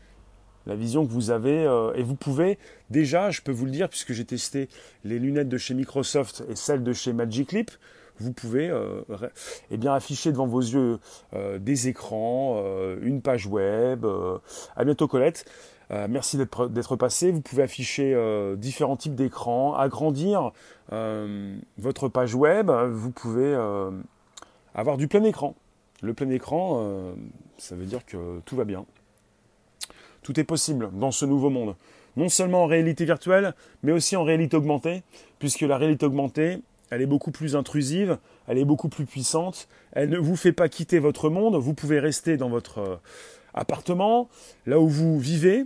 la 0.68 0.76
vision 0.76 1.04
que 1.04 1.10
vous 1.10 1.30
avez. 1.30 1.66
Euh, 1.66 1.92
et 1.94 2.02
vous 2.02 2.14
pouvez 2.14 2.58
déjà, 2.90 3.30
je 3.30 3.40
peux 3.42 3.50
vous 3.50 3.64
le 3.64 3.72
dire, 3.72 3.88
puisque 3.88 4.12
j'ai 4.12 4.24
testé 4.24 4.68
les 5.04 5.18
lunettes 5.18 5.48
de 5.48 5.58
chez 5.58 5.74
Microsoft 5.74 6.44
et 6.48 6.54
celles 6.54 6.84
de 6.84 6.92
chez 6.92 7.12
Magic 7.12 7.52
Leap, 7.52 7.72
vous 8.20 8.32
pouvez 8.32 8.68
euh, 8.68 9.00
eh 9.70 9.76
bien, 9.76 9.94
afficher 9.94 10.30
devant 10.30 10.46
vos 10.46 10.60
yeux 10.60 10.98
euh, 11.34 11.58
des 11.58 11.88
écrans, 11.88 12.62
une 13.00 13.22
page 13.22 13.46
web. 13.46 14.04
à 14.76 14.84
bientôt 14.84 15.08
Colette. 15.08 15.44
merci 15.90 16.36
d'être 16.36 16.96
passé. 16.96 17.30
Vous 17.30 17.40
pouvez 17.40 17.62
afficher 17.62 18.16
différents 18.56 18.96
types 18.96 19.14
d'écrans, 19.14 19.74
agrandir 19.74 20.52
votre 20.90 22.08
page 22.08 22.34
web. 22.34 22.70
Vous 22.70 23.12
pouvez 23.12 23.54
avoir 24.74 24.96
du 24.96 25.06
plein 25.06 25.22
écran. 25.22 25.54
Le 26.02 26.12
plein 26.12 26.30
écran, 26.30 27.14
ça 27.56 27.76
veut 27.76 27.86
dire 27.86 28.04
que 28.04 28.40
tout 28.44 28.56
va 28.56 28.64
bien. 28.64 28.84
Tout 30.28 30.38
est 30.38 30.44
possible 30.44 30.90
dans 30.92 31.10
ce 31.10 31.24
nouveau 31.24 31.48
monde. 31.48 31.74
Non 32.18 32.28
seulement 32.28 32.64
en 32.64 32.66
réalité 32.66 33.06
virtuelle, 33.06 33.54
mais 33.82 33.92
aussi 33.92 34.14
en 34.14 34.24
réalité 34.24 34.58
augmentée, 34.58 35.02
puisque 35.38 35.62
la 35.62 35.78
réalité 35.78 36.04
augmentée, 36.04 36.58
elle 36.90 37.00
est 37.00 37.06
beaucoup 37.06 37.30
plus 37.30 37.56
intrusive, 37.56 38.18
elle 38.46 38.58
est 38.58 38.66
beaucoup 38.66 38.90
plus 38.90 39.06
puissante, 39.06 39.68
elle 39.92 40.10
ne 40.10 40.18
vous 40.18 40.36
fait 40.36 40.52
pas 40.52 40.68
quitter 40.68 40.98
votre 40.98 41.30
monde, 41.30 41.56
vous 41.56 41.72
pouvez 41.72 41.98
rester 41.98 42.36
dans 42.36 42.50
votre 42.50 42.78
euh, 42.78 42.96
appartement, 43.54 44.28
là 44.66 44.78
où 44.78 44.86
vous 44.86 45.18
vivez, 45.18 45.64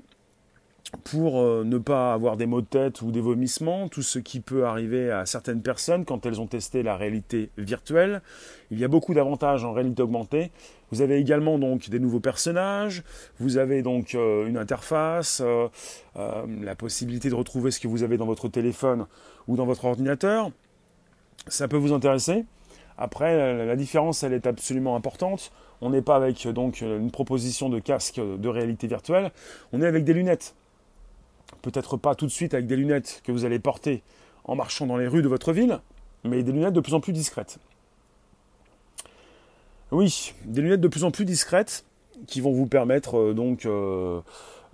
pour 1.05 1.40
euh, 1.40 1.64
ne 1.64 1.78
pas 1.78 2.12
avoir 2.12 2.37
des 2.37 2.46
maux 2.46 2.61
de 2.61 2.66
tête 2.66 3.02
ou 3.02 3.11
des 3.11 3.20
vomissements, 3.20 3.88
tout 3.88 4.02
ce 4.02 4.18
qui 4.18 4.40
peut 4.40 4.66
arriver 4.66 5.11
à 5.11 5.26
certaines 5.26 5.62
personnes 5.62 6.05
quand 6.05 6.26
elles 6.26 6.40
ont 6.40 6.46
testé 6.46 6.83
la 6.83 6.96
réalité 6.96 7.50
virtuelle. 7.59 8.22
Il 8.70 8.78
y 8.78 8.85
a 8.85 8.88
beaucoup 8.88 9.14
d'avantages 9.14 9.64
en 9.64 9.72
réalité 9.72 10.02
augmentée. 10.02 10.50
Vous 10.90 11.00
avez 11.00 11.16
également 11.16 11.59
donc 11.59 11.88
des 11.88 11.98
nouveaux 11.98 12.20
personnages, 12.20 13.02
vous 13.40 13.57
avez 13.57 13.83
donc 13.83 14.14
euh, 14.14 14.46
une 14.46 14.59
interface, 14.59 15.42
euh, 15.44 15.68
la 16.14 16.74
possibilité 16.74 17.31
de 17.31 17.35
retrouver 17.35 17.70
ce 17.70 17.81
que 17.81 17.88
vous 17.88 18.02
avez 18.02 18.18
dans 18.18 18.26
votre 18.26 18.48
téléphone 18.48 19.07
ou 19.48 19.57
dans 19.57 19.64
votre 19.64 19.87
ordinateur. 19.87 20.50
Ça 21.48 21.66
peut 21.68 21.78
vous 21.78 21.92
intéresser. 21.92 22.44
Après, 22.98 23.64
la 23.66 23.74
différence, 23.74 24.22
elle 24.22 24.35
est 24.35 24.46
absolument 24.46 24.94
importante. 24.94 25.50
On 25.81 25.90
n'est 25.90 26.02
pas 26.02 26.14
avec 26.14 26.46
donc 26.46 26.83
une 26.83 27.11
proposition 27.11 27.70
de 27.70 27.81
casque 27.81 28.20
de 28.20 28.48
réalité 28.48 28.87
virtuelle, 28.87 29.33
on 29.72 29.81
est 29.81 29.87
avec 29.87 30.05
des 30.05 30.12
lunettes 30.12 30.55
peut-être 31.62 31.96
pas 31.96 32.14
tout 32.14 32.27
de 32.27 32.31
suite 32.31 32.55
avec 32.55 32.66
des 32.66 32.77
lunettes 32.77 33.22
que 33.25 33.33
vous 33.33 33.44
allez 33.44 33.59
porter 33.59 34.03
en 34.44 34.57
marchant 34.57 34.87
dans 34.87 34.96
les 34.96 35.07
rues 35.07 35.22
de 35.22 35.29
votre 35.29 35.53
ville, 35.53 35.81
mais 36.25 36.42
des 36.42 36.53
lunettes 36.53 36.75
de 36.75 36.81
plus 36.81 36.94
en 36.94 37.01
plus 37.01 37.12
discrètes. 37.12 37.59
Oui, 39.92 40.35
des 40.44 40.62
lunettes 40.62 40.81
de 40.81 40.88
plus 40.88 41.05
en 41.05 41.11
plus 41.11 41.25
discrètes 41.25 41.85
qui 42.27 42.40
vont 42.40 42.53
vous 42.53 42.66
permettre 42.66 43.18
euh, 43.18 43.35
donc 43.35 43.66
euh, 43.66 44.20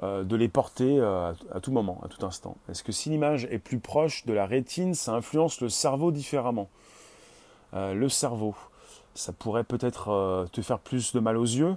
euh, 0.03 0.23
de 0.23 0.37
les 0.37 0.49
porter 0.49 1.01
à, 1.01 1.35
tout 1.61 1.73
moment, 1.73 2.01
à 2.05 2.09
tout 2.09 2.25
instant. 2.25 2.57
Est-ce 2.71 2.85
que 2.85 2.93
si 2.93 3.11
l'image 3.11 3.47
est 3.51 3.59
plus 3.59 3.79
proche 3.79 4.25
de 4.27 4.33
la 4.33 4.47
rétine, 4.47 4.95
ça 4.95 5.13
influence 5.13 5.61
le 5.61 5.69
cerveau 5.69 6.13
différemment? 6.13 6.69
Le 7.75 8.09
cerveau, 8.09 8.55
ça 9.15 9.33
pourrait 9.33 9.65
peut-être 9.65 10.47
te 10.53 10.63
faire 10.63 10.79
plus 10.79 11.13
de 11.13 11.21
mal 11.21 11.37
aux 11.37 11.45
yeux. 11.45 11.77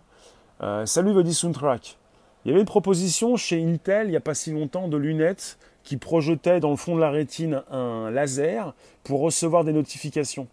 salut 0.86 1.14
Body 1.14 1.34
Soundtrack. 1.34 1.98
Il 2.44 2.50
y 2.50 2.52
avait 2.52 2.62
une 2.62 2.66
proposition 2.66 3.38
chez 3.38 3.64
Intel 3.64 4.08
il 4.08 4.12
n'y 4.12 4.18
a 4.18 4.22
pas 4.22 4.34
si 4.34 4.52
longtemps 4.52 4.88
de 4.88 4.98
lunettes 4.98 5.58
qui 5.84 5.98
projetaient 5.98 6.60
dans 6.60 6.72
le 6.72 6.76
fond 6.76 6.96
de 6.96 7.02
la 7.02 7.10
rétine 7.10 7.64
un 7.72 8.10
laser 8.12 8.74
pour 9.04 9.22
recevoir 9.22 9.64
des 9.64 9.74
notifications. 9.74 10.48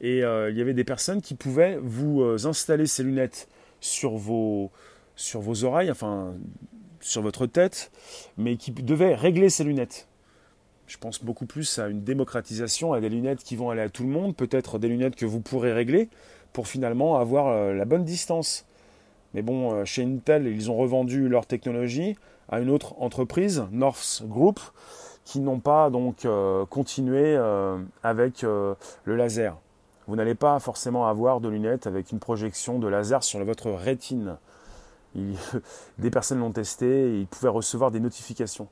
Et 0.00 0.22
euh, 0.22 0.50
il 0.50 0.58
y 0.58 0.60
avait 0.60 0.74
des 0.74 0.84
personnes 0.84 1.22
qui 1.22 1.34
pouvaient 1.34 1.78
vous 1.80 2.20
euh, 2.22 2.46
installer 2.46 2.86
ces 2.86 3.02
lunettes 3.02 3.48
sur 3.80 4.16
vos, 4.16 4.70
sur 5.14 5.40
vos 5.40 5.64
oreilles, 5.64 5.90
enfin 5.90 6.34
sur 7.00 7.22
votre 7.22 7.46
tête, 7.46 7.90
mais 8.36 8.56
qui 8.56 8.72
devaient 8.72 9.14
régler 9.14 9.48
ces 9.48 9.64
lunettes. 9.64 10.06
Je 10.86 10.98
pense 10.98 11.22
beaucoup 11.22 11.46
plus 11.46 11.78
à 11.78 11.88
une 11.88 12.02
démocratisation, 12.02 12.92
à 12.92 13.00
des 13.00 13.08
lunettes 13.08 13.42
qui 13.42 13.56
vont 13.56 13.70
aller 13.70 13.82
à 13.82 13.88
tout 13.88 14.02
le 14.02 14.08
monde, 14.08 14.36
peut-être 14.36 14.78
des 14.78 14.88
lunettes 14.88 15.16
que 15.16 15.26
vous 15.26 15.40
pourrez 15.40 15.72
régler 15.72 16.08
pour 16.52 16.68
finalement 16.68 17.18
avoir 17.18 17.48
euh, 17.48 17.74
la 17.74 17.84
bonne 17.84 18.04
distance. 18.04 18.64
Mais 19.36 19.42
bon, 19.42 19.74
euh, 19.74 19.84
chez 19.84 20.02
Intel, 20.02 20.46
ils 20.46 20.70
ont 20.70 20.76
revendu 20.76 21.28
leur 21.28 21.44
technologie 21.44 22.16
à 22.48 22.58
une 22.58 22.70
autre 22.70 22.94
entreprise, 23.02 23.66
North 23.70 24.22
Group, 24.24 24.58
qui 25.26 25.40
n'ont 25.40 25.60
pas 25.60 25.90
donc 25.90 26.24
euh, 26.24 26.64
continué 26.64 27.36
euh, 27.36 27.76
avec 28.02 28.42
le 28.42 28.76
laser. 29.04 29.58
Vous 30.08 30.16
n'allez 30.16 30.34
pas 30.34 30.58
forcément 30.58 31.06
avoir 31.06 31.40
de 31.40 31.50
lunettes 31.50 31.86
avec 31.86 32.12
une 32.12 32.18
projection 32.18 32.78
de 32.78 32.88
laser 32.88 33.22
sur 33.22 33.44
votre 33.44 33.70
rétine. 33.70 34.38
des 35.98 36.10
personnes 36.10 36.38
l'ont 36.38 36.52
testé 36.52 36.86
et 36.86 37.20
ils 37.20 37.26
pouvaient 37.26 37.50
recevoir 37.50 37.90
des 37.90 38.00
notifications. 38.00 38.68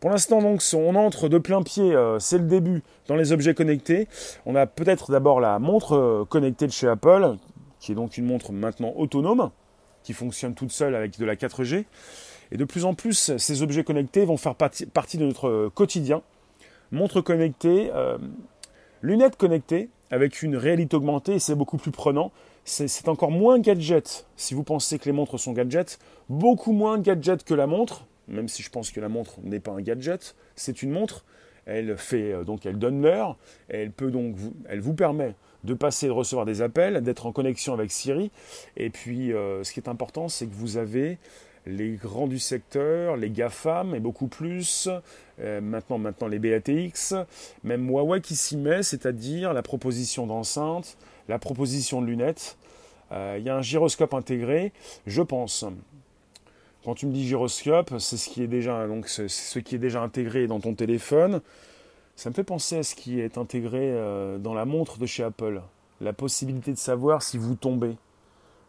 Pour 0.00 0.10
l'instant, 0.10 0.42
donc, 0.42 0.62
on 0.74 0.96
entre 0.96 1.28
de 1.28 1.38
plein 1.38 1.62
pied, 1.62 1.94
c'est 2.18 2.38
le 2.38 2.44
début 2.44 2.82
dans 3.06 3.16
les 3.16 3.32
objets 3.32 3.54
connectés. 3.54 4.08
On 4.44 4.56
a 4.56 4.66
peut-être 4.66 5.12
d'abord 5.12 5.40
la 5.40 5.58
montre 5.58 6.26
connectée 6.28 6.66
de 6.66 6.72
chez 6.72 6.88
Apple, 6.88 7.36
qui 7.80 7.92
est 7.92 7.94
donc 7.94 8.16
une 8.16 8.24
montre 8.24 8.50
maintenant 8.50 8.92
autonome, 8.96 9.50
qui 10.04 10.12
fonctionne 10.12 10.54
toute 10.54 10.70
seule 10.70 10.94
avec 10.94 11.18
de 11.18 11.24
la 11.24 11.34
4G. 11.34 11.84
Et 12.52 12.56
de 12.56 12.64
plus 12.64 12.84
en 12.84 12.94
plus, 12.94 13.36
ces 13.36 13.62
objets 13.62 13.82
connectés 13.82 14.24
vont 14.24 14.36
faire 14.36 14.54
partie 14.54 15.18
de 15.18 15.24
notre 15.24 15.70
quotidien. 15.74 16.22
Montres 16.92 17.24
connectées, 17.24 17.90
euh, 17.92 18.18
lunettes 19.02 19.36
connectées 19.36 19.88
avec 20.10 20.42
une 20.42 20.56
réalité 20.56 20.96
augmentée, 20.96 21.40
c'est 21.40 21.56
beaucoup 21.56 21.78
plus 21.78 21.90
prenant. 21.90 22.30
C'est 22.66 23.08
encore 23.08 23.30
moins 23.30 23.58
gadget, 23.58 24.26
si 24.36 24.54
vous 24.54 24.62
pensez 24.62 24.98
que 24.98 25.04
les 25.06 25.12
montres 25.12 25.38
sont 25.38 25.52
gadgets, 25.52 25.98
beaucoup 26.30 26.72
moins 26.72 26.98
gadget 26.98 27.44
que 27.44 27.52
la 27.52 27.66
montre, 27.66 28.06
même 28.28 28.48
si 28.48 28.62
je 28.62 28.70
pense 28.70 28.90
que 28.90 29.00
la 29.00 29.08
montre 29.08 29.34
n'est 29.42 29.60
pas 29.60 29.72
un 29.72 29.82
gadget, 29.82 30.34
c'est 30.56 30.82
une 30.82 30.90
montre. 30.90 31.24
Elle 31.66 31.96
fait 31.96 32.32
euh, 32.32 32.44
donc 32.44 32.64
elle 32.64 32.78
donne 32.78 33.02
l'heure, 33.02 33.36
elle 33.68 33.90
peut 33.90 34.10
donc 34.10 34.36
elle 34.68 34.80
vous 34.80 34.94
permet 34.94 35.34
de 35.64 35.74
passer, 35.74 36.06
de 36.06 36.12
recevoir 36.12 36.46
des 36.46 36.62
appels, 36.62 37.02
d'être 37.02 37.26
en 37.26 37.32
connexion 37.32 37.72
avec 37.74 37.90
Siri. 37.90 38.30
Et 38.76 38.90
puis, 38.90 39.32
euh, 39.32 39.64
ce 39.64 39.72
qui 39.72 39.80
est 39.80 39.88
important, 39.88 40.28
c'est 40.28 40.46
que 40.46 40.54
vous 40.54 40.76
avez 40.76 41.18
les 41.66 41.92
grands 41.92 42.26
du 42.26 42.38
secteur, 42.38 43.16
les 43.16 43.30
GAFAM 43.30 43.94
et 43.94 44.00
beaucoup 44.00 44.26
plus, 44.26 44.88
euh, 45.40 45.60
maintenant, 45.60 46.28
les 46.28 46.38
BATX, 46.38 47.14
même 47.64 47.88
Huawei 47.88 48.20
qui 48.20 48.36
s'y 48.36 48.56
met, 48.56 48.82
c'est-à-dire 48.82 49.54
la 49.54 49.62
proposition 49.62 50.26
d'enceinte, 50.26 50.98
la 51.28 51.38
proposition 51.38 52.02
de 52.02 52.06
lunettes. 52.06 52.56
Euh, 53.12 53.36
il 53.38 53.44
y 53.44 53.48
a 53.48 53.56
un 53.56 53.62
gyroscope 53.62 54.12
intégré, 54.12 54.72
je 55.06 55.22
pense. 55.22 55.64
Quand 56.84 56.94
tu 56.94 57.06
me 57.06 57.12
dis 57.12 57.26
gyroscope, 57.26 57.94
c'est 57.98 58.18
ce 58.18 58.28
qui 58.28 58.42
est 58.42 59.78
déjà 59.78 60.02
intégré 60.02 60.46
dans 60.46 60.60
ton 60.60 60.74
téléphone. 60.74 61.40
Ça 62.16 62.30
me 62.30 62.34
fait 62.34 62.44
penser 62.44 62.78
à 62.78 62.82
ce 62.84 62.94
qui 62.94 63.20
est 63.20 63.38
intégré 63.38 63.80
euh, 63.82 64.38
dans 64.38 64.54
la 64.54 64.64
montre 64.64 64.98
de 64.98 65.06
chez 65.06 65.24
Apple. 65.24 65.60
La 66.00 66.12
possibilité 66.12 66.72
de 66.72 66.78
savoir 66.78 67.22
si 67.22 67.38
vous 67.38 67.56
tombez. 67.56 67.96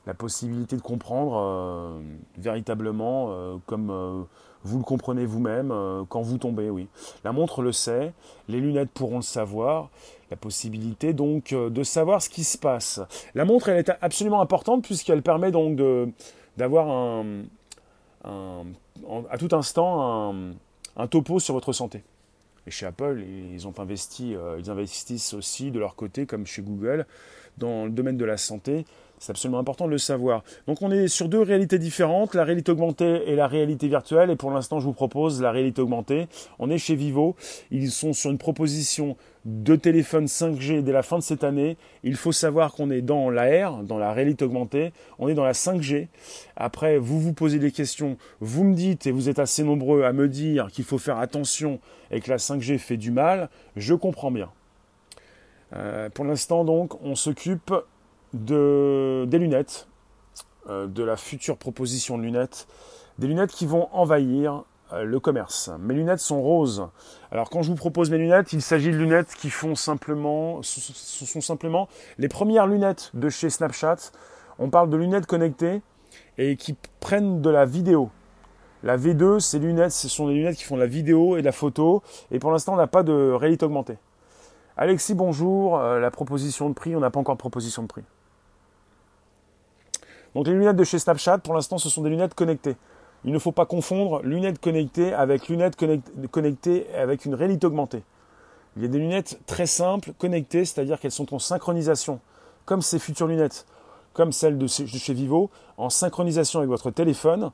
La 0.08 0.13
possibilité 0.13 0.75
de 0.75 0.81
comprendre 0.81 1.38
euh, 1.38 1.99
véritablement 2.38 3.27
euh, 3.29 3.55
comme 3.65 4.25
vous 4.63 4.77
le 4.79 4.84
comprenez 4.84 5.25
vous-même 5.27 5.71
quand 6.10 6.21
vous 6.21 6.39
tombez, 6.39 6.71
oui. 6.71 6.88
La 7.23 7.31
montre 7.31 7.62
le 7.62 7.71
sait, 7.71 8.13
les 8.47 8.60
lunettes 8.60 8.89
pourront 8.89 9.17
le 9.17 9.21
savoir, 9.21 9.89
la 10.31 10.38
possibilité 10.38 11.13
donc 11.13 11.53
de 11.53 11.84
savoir 11.84 12.19
ce 12.19 12.29
qui 12.29 12.43
se 12.43 12.58
passe. 12.58 12.99
La 13.36 13.45
montre, 13.45 13.69
elle 13.69 13.77
est 13.77 13.91
absolument 14.01 14.41
importante 14.41 14.84
puisqu'elle 14.84 15.21
permet 15.21 15.51
donc 15.51 15.79
d'avoir 16.58 17.23
à 18.23 19.38
tout 19.38 19.49
instant 19.51 20.34
un 20.97 21.08
topo 21.08 21.39
sur 21.39 21.53
votre 21.53 21.71
santé. 21.71 22.01
Et 22.67 22.71
chez 22.71 22.86
Apple, 22.86 23.23
euh, 23.23 24.58
ils 24.60 24.69
investissent 24.69 25.34
aussi 25.34 25.71
de 25.71 25.80
leur 25.80 25.95
côté, 25.95 26.25
comme 26.25 26.45
chez 26.45 26.62
Google, 26.62 27.06
dans 27.58 27.86
le 27.86 27.91
domaine 27.91 28.17
de 28.17 28.25
la 28.25 28.38
santé. 28.38 28.86
C'est 29.25 29.31
absolument 29.31 29.57
important 29.57 29.88
de 29.88 29.91
le 29.91 29.97
savoir. 29.97 30.43
Donc 30.67 30.83
on 30.83 30.91
est 30.91 31.07
sur 31.07 31.27
deux 31.27 31.41
réalités 31.41 31.79
différentes, 31.79 32.35
la 32.35 32.43
réalité 32.43 32.71
augmentée 32.71 33.23
et 33.25 33.35
la 33.35 33.47
réalité 33.47 33.88
virtuelle. 33.88 34.29
Et 34.29 34.35
pour 34.35 34.51
l'instant, 34.51 34.79
je 34.79 34.85
vous 34.85 34.93
propose 34.93 35.41
la 35.41 35.49
réalité 35.49 35.81
augmentée. 35.81 36.27
On 36.59 36.69
est 36.69 36.77
chez 36.77 36.93
Vivo. 36.93 37.35
Ils 37.71 37.89
sont 37.89 38.13
sur 38.13 38.29
une 38.29 38.38
proposition 38.38 39.17
de 39.45 39.75
téléphone 39.75 40.25
5G 40.25 40.83
dès 40.83 40.91
la 40.91 41.01
fin 41.01 41.17
de 41.17 41.23
cette 41.23 41.43
année. 41.43 41.75
Il 42.03 42.17
faut 42.17 42.31
savoir 42.31 42.73
qu'on 42.73 42.91
est 42.91 43.01
dans 43.01 43.31
l'AR, 43.31 43.81
dans 43.81 43.97
la 43.97 44.13
réalité 44.13 44.45
augmentée. 44.45 44.93
On 45.17 45.27
est 45.27 45.33
dans 45.33 45.43
la 45.43 45.53
5G. 45.53 46.07
Après, 46.55 46.99
vous 46.99 47.19
vous 47.19 47.33
posez 47.33 47.57
des 47.57 47.71
questions. 47.71 48.17
Vous 48.41 48.63
me 48.63 48.75
dites, 48.75 49.07
et 49.07 49.11
vous 49.11 49.27
êtes 49.27 49.39
assez 49.39 49.63
nombreux 49.63 50.03
à 50.03 50.13
me 50.13 50.27
dire 50.27 50.67
qu'il 50.67 50.85
faut 50.85 50.99
faire 50.99 51.17
attention 51.17 51.79
et 52.11 52.21
que 52.21 52.29
la 52.29 52.38
5G 52.38 52.77
fait 52.77 52.97
du 52.97 53.09
mal. 53.09 53.49
Je 53.75 53.95
comprends 53.95 54.29
bien. 54.29 54.49
Euh, 55.75 56.09
pour 56.11 56.25
l'instant, 56.25 56.63
donc, 56.63 57.03
on 57.03 57.15
s'occupe 57.15 57.73
de, 58.36 59.26
des 59.28 59.39
lunettes 59.39 59.88
euh, 60.69 60.88
de 60.88 61.04
la 61.04 61.15
future 61.15 61.58
proposition 61.58 62.17
de 62.17 62.24
lunettes, 62.24 62.67
des 63.19 63.28
lunettes 63.28 63.52
qui 63.52 63.65
vont 63.65 63.88
envahir 63.91 64.63
euh, 64.93 65.04
le 65.04 65.19
commerce. 65.19 65.69
Mes 65.80 65.93
lunettes 65.93 66.19
sont 66.19 66.41
roses. 66.41 66.88
Alors 67.32 67.50
quand 67.50 67.62
je 67.62 67.69
vous 67.69 67.76
propose 67.76 68.12
mes 68.12 68.17
lunettes, 68.17 68.54
il 68.54 68.62
s'agit 68.62 68.91
de 68.91 68.98
lunettes 68.98 69.34
qui 69.36 69.50
font 69.50 69.76
simplement, 69.76 70.62
ce 70.63 71.26
sont 71.26 71.41
simplement 71.41 71.88
les 72.17 72.28
premières 72.28 72.67
lunettes 72.67 73.12
de 73.13 73.30
chez 73.30 73.50
Snapchat. 73.50 74.12
On 74.60 74.69
parle 74.69 74.89
de 74.89 74.98
lunettes 74.98 75.26
connectées 75.26 75.82
et 76.38 76.56
qui 76.56 76.76
prennent 77.00 77.41
de 77.41 77.50
la 77.50 77.65
vidéo. 77.65 78.10
La 78.84 78.98
V2, 78.98 79.39
ces 79.39 79.58
lunettes, 79.58 79.93
ce 79.93 80.08
sont 80.08 80.28
des 80.28 80.34
lunettes 80.34 80.58
qui 80.58 80.63
font 80.63 80.76
de 80.76 80.82
la 80.82 80.88
vidéo 80.88 81.38
et 81.38 81.41
de 81.41 81.45
la 81.45 81.52
photo. 81.52 82.04
Et 82.32 82.38
pour 82.38 82.52
l'instant, 82.52 82.74
on 82.74 82.78
n'a 82.78 82.88
pas 82.88 83.02
de 83.02 83.32
réalité 83.32 83.65
augmentée. 83.65 83.98
Alexis, 84.78 85.15
bonjour. 85.15 85.80
Euh, 85.80 86.00
la 86.00 86.12
proposition 86.12 86.69
de 86.69 86.76
prix, 86.76 86.95
on 86.95 87.00
n'a 87.00 87.10
pas 87.10 87.19
encore 87.19 87.36
de 87.36 87.39
proposition 87.39 87.82
de 87.82 87.88
prix. 87.88 88.04
Donc 90.36 90.48
les 90.48 90.54
lunettes 90.54 90.76
de 90.76 90.84
chez 90.84 91.00
Snapchat, 91.00 91.38
pour 91.39 91.54
l'instant, 91.54 91.78
ce 91.78 91.89
sont 91.89 92.02
des 92.02 92.10
lunettes 92.10 92.36
connectées. 92.36 92.76
Il 93.24 93.32
ne 93.32 93.39
faut 93.39 93.54
pas 93.54 93.65
confondre 93.65 94.21
lunettes 94.21 94.60
connectées 94.60 95.13
avec 95.13 95.48
lunettes 95.48 95.78
connectées 96.30 96.88
avec 96.93 97.24
une 97.24 97.34
réalité 97.34 97.65
augmentée. 97.65 98.04
Il 98.76 98.82
y 98.82 98.86
a 98.86 98.89
des 98.89 99.00
lunettes 99.00 99.39
très 99.45 99.65
simples, 99.65 100.12
connectées, 100.19 100.65
c'est-à-dire 100.65 101.00
qu'elles 101.00 101.12
sont 101.12 101.34
en 101.34 101.39
synchronisation, 101.39 102.19
comme 102.65 102.82
ces 102.82 103.00
futures 103.00 103.28
lunettes, 103.28 103.65
comme 104.12 104.34
celles 104.34 104.58
de 104.58 104.67
chez 104.67 105.13
Vivo, 105.13 105.50
en 105.78 105.89
synchronisation 105.89 106.60
avec 106.60 106.69
votre 106.69 106.91
téléphone, 106.91 107.52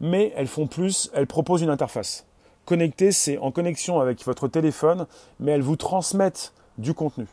mais 0.00 0.32
elles 0.36 0.46
font 0.46 0.68
plus, 0.68 1.10
elles 1.14 1.26
proposent 1.26 1.62
une 1.62 1.70
interface. 1.70 2.26
Connectées, 2.64 3.10
c'est 3.10 3.38
en 3.38 3.50
connexion 3.50 4.00
avec 4.00 4.24
votre 4.24 4.46
téléphone, 4.46 5.06
mais 5.40 5.50
elles 5.50 5.62
vous 5.62 5.76
transmettent 5.76 6.52
du 6.78 6.94
contenu. 6.94 7.26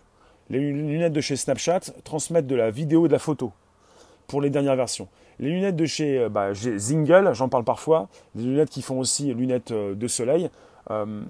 Les 0.49 0.59
lunettes 0.59 1.13
de 1.13 1.21
chez 1.21 1.35
Snapchat 1.35 1.81
transmettent 2.03 2.47
de 2.47 2.55
la 2.55 2.71
vidéo 2.71 3.05
et 3.05 3.07
de 3.07 3.13
la 3.13 3.19
photo 3.19 3.53
les 4.39 4.49
dernières 4.49 4.75
versions. 4.75 5.07
Les 5.39 5.49
lunettes 5.49 5.75
de 5.75 5.85
chez 5.85 6.19
euh, 6.19 6.29
bah, 6.29 6.53
Zingle, 6.53 7.33
j'en 7.33 7.49
parle 7.49 7.63
parfois, 7.63 8.07
des 8.35 8.43
lunettes 8.43 8.69
qui 8.69 8.81
font 8.81 8.99
aussi 8.99 9.33
lunettes 9.33 9.71
euh, 9.71 9.95
de 9.95 10.07
soleil, 10.07 10.49
euh, 10.91 11.23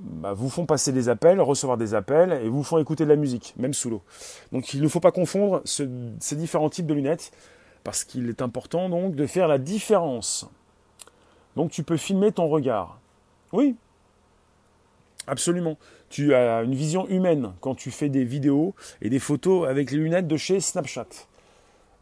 bah, 0.00 0.32
vous 0.32 0.48
font 0.48 0.66
passer 0.66 0.92
des 0.92 1.08
appels, 1.08 1.40
recevoir 1.40 1.76
des 1.76 1.94
appels 1.94 2.32
et 2.32 2.48
vous 2.48 2.62
font 2.62 2.78
écouter 2.78 3.04
de 3.04 3.10
la 3.10 3.16
musique, 3.16 3.54
même 3.58 3.74
sous 3.74 3.90
l'eau. 3.90 4.02
Donc 4.52 4.72
il 4.72 4.80
ne 4.80 4.88
faut 4.88 5.00
pas 5.00 5.12
confondre 5.12 5.62
ces 5.64 6.36
différents 6.36 6.70
types 6.70 6.86
de 6.86 6.94
lunettes 6.94 7.32
parce 7.82 8.04
qu'il 8.04 8.28
est 8.28 8.40
important 8.40 8.88
donc 8.88 9.14
de 9.14 9.26
faire 9.26 9.48
la 9.48 9.58
différence. 9.58 10.48
Donc 11.56 11.70
tu 11.70 11.82
peux 11.82 11.96
filmer 11.96 12.32
ton 12.32 12.48
regard. 12.48 12.98
Oui, 13.52 13.76
absolument. 15.26 15.76
Tu 16.10 16.34
as 16.34 16.62
une 16.62 16.74
vision 16.74 17.08
humaine 17.08 17.52
quand 17.60 17.74
tu 17.74 17.90
fais 17.90 18.08
des 18.08 18.24
vidéos 18.24 18.74
et 19.02 19.10
des 19.10 19.18
photos 19.18 19.68
avec 19.68 19.90
les 19.90 19.98
lunettes 19.98 20.28
de 20.28 20.36
chez 20.36 20.60
Snapchat. 20.60 21.06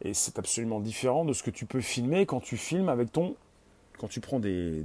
Et 0.05 0.15
c'est 0.15 0.39
absolument 0.39 0.81
différent 0.81 1.25
de 1.25 1.33
ce 1.33 1.43
que 1.43 1.51
tu 1.51 1.65
peux 1.65 1.81
filmer 1.81 2.27
quand 2.27 2.41
tu 2.41 2.57
filmes 2.57 2.89
avec 2.89 3.13
ton. 3.13 3.37
quand 3.99 4.09
tu 4.09 4.19
prends 4.19 4.41
des, 4.41 4.85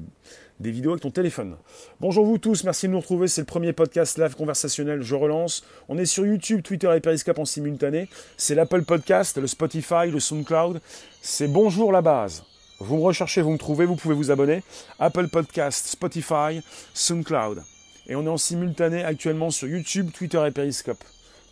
vidéos 0.60 0.92
avec 0.92 1.02
ton 1.02 1.10
téléphone. 1.10 1.56
Bonjour 2.00 2.24
vous 2.24 2.38
tous, 2.38 2.64
merci 2.64 2.88
de 2.88 2.92
nous 2.92 3.00
retrouver. 3.00 3.28
C'est 3.28 3.42
le 3.42 3.48
premier 3.48 3.74
podcast 3.74 4.20
live 4.20 4.36
conversationnel. 4.36 5.02
Je 5.02 5.16
relance. 5.16 5.64
On 5.90 5.98
est 5.98 6.06
sur 6.06 6.24
YouTube, 6.24 6.62
Twitter 6.62 6.94
et 6.96 7.00
Periscope 7.00 7.40
en 7.40 7.46
simultané. 7.46 8.10
C'est 8.38 8.54
l'Apple 8.54 8.84
Podcast, 8.84 9.40
le 9.40 9.48
Spotify, 9.48 10.12
le 10.12 10.20
SoundCloud. 10.20 10.82
C'est 11.22 11.48
bonjour 11.48 11.92
la 11.92 12.04
base. 12.04 12.44
Vous 12.80 12.98
me 12.98 13.02
recherchez, 13.02 13.42
vous 13.42 13.52
me 13.52 13.58
trouvez, 13.58 13.88
vous 13.88 13.96
pouvez 13.96 14.14
vous 14.14 14.30
abonner. 14.30 14.62
Apple 15.00 15.30
Podcast, 15.30 15.88
Spotify, 15.88 16.62
SoundCloud. 16.94 17.64
Et 18.06 18.16
on 18.16 18.24
est 18.24 18.30
en 18.30 18.38
simultané 18.38 19.04
actuellement 19.04 19.50
sur 19.50 19.68
YouTube, 19.68 20.12
Twitter 20.14 20.46
et 20.48 20.52
Periscope 20.52 21.04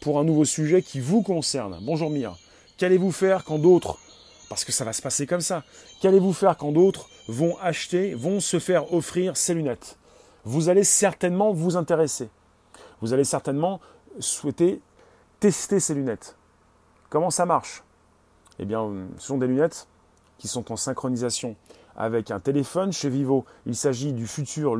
pour 0.02 0.20
un 0.20 0.24
nouveau 0.24 0.46
sujet 0.46 0.84
qui 0.84 1.00
vous 1.00 1.24
concerne. 1.24 1.80
Bonjour 1.82 2.12
Mia. 2.12 2.38
Qu'allez-vous 2.78 3.12
faire 3.12 3.44
quand 3.44 3.58
d'autres, 3.58 3.98
parce 4.50 4.66
que 4.66 4.72
ça 4.72 4.84
va 4.84 4.94
se 4.94 5.02
passer 5.02 5.26
comme 5.26 5.42
ça, 5.42 5.64
qu'allez-vous 6.02 6.34
faire 6.34 6.58
quand 6.58 6.72
d'autres 6.72 7.10
vont 7.28 7.58
acheter, 7.60 8.14
vont 8.14 8.40
se 8.40 8.60
faire 8.60 8.94
offrir 8.94 9.38
ces 9.38 9.54
lunettes? 9.54 9.98
Vous 10.44 10.70
allez 10.70 10.84
certainement 10.84 11.54
vous 11.54 11.78
intéresser. 11.78 12.30
Vous 13.02 13.14
allez 13.14 13.24
certainement 13.24 13.80
souhaiter 14.20 14.82
tester 15.40 15.80
ces 15.80 15.94
lunettes. 15.94 16.36
Comment 17.10 17.32
ça 17.32 17.46
marche? 17.46 17.84
Eh 18.60 18.66
bien, 18.66 18.90
ce 19.18 19.28
sont 19.28 19.38
des 19.38 19.48
lunettes 19.48 19.88
qui 20.38 20.48
sont 20.48 20.72
en 20.72 20.76
synchronisation 20.76 21.56
avec 21.98 22.32
un 22.32 22.40
téléphone. 22.40 22.92
Chez 22.92 23.10
Vivo, 23.10 23.46
il 23.66 23.76
s'agit 23.76 24.14
du 24.14 24.28
futur, 24.28 24.78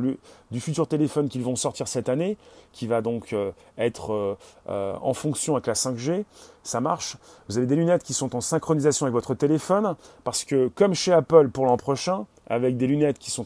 téléphone 0.88 1.28
qu'ils 1.28 1.42
vont 1.42 1.56
sortir 1.56 1.88
cette 1.88 2.08
année, 2.08 2.36
qui 2.72 2.86
va 2.86 3.02
donc 3.02 3.32
euh, 3.32 3.52
être 3.78 4.12
euh, 4.12 4.38
euh, 4.68 4.94
en 5.00 5.14
fonction 5.14 5.54
avec 5.54 5.66
la 5.66 5.74
5G. 5.74 6.24
Ça 6.62 6.80
marche. 6.80 7.16
Vous 7.48 7.58
avez 7.58 7.66
des 7.66 7.76
lunettes 7.76 8.02
qui 8.02 8.14
sont 8.14 8.34
en 8.36 8.40
synchronisation 8.40 9.06
avec 9.06 9.14
votre 9.14 9.34
téléphone, 9.34 9.96
parce 10.24 10.44
que 10.44 10.68
comme 10.68 10.94
chez 10.94 11.12
Apple 11.12 11.48
pour 11.48 11.66
l'an 11.66 11.76
prochain, 11.76 12.26
avec 12.48 12.76
des 12.76 12.86
lunettes 12.86 13.18
qui 13.18 13.30
sont 13.30 13.44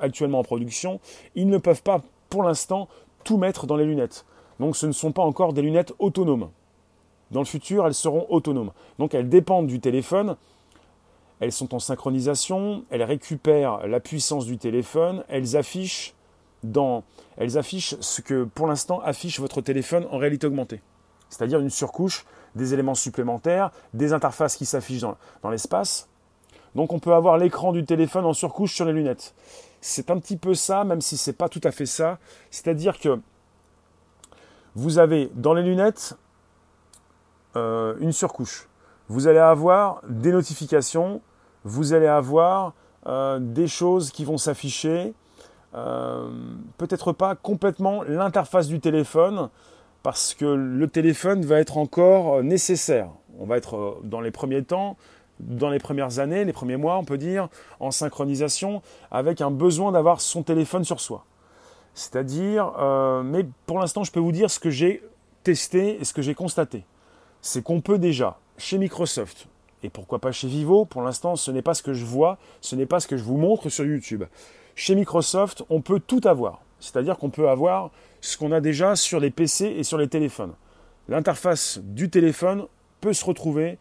actuellement 0.00 0.40
en 0.40 0.44
production, 0.44 1.00
ils 1.34 1.48
ne 1.48 1.58
peuvent 1.58 1.82
pas 1.82 2.02
pour 2.28 2.42
l'instant 2.42 2.88
tout 3.24 3.36
mettre 3.36 3.66
dans 3.66 3.76
les 3.76 3.84
lunettes. 3.84 4.24
Donc 4.58 4.76
ce 4.76 4.86
ne 4.86 4.92
sont 4.92 5.12
pas 5.12 5.22
encore 5.22 5.52
des 5.52 5.62
lunettes 5.62 5.92
autonomes. 5.98 6.48
Dans 7.30 7.40
le 7.40 7.46
futur, 7.46 7.86
elles 7.86 7.94
seront 7.94 8.26
autonomes. 8.28 8.72
Donc 8.98 9.14
elles 9.14 9.28
dépendent 9.28 9.68
du 9.68 9.80
téléphone 9.80 10.36
elles 11.40 11.52
sont 11.52 11.74
en 11.74 11.78
synchronisation, 11.78 12.84
elles 12.90 13.02
récupèrent 13.02 13.86
la 13.86 13.98
puissance 13.98 14.46
du 14.46 14.58
téléphone, 14.58 15.24
elles 15.28 15.56
affichent, 15.56 16.14
dans, 16.62 17.02
elles 17.38 17.56
affichent 17.56 17.96
ce 18.00 18.20
que 18.20 18.44
pour 18.44 18.66
l'instant 18.66 19.00
affiche 19.00 19.40
votre 19.40 19.62
téléphone 19.62 20.06
en 20.10 20.18
réalité 20.18 20.46
augmentée. 20.46 20.80
C'est-à-dire 21.30 21.58
une 21.60 21.70
surcouche, 21.70 22.26
des 22.54 22.74
éléments 22.74 22.94
supplémentaires, 22.94 23.70
des 23.94 24.12
interfaces 24.12 24.56
qui 24.56 24.66
s'affichent 24.66 25.00
dans, 25.00 25.16
dans 25.42 25.50
l'espace. 25.50 26.08
Donc 26.74 26.92
on 26.92 26.98
peut 26.98 27.14
avoir 27.14 27.38
l'écran 27.38 27.72
du 27.72 27.84
téléphone 27.84 28.26
en 28.26 28.34
surcouche 28.34 28.74
sur 28.74 28.84
les 28.84 28.92
lunettes. 28.92 29.34
C'est 29.80 30.10
un 30.10 30.18
petit 30.18 30.36
peu 30.36 30.54
ça, 30.54 30.84
même 30.84 31.00
si 31.00 31.16
ce 31.16 31.30
n'est 31.30 31.36
pas 31.36 31.48
tout 31.48 31.60
à 31.64 31.70
fait 31.70 31.86
ça. 31.86 32.18
C'est-à-dire 32.50 32.98
que 32.98 33.18
vous 34.74 34.98
avez 34.98 35.30
dans 35.34 35.54
les 35.54 35.62
lunettes 35.62 36.16
euh, 37.56 37.96
une 38.00 38.12
surcouche. 38.12 38.68
Vous 39.08 39.26
allez 39.26 39.38
avoir 39.38 40.02
des 40.06 40.30
notifications 40.32 41.22
vous 41.64 41.92
allez 41.92 42.06
avoir 42.06 42.74
euh, 43.06 43.38
des 43.40 43.66
choses 43.66 44.10
qui 44.10 44.24
vont 44.24 44.38
s'afficher. 44.38 45.14
Euh, 45.74 46.28
peut-être 46.78 47.12
pas 47.12 47.34
complètement 47.34 48.02
l'interface 48.02 48.66
du 48.66 48.80
téléphone, 48.80 49.48
parce 50.02 50.34
que 50.34 50.44
le 50.44 50.88
téléphone 50.88 51.44
va 51.44 51.60
être 51.60 51.78
encore 51.78 52.42
nécessaire. 52.42 53.08
On 53.38 53.46
va 53.46 53.56
être 53.56 53.76
euh, 53.76 54.00
dans 54.04 54.20
les 54.20 54.30
premiers 54.30 54.64
temps, 54.64 54.96
dans 55.38 55.70
les 55.70 55.78
premières 55.78 56.18
années, 56.18 56.44
les 56.44 56.52
premiers 56.52 56.76
mois, 56.76 56.98
on 56.98 57.04
peut 57.04 57.18
dire, 57.18 57.48
en 57.78 57.90
synchronisation, 57.90 58.82
avec 59.10 59.40
un 59.40 59.50
besoin 59.50 59.92
d'avoir 59.92 60.20
son 60.20 60.42
téléphone 60.42 60.84
sur 60.84 61.00
soi. 61.00 61.24
C'est-à-dire, 61.94 62.72
mais 63.24 63.44
pour 63.66 63.80
l'instant, 63.80 64.04
je 64.04 64.12
peux 64.12 64.20
vous 64.20 64.32
dire 64.32 64.50
ce 64.50 64.60
que 64.60 64.70
j'ai 64.70 65.02
testé 65.42 66.00
et 66.00 66.04
ce 66.04 66.12
que 66.12 66.22
j'ai 66.22 66.34
constaté. 66.34 66.84
C'est 67.42 67.62
qu'on 67.62 67.80
peut 67.80 67.98
déjà, 67.98 68.38
chez 68.58 68.78
Microsoft, 68.78 69.48
et 69.82 69.90
pourquoi 69.90 70.18
pas 70.18 70.32
chez 70.32 70.48
Vivo? 70.48 70.84
Pour 70.84 71.02
l'instant, 71.02 71.36
ce 71.36 71.50
n'est 71.50 71.62
pas 71.62 71.74
ce 71.74 71.82
que 71.82 71.92
je 71.92 72.04
vois, 72.04 72.38
ce 72.60 72.76
n'est 72.76 72.86
pas 72.86 73.00
ce 73.00 73.08
que 73.08 73.16
je 73.16 73.24
vous 73.24 73.36
montre 73.36 73.68
sur 73.68 73.84
YouTube. 73.84 74.24
Chez 74.74 74.94
Microsoft, 74.94 75.62
on 75.70 75.80
peut 75.80 76.00
tout 76.00 76.20
avoir. 76.24 76.60
C'est-à-dire 76.80 77.18
qu'on 77.18 77.30
peut 77.30 77.48
avoir 77.48 77.90
ce 78.20 78.36
qu'on 78.36 78.52
a 78.52 78.60
déjà 78.60 78.96
sur 78.96 79.20
les 79.20 79.30
PC 79.30 79.66
et 79.66 79.82
sur 79.82 79.98
les 79.98 80.08
téléphones. 80.08 80.52
L'interface 81.08 81.78
du 81.82 82.10
téléphone 82.10 82.66
peut 83.00 83.12
se 83.12 83.24
retrouver 83.24 83.78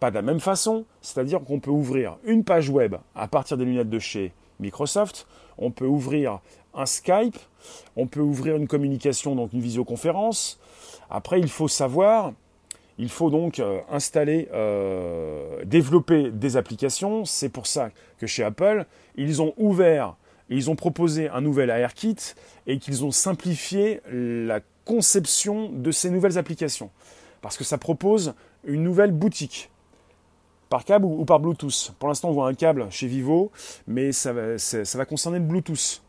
pas 0.00 0.10
de 0.10 0.16
la 0.16 0.22
même 0.22 0.40
façon, 0.40 0.84
c'est-à-dire 1.00 1.40
qu'on 1.42 1.58
peut 1.58 1.70
ouvrir 1.70 2.16
une 2.24 2.44
page 2.44 2.68
web 2.68 2.96
à 3.14 3.28
partir 3.28 3.56
des 3.56 3.64
lunettes 3.64 3.88
de 3.88 3.98
chez 3.98 4.32
Microsoft, 4.60 5.26
on 5.58 5.70
peut 5.70 5.86
ouvrir 5.86 6.40
un 6.74 6.86
Skype, 6.86 7.36
on 7.96 8.06
peut 8.06 8.20
ouvrir 8.20 8.56
une 8.56 8.68
communication, 8.68 9.34
donc 9.34 9.52
une 9.52 9.60
visioconférence. 9.60 10.58
Après, 11.08 11.40
il 11.40 11.48
faut 11.48 11.68
savoir 11.68 12.32
il 12.98 13.08
faut 13.10 13.30
donc 13.30 13.58
euh, 13.58 13.80
installer, 13.90 14.48
euh, 14.52 15.64
développer 15.64 16.30
des 16.30 16.56
applications. 16.56 17.24
C'est 17.24 17.48
pour 17.48 17.66
ça 17.66 17.90
que 18.18 18.26
chez 18.26 18.42
Apple, 18.42 18.86
ils 19.16 19.42
ont 19.42 19.52
ouvert, 19.58 20.16
ils 20.48 20.70
ont 20.70 20.76
proposé 20.76 21.28
un 21.28 21.40
nouvel 21.40 21.70
ARKit 21.70 22.16
et 22.66 22.78
qu'ils 22.78 23.04
ont 23.04 23.10
simplifié 23.10 24.00
la 24.10 24.60
conception 24.84 25.68
de 25.68 25.90
ces 25.90 26.10
nouvelles 26.10 26.38
applications. 26.38 26.90
Parce 27.42 27.56
que 27.56 27.64
ça 27.64 27.76
propose 27.76 28.34
une 28.64 28.82
nouvelle 28.82 29.12
boutique. 29.12 29.70
Par 30.68 30.84
câble 30.84 31.04
ou, 31.04 31.24
par 31.24 31.38
Bluetooth. 31.38 31.92
Pour 32.00 32.08
l'instant, 32.08 32.30
on 32.30 32.32
voit 32.32 32.48
un 32.48 32.54
câble 32.54 32.88
chez 32.90 33.06
Vivo, 33.06 33.52
mais 33.86 34.10
ça 34.10 34.32
va 34.32 35.04
concerner 35.04 35.38
le 35.38 35.44
Bluetooth. 35.44 36.02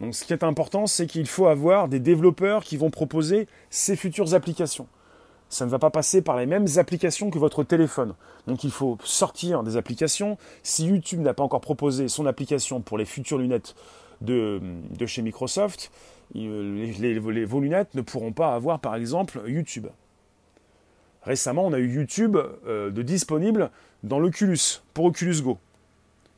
Donc 0.00 0.14
ce 0.14 0.24
qui 0.24 0.32
est 0.32 0.44
important, 0.44 0.86
c'est 0.86 1.08
qu'il 1.08 1.26
faut 1.26 1.46
avoir 1.46 1.88
des 1.88 1.98
développeurs 1.98 2.62
qui 2.62 2.76
vont 2.76 2.90
proposer 2.90 3.48
ces 3.70 3.96
futures 3.96 4.34
applications 4.34 4.86
ça 5.48 5.64
ne 5.64 5.70
va 5.70 5.78
pas 5.78 5.90
passer 5.90 6.22
par 6.22 6.36
les 6.36 6.46
mêmes 6.46 6.66
applications 6.76 7.30
que 7.30 7.38
votre 7.38 7.64
téléphone. 7.64 8.14
Donc 8.46 8.64
il 8.64 8.70
faut 8.70 8.98
sortir 9.04 9.62
des 9.62 9.76
applications. 9.76 10.36
Si 10.62 10.86
YouTube 10.86 11.20
n'a 11.20 11.34
pas 11.34 11.42
encore 11.42 11.60
proposé 11.60 12.08
son 12.08 12.26
application 12.26 12.80
pour 12.80 12.98
les 12.98 13.04
futures 13.04 13.38
lunettes 13.38 13.74
de, 14.20 14.60
chez 15.06 15.22
Microsoft, 15.22 15.90
vos 16.34 17.60
lunettes 17.60 17.94
ne 17.94 18.02
pourront 18.02 18.32
pas 18.32 18.54
avoir 18.54 18.80
par 18.80 18.94
exemple 18.94 19.40
YouTube. 19.46 19.86
récemment, 21.22 21.66
on 21.66 21.72
a 21.72 21.78
eu 21.78 21.94
YouTube 21.94 22.36
de 22.66 23.02
disponible 23.02 23.70
dans 24.02 24.18
l'Oculus, 24.18 24.82
pour 24.92 25.06
Oculus 25.06 25.42
Go. 25.42 25.58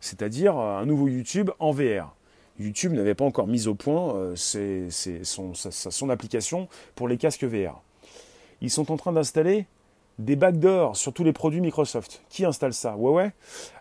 C'est-à-dire 0.00 0.56
un 0.56 0.86
nouveau 0.86 1.08
YouTube 1.08 1.50
en 1.58 1.72
VR. 1.72 2.14
YouTube 2.58 2.92
n'avait 2.92 3.14
pas 3.14 3.24
encore 3.24 3.46
mis 3.46 3.66
au 3.66 3.74
point 3.74 4.34
son 4.36 6.10
application 6.10 6.68
pour 6.94 7.08
les 7.08 7.16
casques 7.16 7.44
VR. 7.44 7.82
Ils 8.62 8.70
sont 8.70 8.90
en 8.92 8.96
train 8.96 9.12
d'installer 9.12 9.66
des 10.20 10.36
backdoors 10.36 10.96
sur 10.96 11.12
tous 11.12 11.24
les 11.24 11.32
produits 11.32 11.60
Microsoft. 11.60 12.22
Qui 12.28 12.44
installe 12.44 12.74
ça? 12.74 12.94
Huawei? 12.96 13.32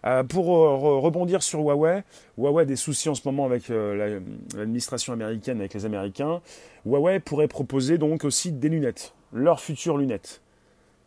Euh, 0.05 0.23
Pour 0.23 0.55
euh, 0.55 0.99
rebondir 0.99 1.43
sur 1.43 1.59
Huawei, 1.59 2.03
Huawei 2.37 2.63
a 2.63 2.65
des 2.65 2.77
soucis 2.77 3.09
en 3.09 3.15
ce 3.15 3.21
moment 3.25 3.45
avec 3.45 3.69
euh, 3.69 4.21
l'administration 4.55 5.13
américaine, 5.13 5.59
avec 5.59 5.73
les 5.73 5.85
Américains. 5.85 6.41
Huawei 6.85 7.19
pourrait 7.19 7.49
proposer 7.49 7.97
donc 7.97 8.23
aussi 8.23 8.51
des 8.51 8.69
lunettes, 8.69 9.13
leurs 9.33 9.59
futures 9.59 9.97
lunettes. 9.97 10.41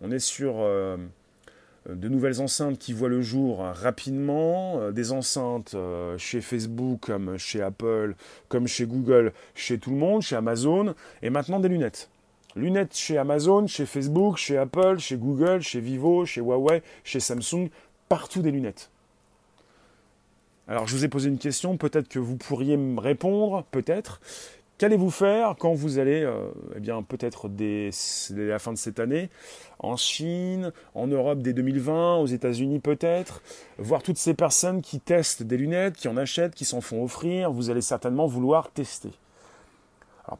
On 0.02 0.11
est 0.11 0.18
sur 0.18 0.54
de 1.88 2.08
nouvelles 2.08 2.40
enceintes 2.40 2.76
qui 2.76 2.92
voient 2.92 3.08
le 3.08 3.22
jour 3.22 3.61
rapidement, 3.61 4.90
des 4.90 5.12
enceintes 5.12 5.76
chez 6.18 6.40
Facebook 6.40 7.02
comme 7.02 7.38
chez 7.38 7.62
Apple, 7.62 8.16
comme 8.48 8.66
chez 8.66 8.85
Google, 8.85 9.32
chez 9.54 9.78
tout 9.78 9.90
le 9.90 9.96
monde, 9.96 10.22
chez 10.22 10.35
Amazon, 10.35 10.96
et 11.22 11.30
maintenant 11.30 11.61
des 11.61 11.68
lunettes. 11.68 12.08
Lunettes 12.55 12.97
chez 12.97 13.19
Amazon, 13.19 13.67
chez 13.67 13.87
Facebook, 13.87 14.37
chez 14.37 14.59
Apple, 14.59 14.99
chez 14.99 15.17
Google, 15.17 15.61
chez 15.61 15.81
Vivo, 15.81 16.27
chez 16.27 16.41
Huawei, 16.41 16.83
chez 17.05 17.21
Samsung, 17.21 17.69
partout 18.09 18.43
des 18.43 18.51
lunettes. 18.51 18.91
Alors 20.69 20.87
je 20.87 20.97
vous 20.97 21.05
ai 21.05 21.09
posé 21.09 21.29
une 21.29 21.38
question, 21.38 21.77
peut-être 21.77 22.09
que 22.09 22.19
vous 22.19 22.37
pourriez 22.37 22.77
me 22.77 23.01
répondre, 23.01 23.65
peut-être. 23.71 24.21
Qu'allez-vous 24.79 25.11
faire 25.11 25.55
quand 25.59 25.75
vous 25.75 25.99
allez, 25.99 26.23
euh, 26.23 26.49
eh 26.75 26.81
bien 26.81 27.03
peut-être 27.03 27.49
dès, 27.49 27.91
la 28.31 28.59
fin 28.59 28.73
de 28.73 28.79
cette 28.79 28.99
année, 28.99 29.29
en 29.79 29.97
Chine, 29.97 30.73
en 30.95 31.07
Europe 31.07 31.41
dès 31.41 31.53
2020, 31.53 32.17
aux 32.17 32.27
États-Unis 32.27 32.81
peut-être, 32.81 33.43
voir 33.79 34.03
toutes 34.03 34.19
ces 34.19 34.35
personnes 34.35 34.83
qui 34.83 34.99
testent 34.99 35.43
des 35.43 35.57
lunettes, 35.57 35.97
qui 35.97 36.09
en 36.09 36.17
achètent, 36.17 36.55
qui 36.55 36.65
s'en 36.65 36.81
font 36.81 37.05
offrir, 37.05 37.53
vous 37.53 37.71
allez 37.71 37.81
certainement 37.81 38.27
vouloir 38.27 38.71
tester. 38.71 39.11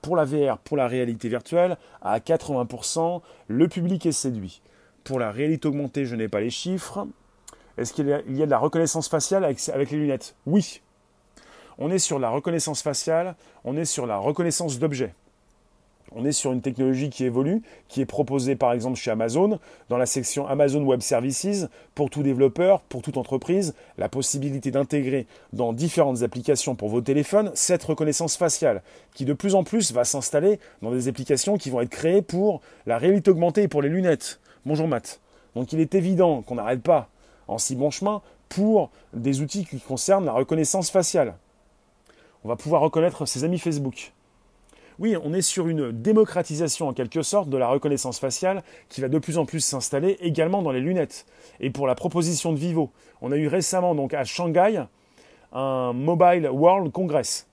Pour 0.01 0.17
la 0.17 0.25
VR, 0.25 0.59
pour 0.59 0.77
la 0.77 0.87
réalité 0.87 1.29
virtuelle, 1.29 1.77
à 2.01 2.19
80%, 2.19 3.21
le 3.49 3.69
public 3.69 4.07
est 4.07 4.13
séduit. 4.13 4.63
Pour 5.05 5.19
la 5.19 5.31
réalité 5.31 5.69
augmentée, 5.69 6.07
je 6.07 6.17
n'ai 6.17 6.29
pas 6.29 6.41
les 6.41 6.51
chiffres. 6.51 7.07
Est-ce 7.77 7.93
qu'il 7.93 8.07
y, 8.09 8.13
a 8.13 8.21
de 8.47 8.51
la 8.51 8.59
reconnaissance 8.59 9.09
faciale 9.09 9.45
avec 9.45 9.91
les 9.91 9.99
lunettes? 9.99 10.35
Oui. 10.47 10.81
On 11.79 11.91
est 11.91 11.99
sur 11.99 12.19
la 12.19 12.31
reconnaissance 12.31 12.83
faciale, 12.83 13.35
on 13.65 13.77
est 13.77 13.85
sur 13.85 14.07
la 14.07 14.19
reconnaissance 14.19 14.79
d'objets 14.79 15.15
on 16.15 16.25
est 16.25 16.33
sur 16.33 16.53
une 16.53 16.61
technologie 16.61 17.11
qui 17.11 17.25
évolue, 17.25 17.63
qui 17.89 18.01
est 18.01 18.07
proposée 18.07 18.57
par 18.57 18.73
exemple 18.73 18.97
chez 18.97 19.11
Amazon, 19.11 19.59
dans 19.89 19.97
la 19.97 20.07
section 20.07 20.47
Amazon 20.47 20.83
Web 20.83 21.01
Services, 21.01 21.67
pour 21.95 22.11
tout 22.11 22.23
développeur, 22.23 22.81
pour 22.81 23.03
toute 23.03 23.17
entreprise, 23.17 23.75
la 23.99 24.09
possibilité 24.09 24.71
d'intégrer 24.71 25.27
dans 25.53 25.73
différentes 25.73 26.23
applications 26.23 26.75
pour 26.75 26.89
vos 26.89 27.01
téléphones 27.01 27.51
cette 27.55 27.85
reconnaissance 27.85 28.37
faciale, 28.37 28.83
qui 29.15 29.25
de 29.25 29.33
plus 29.33 29.55
en 29.55 29.65
plus 29.65 29.93
va 29.93 30.05
s'installer 30.05 30.59
dans 30.83 30.91
des 30.91 31.09
applications 31.09 31.57
qui 31.57 31.71
vont 31.71 31.81
être 31.81 31.91
créées 31.91 32.23
pour 32.23 32.61
la 32.87 32.99
réalité 32.99 33.31
augmentée 33.31 33.63
et 33.63 33.69
pour 33.69 33.83
les 33.83 33.89
lunettes. 33.89 34.41
Bonjour 34.67 34.89
Matt. 34.89 35.21
Donc 35.55 35.73
il 35.73 35.81
est 35.81 35.95
évident 35.95 36.43
qu'on 36.43 36.55
n'arrête 36.55 36.83
pas 36.83 37.09
en 37.49 37.59
si 37.59 37.77
bon 37.77 37.91
chemin 37.91 38.23
pour 38.49 38.91
des 39.13 39.41
outils 39.41 39.65
qui 39.65 39.81
concernent 39.81 40.27
la 40.27 40.33
reconnaissance 40.33 40.91
faciale. 40.91 41.35
On 42.45 42.49
va 42.49 42.57
pouvoir 42.57 42.83
reconnaître 42.83 43.27
ses 43.27 43.45
amis 43.45 43.59
Facebook. 43.59 44.13
Oui, 44.99 45.17
on 45.23 45.33
est 45.33 45.43
sur 45.43 45.69
une 45.69 45.91
démocratisation 45.91 46.89
en 46.89 46.93
quelque 46.93 47.23
sorte 47.23 47.49
de 47.49 47.57
la 47.57 47.69
reconnaissance 47.69 48.19
faciale 48.19 48.63
qui 48.89 49.01
va 49.01 49.09
de 49.09 49.19
plus 49.19 49.39
en 49.39 49.47
plus 49.47 49.61
s'installer 49.61 50.19
également 50.21 50.63
dans 50.63 50.73
les 50.73 50.81
lunettes. 50.81 51.27
Et 51.61 51.71
pour 51.71 51.87
la 51.87 51.95
proposition 51.95 52.53
de 52.53 52.59
Vivo, 52.59 52.91
on 53.21 53.33
a 53.33 53.37
eu 53.37 53.49
récemment 53.49 53.97
à 54.13 54.25
Shanghai 54.25 54.85
un 55.53 55.93
Mobile 55.93 56.49
World 56.51 56.93
Congress. 56.93 57.47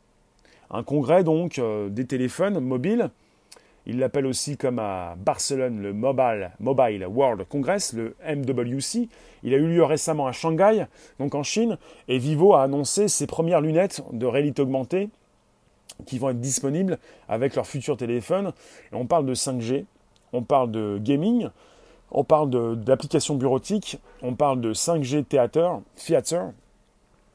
Un 0.71 0.83
congrès 0.83 1.23
donc 1.23 1.59
euh, 1.59 1.89
des 1.89 2.05
téléphones 2.05 2.59
mobiles. 2.59 3.09
Il 3.85 3.97
l'appelle 3.97 4.25
aussi 4.25 4.55
comme 4.55 4.77
à 4.77 5.15
Barcelone 5.17 5.81
le 5.81 5.93
Mobile, 5.93 6.51
Mobile 6.59 7.07
World 7.07 7.45
Congress, 7.47 7.93
le 7.93 8.15
MWC. 8.27 9.09
Il 9.43 9.53
a 9.53 9.57
eu 9.57 9.67
lieu 9.67 9.83
récemment 9.83 10.27
à 10.27 10.31
Shanghai, 10.31 10.85
donc 11.17 11.33
en 11.33 11.43
Chine, 11.43 11.77
et 12.07 12.19
Vivo 12.19 12.53
a 12.53 12.63
annoncé 12.63 13.07
ses 13.07 13.25
premières 13.25 13.61
lunettes 13.61 14.03
de 14.11 14.25
réalité 14.25 14.61
augmentée 14.61 15.09
qui 16.05 16.19
vont 16.19 16.29
être 16.29 16.39
disponibles 16.39 16.97
avec 17.27 17.55
leur 17.55 17.67
futur 17.67 17.97
téléphone. 17.97 18.53
Et 18.91 18.95
on 18.95 19.05
parle 19.05 19.25
de 19.25 19.35
5G, 19.35 19.85
on 20.33 20.43
parle 20.43 20.71
de 20.71 20.99
gaming, 21.01 21.49
on 22.11 22.23
parle 22.23 22.49
d'applications 22.83 23.35
bureautiques, 23.35 23.99
on 24.21 24.35
parle 24.35 24.61
de 24.61 24.73
5G 24.73 25.23
Theater, 25.23 25.79
Theater, 25.95 26.51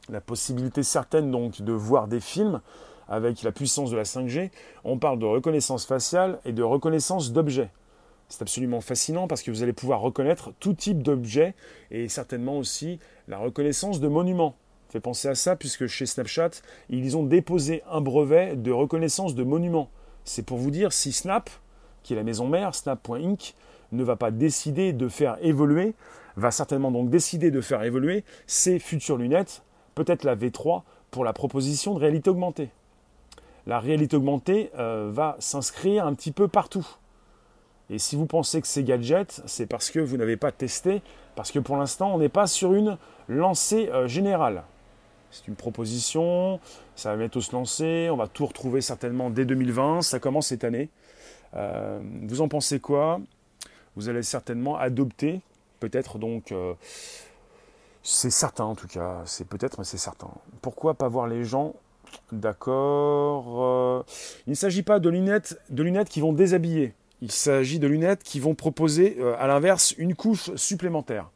la 0.08 0.20
possibilité 0.20 0.82
certaine 0.82 1.30
donc 1.30 1.62
de 1.62 1.72
voir 1.72 2.08
des 2.08 2.20
films 2.20 2.60
avec 3.08 3.42
la 3.42 3.52
puissance 3.52 3.90
de 3.90 3.96
la 3.96 4.04
5G. 4.04 4.50
On 4.84 4.98
parle 4.98 5.18
de 5.18 5.26
reconnaissance 5.26 5.86
faciale 5.86 6.38
et 6.44 6.52
de 6.52 6.62
reconnaissance 6.62 7.32
d'objets. 7.32 7.70
C'est 8.28 8.42
absolument 8.42 8.80
fascinant 8.80 9.28
parce 9.28 9.42
que 9.42 9.50
vous 9.50 9.62
allez 9.62 9.72
pouvoir 9.72 10.00
reconnaître 10.00 10.52
tout 10.58 10.72
type 10.72 11.02
d'objets 11.02 11.54
et 11.90 12.08
certainement 12.08 12.58
aussi 12.58 12.98
la 13.28 13.38
reconnaissance 13.38 14.00
de 14.00 14.08
monuments 14.08 14.56
fait 14.94 15.00
penser 15.00 15.26
à 15.26 15.34
ça 15.34 15.56
puisque 15.56 15.88
chez 15.88 16.06
Snapchat, 16.06 16.50
ils 16.88 17.16
ont 17.16 17.24
déposé 17.24 17.82
un 17.90 18.00
brevet 18.00 18.54
de 18.54 18.70
reconnaissance 18.70 19.34
de 19.34 19.42
monuments. 19.42 19.90
C'est 20.24 20.46
pour 20.46 20.56
vous 20.56 20.70
dire 20.70 20.92
si 20.92 21.10
Snap, 21.10 21.50
qui 22.04 22.12
est 22.12 22.16
la 22.16 22.22
maison 22.22 22.46
mère, 22.46 22.76
Snap.inc, 22.76 23.54
ne 23.90 24.04
va 24.04 24.14
pas 24.14 24.30
décider 24.30 24.92
de 24.92 25.08
faire 25.08 25.36
évoluer, 25.42 25.94
va 26.36 26.52
certainement 26.52 26.92
donc 26.92 27.10
décider 27.10 27.50
de 27.50 27.60
faire 27.60 27.82
évoluer 27.82 28.22
ses 28.46 28.78
futures 28.78 29.16
lunettes, 29.16 29.62
peut-être 29.96 30.22
la 30.22 30.36
V3, 30.36 30.82
pour 31.10 31.24
la 31.24 31.32
proposition 31.32 31.94
de 31.94 31.98
réalité 31.98 32.30
augmentée. 32.30 32.68
La 33.66 33.80
réalité 33.80 34.16
augmentée 34.16 34.70
euh, 34.78 35.10
va 35.12 35.34
s'inscrire 35.40 36.06
un 36.06 36.14
petit 36.14 36.30
peu 36.30 36.46
partout. 36.46 36.86
Et 37.90 37.98
si 37.98 38.14
vous 38.14 38.26
pensez 38.26 38.60
que 38.60 38.68
c'est 38.68 38.84
gadget, 38.84 39.42
c'est 39.46 39.66
parce 39.66 39.90
que 39.90 39.98
vous 39.98 40.16
n'avez 40.16 40.36
pas 40.36 40.52
testé, 40.52 41.02
parce 41.34 41.50
que 41.50 41.58
pour 41.58 41.76
l'instant, 41.76 42.14
on 42.14 42.18
n'est 42.18 42.28
pas 42.28 42.46
sur 42.46 42.74
une 42.74 42.96
lancée 43.26 43.88
euh, 43.88 44.06
générale. 44.06 44.62
C'est 45.34 45.48
une 45.48 45.56
proposition, 45.56 46.60
ça 46.94 47.10
va 47.10 47.16
bientôt 47.16 47.40
se 47.40 47.50
lancer, 47.50 48.08
on 48.08 48.16
va 48.16 48.28
tout 48.28 48.46
retrouver 48.46 48.80
certainement 48.80 49.30
dès 49.30 49.44
2020, 49.44 50.02
ça 50.02 50.20
commence 50.20 50.46
cette 50.48 50.62
année. 50.62 50.90
Euh, 51.56 51.98
vous 52.22 52.40
en 52.40 52.46
pensez 52.46 52.78
quoi? 52.78 53.20
Vous 53.96 54.08
allez 54.08 54.22
certainement 54.22 54.76
adopter, 54.76 55.40
peut-être 55.80 56.18
donc, 56.18 56.52
euh, 56.52 56.74
c'est 58.04 58.30
certain 58.30 58.62
en 58.62 58.76
tout 58.76 58.86
cas, 58.86 59.22
c'est 59.24 59.46
peut-être, 59.48 59.78
mais 59.78 59.84
c'est 59.84 59.98
certain. 59.98 60.28
Pourquoi 60.62 60.94
pas 60.94 61.08
voir 61.08 61.26
les 61.26 61.44
gens? 61.44 61.74
D'accord. 62.30 63.44
Euh, 63.58 64.02
il 64.46 64.50
ne 64.50 64.54
s'agit 64.54 64.84
pas 64.84 65.00
de 65.00 65.08
lunettes, 65.08 65.58
de 65.68 65.82
lunettes 65.82 66.10
qui 66.10 66.20
vont 66.20 66.32
déshabiller. 66.32 66.94
Il 67.22 67.32
s'agit 67.32 67.80
de 67.80 67.88
lunettes 67.88 68.22
qui 68.22 68.38
vont 68.38 68.54
proposer, 68.54 69.16
à 69.40 69.48
l'inverse, 69.48 69.94
une 69.98 70.14
couche 70.14 70.54
supplémentaire. 70.54 71.28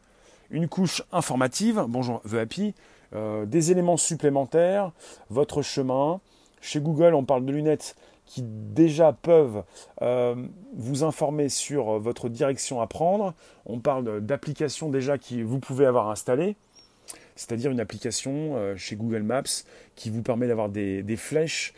Une 0.51 0.69
couche 0.69 1.03
informative, 1.11 1.85
bonjour 1.89 2.21
The 2.23 2.35
Happy, 2.35 2.75
euh, 3.15 3.47
des 3.47 3.71
éléments 3.71 3.97
supplémentaires, 3.97 4.93
votre 5.31 5.63
chemin. 5.63 6.21
Chez 6.61 6.81
Google, 6.81 7.15
on 7.15 7.25
parle 7.25 7.45
de 7.45 7.53
lunettes 7.53 7.97
qui 8.27 8.43
déjà 8.45 9.15
peuvent 9.15 9.63
euh, 10.03 10.35
vous 10.75 11.05
informer 11.05 11.49
sur 11.49 11.95
euh, 11.95 11.99
votre 11.99 12.29
direction 12.29 12.81
à 12.83 12.87
prendre. 12.87 13.33
On 13.65 13.79
parle 13.79 14.21
d'applications 14.21 14.91
déjà 14.91 15.17
que 15.17 15.43
vous 15.43 15.59
pouvez 15.59 15.87
avoir 15.87 16.11
installées, 16.11 16.57
c'est-à-dire 17.37 17.71
une 17.71 17.81
application 17.81 18.75
chez 18.77 18.97
Google 18.97 19.23
Maps 19.23 19.43
qui 19.95 20.11
vous 20.11 20.23
permet 20.23 20.49
d'avoir 20.49 20.69
des, 20.69 21.17
flèches 21.17 21.73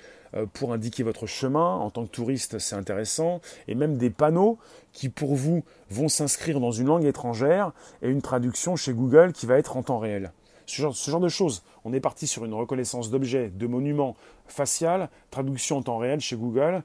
pour 0.55 0.73
indiquer 0.73 1.03
votre 1.03 1.27
chemin. 1.27 1.77
En 1.77 1.91
tant 1.91 2.07
que 2.07 2.11
touriste, 2.11 2.59
c'est 2.59 2.77
intéressant. 2.77 3.41
Et 3.69 3.75
même 3.75 3.99
des 3.99 4.11
panneaux 4.11 4.59
qui 4.93 5.09
pour 5.09 5.35
vous 5.35 5.65
vont 5.91 6.09
s'inscrire 6.09 6.61
dans 6.61 6.71
une 6.71 6.87
langue 6.87 7.05
étrangère 7.05 7.73
et 8.03 8.09
une 8.09 8.23
traduction 8.23 8.75
chez 8.77 8.93
Google 8.93 9.33
qui 9.33 9.47
va 9.47 9.59
être 9.59 9.77
en 9.77 9.83
temps 9.83 9.99
réel. 9.99 10.33
Ce 10.71 11.11
genre, 11.11 11.21
de 11.21 11.29
choses. 11.29 11.63
On 11.85 11.93
est 11.93 12.01
parti 12.01 12.29
sur 12.29 12.45
une 12.45 12.55
reconnaissance 12.55 13.11
d'objets, 13.11 13.49
de 13.49 13.67
monuments 13.67 14.17
facial, 14.47 15.09
traduction 15.31 15.79
en 15.79 15.83
temps 15.83 15.99
réel 15.99 16.21
chez 16.21 16.37
Google. 16.37 16.83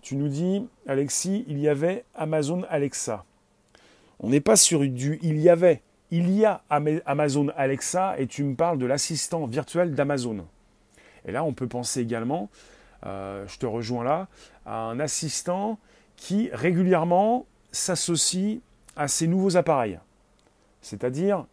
Tu 0.00 0.14
nous 0.14 0.28
dis, 0.28 0.64
Alexis, 0.86 1.44
il 1.48 1.58
y 1.58 1.68
avait 1.68 2.04
Amazon 2.14 2.62
Alexa. 2.70 3.24
On 4.20 4.28
n'est 4.28 4.40
pas 4.40 4.54
sur 4.54 4.80
du 4.80 5.18
il 5.22 5.38
y 5.38 5.48
avait. 5.48 5.82
Il 6.12 6.30
y 6.30 6.44
a 6.44 6.62
Amazon 6.70 7.48
Alexa 7.56 8.14
et 8.18 8.28
tu 8.28 8.44
me 8.44 8.54
parles 8.54 8.78
de 8.78 8.86
l'assistant 8.86 9.44
virtuel 9.46 9.96
d'Amazon. 9.96 10.46
Et 11.24 11.32
là, 11.32 11.42
on 11.42 11.52
peut 11.52 11.66
penser 11.66 12.00
également, 12.00 12.48
euh, 13.04 13.44
je 13.48 13.58
te 13.58 13.66
rejoins 13.66 14.04
là, 14.04 14.28
à 14.64 14.82
un 14.82 15.00
assistant 15.00 15.80
qui 16.16 16.48
régulièrement 16.52 17.44
s'associe 17.72 18.60
à 18.94 19.08
ces 19.08 19.26
nouveaux 19.26 19.56
appareils. 19.56 19.98
C'est-à-dire, 20.80 21.44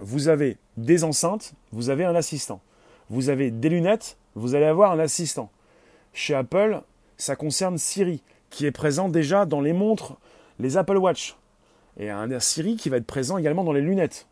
vous 0.00 0.28
avez 0.28 0.56
des 0.76 1.04
enceintes, 1.04 1.52
vous 1.72 1.90
avez 1.90 2.04
un 2.04 2.14
assistant. 2.14 2.60
Vous 3.10 3.28
avez 3.28 3.50
des 3.50 3.68
lunettes, 3.68 4.16
vous 4.34 4.54
allez 4.54 4.64
avoir 4.64 4.92
un 4.92 4.98
assistant. 4.98 5.50
Chez 6.14 6.34
Apple, 6.34 6.80
ça 7.16 7.36
concerne 7.36 7.78
Siri, 7.78 8.22
qui 8.50 8.66
est 8.66 8.72
présent 8.72 9.08
déjà 9.08 9.44
dans 9.46 9.60
les 9.60 9.72
montres, 9.72 10.14
les 10.58 10.76
Apple 10.76 10.96
Watch. 10.96 11.36
et 11.98 12.10
un 12.10 12.38
Siri 12.40 12.76
qui 12.76 12.88
va 12.88 12.96
être 12.96 13.06
présent 13.06 13.38
également 13.38 13.64
dans 13.64 13.72
les 13.72 13.80
lunettes. 13.80 14.26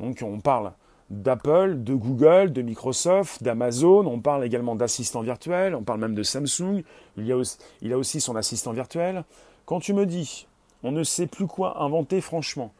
Donc 0.00 0.20
on 0.22 0.40
parle 0.40 0.72
d'Apple, 1.10 1.82
de 1.82 1.94
Google, 1.94 2.52
de 2.52 2.62
Microsoft, 2.62 3.42
d'Amazon, 3.42 4.06
on 4.06 4.20
parle 4.20 4.44
également 4.44 4.76
d'assistants 4.76 5.22
virtuels, 5.22 5.74
on 5.74 5.82
parle 5.82 6.00
même 6.00 6.14
de 6.14 6.22
Samsung, 6.22 6.82
il, 7.16 7.42
il 7.82 7.92
a 7.92 7.98
aussi 7.98 8.20
son 8.20 8.36
assistant 8.36 8.72
virtuel. 8.72 9.24
Quand 9.66 9.80
tu 9.80 9.92
me 9.92 10.06
dis, 10.06 10.46
on 10.82 10.92
ne 10.92 11.02
sait 11.02 11.26
plus 11.26 11.46
quoi 11.46 11.82
inventer 11.82 12.20
franchement, 12.20 12.72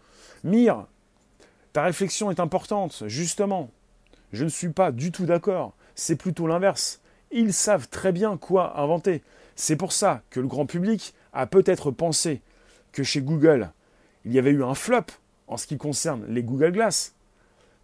Mire, 0.42 0.86
ta 1.72 1.82
réflexion 1.82 2.30
est 2.30 2.40
importante, 2.40 3.04
justement. 3.06 3.70
Je 4.32 4.44
ne 4.44 4.48
suis 4.48 4.70
pas 4.70 4.92
du 4.92 5.12
tout 5.12 5.26
d'accord, 5.26 5.74
c'est 5.94 6.16
plutôt 6.16 6.46
l'inverse. 6.46 7.00
Ils 7.32 7.52
savent 7.52 7.88
très 7.88 8.12
bien 8.12 8.36
quoi 8.36 8.78
inventer. 8.80 9.22
C'est 9.56 9.76
pour 9.76 9.92
ça 9.92 10.22
que 10.30 10.40
le 10.40 10.46
grand 10.46 10.66
public 10.66 11.14
a 11.32 11.46
peut-être 11.46 11.90
pensé 11.90 12.40
que 12.92 13.02
chez 13.02 13.20
Google, 13.20 13.70
il 14.24 14.32
y 14.32 14.38
avait 14.38 14.50
eu 14.50 14.64
un 14.64 14.74
flop 14.74 15.06
en 15.48 15.56
ce 15.56 15.66
qui 15.66 15.78
concerne 15.78 16.24
les 16.28 16.42
Google 16.42 16.72
Glass 16.72 17.12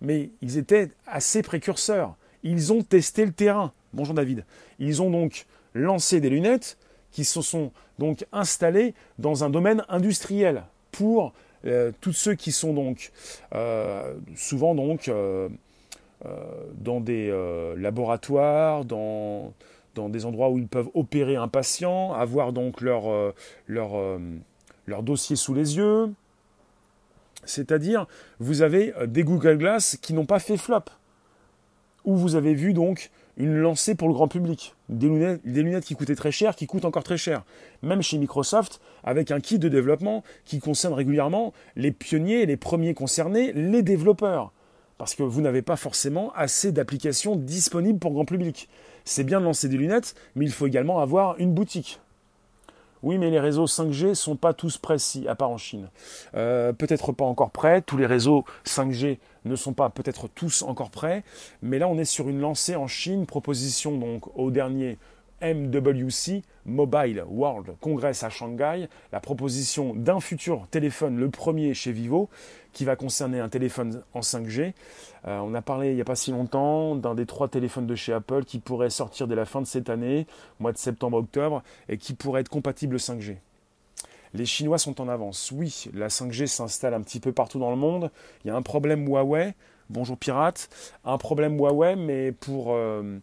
mais 0.01 0.31
ils 0.43 0.59
étaient 0.59 0.91
assez 1.07 1.43
précurseurs. 1.43 2.15
Ils 2.43 2.73
ont 2.73 2.83
testé 2.83 3.25
le 3.25 3.33
terrain. 3.33 3.73
Bonjour 3.93 4.15
David. 4.15 4.45
Ils 4.79 5.03
ont 5.03 5.11
donc 5.11 5.47
lancé 5.75 6.21
des 6.21 6.31
lunettes 6.31 6.77
qui 7.13 7.25
se 7.25 7.41
sont 7.43 7.73
donc 7.99 8.27
installées 8.33 8.95
dans 9.19 9.45
un 9.45 9.51
domaine 9.51 9.85
industriel 9.89 10.65
pour 10.93 11.33
tous 12.01 12.13
ceux 12.13 12.35
qui 12.35 12.53
sont 12.53 12.73
donc 12.73 13.13
euh, 13.55 14.15
souvent 14.37 14.75
donc 14.75 15.09
euh, 15.09 15.49
dans 16.79 17.01
des 17.01 17.33
laboratoires, 17.77 18.85
dans, 18.85 19.53
dans 19.95 20.09
des 20.09 20.25
endroits 20.25 20.51
où 20.51 20.59
ils 20.59 20.69
peuvent 20.69 20.91
opérer 20.95 21.37
un 21.37 21.49
patient, 21.49 22.13
avoir 22.13 22.53
donc 22.53 22.81
leur, 22.81 23.35
leur, 23.67 24.19
leur 24.87 25.03
dossier 25.03 25.37
sous 25.37 25.55
les 25.55 25.77
yeux, 25.77 26.11
c'est-à-dire, 27.47 28.07
vous 28.39 28.63
avez 28.63 28.95
euh, 28.97 29.07
des 29.07 29.23
Google 29.23 29.57
Glass 29.57 29.97
qui 30.01 30.13
n'ont 30.13 30.27
pas 30.27 30.41
fait 30.41 30.57
flop. 30.57 30.85
Ou 32.05 32.17
vous 32.17 32.35
avez 32.35 32.55
vu 32.55 32.73
donc 32.73 33.11
une 33.37 33.57
lancée 33.57 33.95
pour 33.95 34.09
le 34.09 34.15
grand 34.15 34.29
public. 34.29 34.75
Des 34.89 35.09
lunettes, 35.09 35.85
qui 35.85 35.95
coûtaient 35.95 36.15
très 36.15 36.33
cher, 36.33 36.57
qui 36.57 36.67
coûtent 36.67 36.85
encore 36.85 37.03
très 37.03 37.19
cher. 37.19 37.45
Même 37.83 38.03
chez 38.03 38.19
Microsoft, 38.19 38.81
avec 39.05 39.31
un 39.31 39.41
kit 39.41 39.59
de 39.59 39.69
développement 39.69 40.25
qui 40.45 40.59
concerne 40.59 40.95
régulièrement 40.95 41.53
les 41.77 41.93
pionniers, 41.93 42.47
les 42.47 42.57
premiers 42.57 42.95
concernés, 42.95 43.53
les 43.53 43.83
développeurs. 43.83 44.53
Parce 44.99 45.15
que 45.15 45.23
vous 45.23 45.43
n'avez 45.43 45.61
pas 45.61 45.77
forcément 45.77 46.33
assez 46.35 46.73
d'applications 46.73 47.37
disponibles 47.37 47.99
pour 47.99 48.11
le 48.11 48.15
grand 48.15 48.25
public. 48.25 48.69
C'est 49.05 49.25
bien 49.25 49.41
de 49.41 49.45
lancer 49.45 49.69
des 49.69 49.77
lunettes, 49.77 50.15
mais 50.35 50.47
il 50.47 50.53
faut 50.53 50.67
également 50.67 51.01
avoir 51.01 51.39
une 51.39 51.53
boutique. 51.53 52.01
Oui, 53.07 53.19
mais 53.19 53.31
les 53.31 53.39
réseaux 53.39 53.67
5G 53.67 54.15
sont 54.15 54.35
pas 54.35 54.53
tous 54.53 54.79
prêts, 54.79 54.97
à 55.29 55.37
part 55.37 55.51
en 55.51 55.59
Chine. 55.59 55.91
Euh, 56.35 56.73
peut-être 56.73 57.13
pas 57.13 57.25
encore 57.25 57.53
prêts. 57.53 57.81
Tous 57.81 57.97
les 57.97 58.05
réseaux 58.05 58.45
5G 58.65 59.19
ne 59.45 59.55
sont 59.55 59.75
pas 59.75 59.91
peut-être 59.91 60.27
tous 60.27 60.63
encore 60.63 60.91
prêts. 60.91 61.23
Mais 61.63 61.79
là, 61.79 61.87
on 61.87 61.99
est 61.99 62.05
sur 62.05 62.29
une 62.29 62.41
lancée 62.41 62.75
en 62.75 62.89
Chine. 62.89 63.25
Proposition 63.25 63.97
donc 63.97 64.37
au 64.37 64.51
dernier 64.51 64.99
MWC, 65.41 66.43
Mobile 66.65 67.23
World 67.29 67.77
Congress 67.81 68.25
à 68.25 68.29
Shanghai, 68.29 68.89
la 69.13 69.21
proposition 69.21 69.95
d'un 69.95 70.19
futur 70.19 70.67
téléphone, 70.73 71.17
le 71.17 71.31
premier 71.31 71.75
chez 71.75 71.93
Vivo, 71.93 72.29
qui 72.77 72.85
va 72.85 72.95
concerner 72.95 73.41
un 73.41 73.49
téléphone 73.49 74.03
en 74.13 74.21
5G. 74.21 74.75
Euh, 75.27 75.39
on 75.39 75.55
a 75.55 75.63
parlé 75.63 75.93
il 75.93 75.95
n'y 75.95 76.03
a 76.03 76.05
pas 76.05 76.15
si 76.15 76.31
longtemps 76.31 76.95
d'un 76.95 77.15
des 77.15 77.25
trois 77.25 77.49
téléphones 77.49 77.87
de 77.87 77.95
chez 77.95 78.13
Apple 78.13 78.45
qui 78.45 78.59
pourrait 78.59 78.91
sortir 78.91 79.27
dès 79.27 79.35
la 79.35 79.47
fin 79.47 79.63
de 79.63 79.67
cette 79.67 79.89
année, 79.89 80.27
mois 80.61 80.73
de 80.73 80.77
septembre-octobre, 80.77 81.63
et 81.89 81.97
qui 81.97 82.13
pourrait 82.13 82.43
être 82.43 82.51
compatible 82.51 82.97
5G. 82.97 83.37
Les 84.35 84.45
Chinois 84.45 84.77
sont 84.77 85.01
en 85.01 85.09
avance. 85.09 85.51
Oui, 85.57 85.87
la 85.95 86.09
5G 86.09 86.49
s'installe 86.49 86.93
un 86.93 87.01
petit 87.01 87.19
peu 87.19 87.33
partout 87.33 87.59
dans 87.59 87.71
le 87.71 87.77
monde. 87.77 88.11
Il 88.45 88.49
y 88.49 88.51
a 88.51 88.55
un 88.57 88.61
problème 88.61 89.09
Huawei. 89.09 89.55
Bonjour 89.89 90.19
pirate. 90.19 90.69
Un 91.07 91.17
problème 91.17 91.57
Huawei, 91.57 91.97
mais 91.97 92.31
pour 92.31 92.75
euh, 92.75 93.19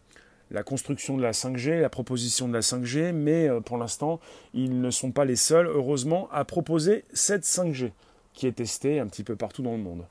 la 0.50 0.64
construction 0.64 1.16
de 1.16 1.22
la 1.22 1.30
5G, 1.30 1.80
la 1.80 1.90
proposition 1.90 2.48
de 2.48 2.54
la 2.54 2.60
5G, 2.60 3.12
mais 3.12 3.48
euh, 3.48 3.60
pour 3.60 3.78
l'instant, 3.78 4.18
ils 4.52 4.80
ne 4.80 4.90
sont 4.90 5.12
pas 5.12 5.24
les 5.24 5.36
seuls, 5.36 5.68
heureusement, 5.68 6.28
à 6.32 6.44
proposer 6.44 7.04
cette 7.12 7.44
5G 7.44 7.92
qui 8.34 8.46
est 8.46 8.52
testée 8.52 8.98
un 8.98 9.06
petit 9.06 9.24
peu 9.24 9.36
partout 9.36 9.62
dans 9.62 9.72
le 9.72 9.78
monde. 9.78 10.04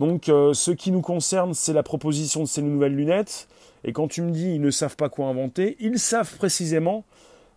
Donc, 0.00 0.28
euh, 0.28 0.54
ce 0.54 0.70
qui 0.70 0.90
nous 0.90 1.00
concerne, 1.00 1.54
c'est 1.54 1.72
la 1.72 1.82
proposition 1.82 2.42
de 2.42 2.48
ces 2.48 2.62
nouvelles 2.62 2.94
lunettes. 2.94 3.48
Et 3.84 3.92
quand 3.92 4.08
tu 4.08 4.22
me 4.22 4.30
dis 4.30 4.54
ils 4.54 4.60
ne 4.60 4.70
savent 4.70 4.96
pas 4.96 5.08
quoi 5.08 5.26
inventer, 5.26 5.76
ils 5.80 5.98
savent 5.98 6.36
précisément 6.36 7.04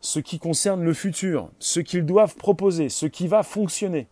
ce 0.01 0.19
qui 0.19 0.39
concerne 0.39 0.84
le 0.84 0.93
futur, 0.93 1.49
ce 1.59 1.80
qu'ils 1.80 2.05
doivent 2.05 2.36
proposer, 2.36 2.89
ce 2.89 3.05
qui 3.05 3.28
va 3.28 3.43
fonctionner. 3.43 4.07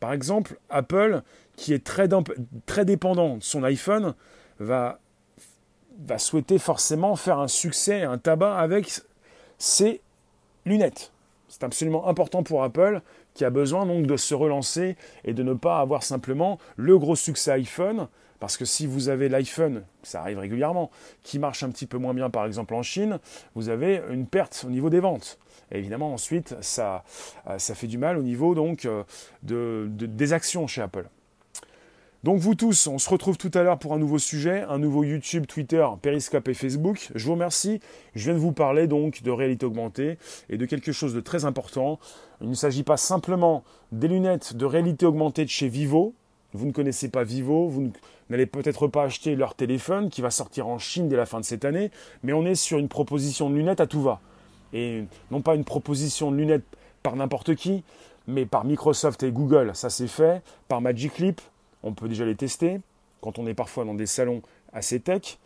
Par 0.00 0.12
exemple, 0.12 0.58
Apple, 0.70 1.22
qui 1.56 1.72
est 1.72 1.84
très, 1.84 2.08
très 2.66 2.84
dépendant 2.84 3.36
de 3.36 3.42
son 3.42 3.62
iPhone, 3.62 4.14
va 4.58 4.98
va 6.00 6.18
souhaiter 6.18 6.58
forcément 6.58 7.16
faire 7.16 7.38
un 7.38 7.48
succès, 7.48 8.02
un 8.02 8.18
tabac 8.18 8.56
avec 8.56 9.00
ses 9.58 10.00
lunettes. 10.66 11.12
C'est 11.48 11.62
absolument 11.62 12.08
important 12.08 12.42
pour 12.42 12.64
Apple 12.64 13.00
qui 13.34 13.44
a 13.44 13.50
besoin 13.50 13.86
donc 13.86 14.06
de 14.06 14.16
se 14.16 14.34
relancer 14.34 14.96
et 15.24 15.34
de 15.34 15.42
ne 15.42 15.54
pas 15.54 15.80
avoir 15.80 16.02
simplement 16.02 16.58
le 16.76 16.98
gros 16.98 17.16
succès 17.16 17.52
iPhone. 17.52 18.08
Parce 18.40 18.56
que 18.56 18.64
si 18.64 18.86
vous 18.86 19.08
avez 19.08 19.28
l'iPhone, 19.28 19.84
ça 20.02 20.20
arrive 20.20 20.38
régulièrement, 20.38 20.90
qui 21.22 21.38
marche 21.38 21.62
un 21.62 21.70
petit 21.70 21.86
peu 21.86 21.98
moins 21.98 22.14
bien 22.14 22.30
par 22.30 22.46
exemple 22.46 22.74
en 22.74 22.82
Chine, 22.82 23.18
vous 23.54 23.68
avez 23.68 24.02
une 24.10 24.26
perte 24.26 24.64
au 24.66 24.70
niveau 24.70 24.90
des 24.90 25.00
ventes. 25.00 25.38
Et 25.72 25.78
évidemment 25.78 26.12
ensuite, 26.12 26.54
ça, 26.60 27.04
ça 27.58 27.74
fait 27.74 27.86
du 27.86 27.96
mal 27.96 28.18
au 28.18 28.22
niveau 28.22 28.54
donc 28.54 28.84
euh, 28.84 29.02
de, 29.42 29.88
des 29.90 30.32
actions 30.32 30.66
chez 30.66 30.82
Apple. 30.82 31.08
Donc 32.24 32.38
vous 32.38 32.54
tous, 32.54 32.86
on 32.86 32.98
se 32.98 33.10
retrouve 33.10 33.36
tout 33.36 33.50
à 33.52 33.62
l'heure 33.62 33.78
pour 33.78 33.92
un 33.92 33.98
nouveau 33.98 34.18
sujet, 34.18 34.64
un 34.70 34.78
nouveau 34.78 35.04
YouTube, 35.04 35.44
Twitter, 35.46 35.86
Periscope 36.00 36.48
et 36.48 36.54
Facebook. 36.54 37.10
Je 37.14 37.26
vous 37.26 37.32
remercie. 37.32 37.80
Je 38.14 38.24
viens 38.24 38.32
de 38.32 38.38
vous 38.38 38.52
parler 38.52 38.86
donc 38.86 39.22
de 39.22 39.30
réalité 39.30 39.66
augmentée 39.66 40.16
et 40.48 40.56
de 40.56 40.64
quelque 40.64 40.90
chose 40.90 41.12
de 41.12 41.20
très 41.20 41.44
important. 41.44 41.98
Il 42.40 42.48
ne 42.48 42.54
s'agit 42.54 42.82
pas 42.82 42.96
simplement 42.96 43.62
des 43.92 44.08
lunettes 44.08 44.56
de 44.56 44.64
réalité 44.64 45.04
augmentée 45.04 45.44
de 45.44 45.50
chez 45.50 45.68
Vivo. 45.68 46.14
Vous 46.54 46.64
ne 46.64 46.72
connaissez 46.72 47.10
pas 47.10 47.24
Vivo, 47.24 47.68
vous 47.68 47.92
n'allez 48.30 48.46
peut-être 48.46 48.88
pas 48.88 49.02
acheter 49.02 49.36
leur 49.36 49.54
téléphone 49.54 50.08
qui 50.08 50.22
va 50.22 50.30
sortir 50.30 50.66
en 50.66 50.78
Chine 50.78 51.10
dès 51.10 51.16
la 51.16 51.26
fin 51.26 51.40
de 51.40 51.44
cette 51.44 51.66
année, 51.66 51.90
mais 52.22 52.32
on 52.32 52.46
est 52.46 52.54
sur 52.54 52.78
une 52.78 52.88
proposition 52.88 53.50
de 53.50 53.56
lunettes 53.56 53.82
à 53.82 53.86
tout 53.86 54.00
va. 54.00 54.22
Et 54.72 55.04
non 55.30 55.42
pas 55.42 55.56
une 55.56 55.64
proposition 55.64 56.30
de 56.30 56.38
lunettes 56.38 56.64
par 57.02 57.16
n'importe 57.16 57.54
qui, 57.54 57.84
mais 58.26 58.46
par 58.46 58.64
Microsoft 58.64 59.22
et 59.24 59.30
Google, 59.30 59.72
ça 59.74 59.90
c'est 59.90 60.08
fait, 60.08 60.42
par 60.68 60.80
Magic 60.80 61.18
Leap, 61.18 61.42
on 61.84 61.92
peut 61.92 62.08
déjà 62.08 62.24
les 62.24 62.34
tester 62.34 62.80
quand 63.20 63.38
on 63.38 63.46
est 63.46 63.54
parfois 63.54 63.84
dans 63.84 63.94
des 63.94 64.06
salons 64.06 64.42
assez 64.72 65.00
tech. 65.00 65.38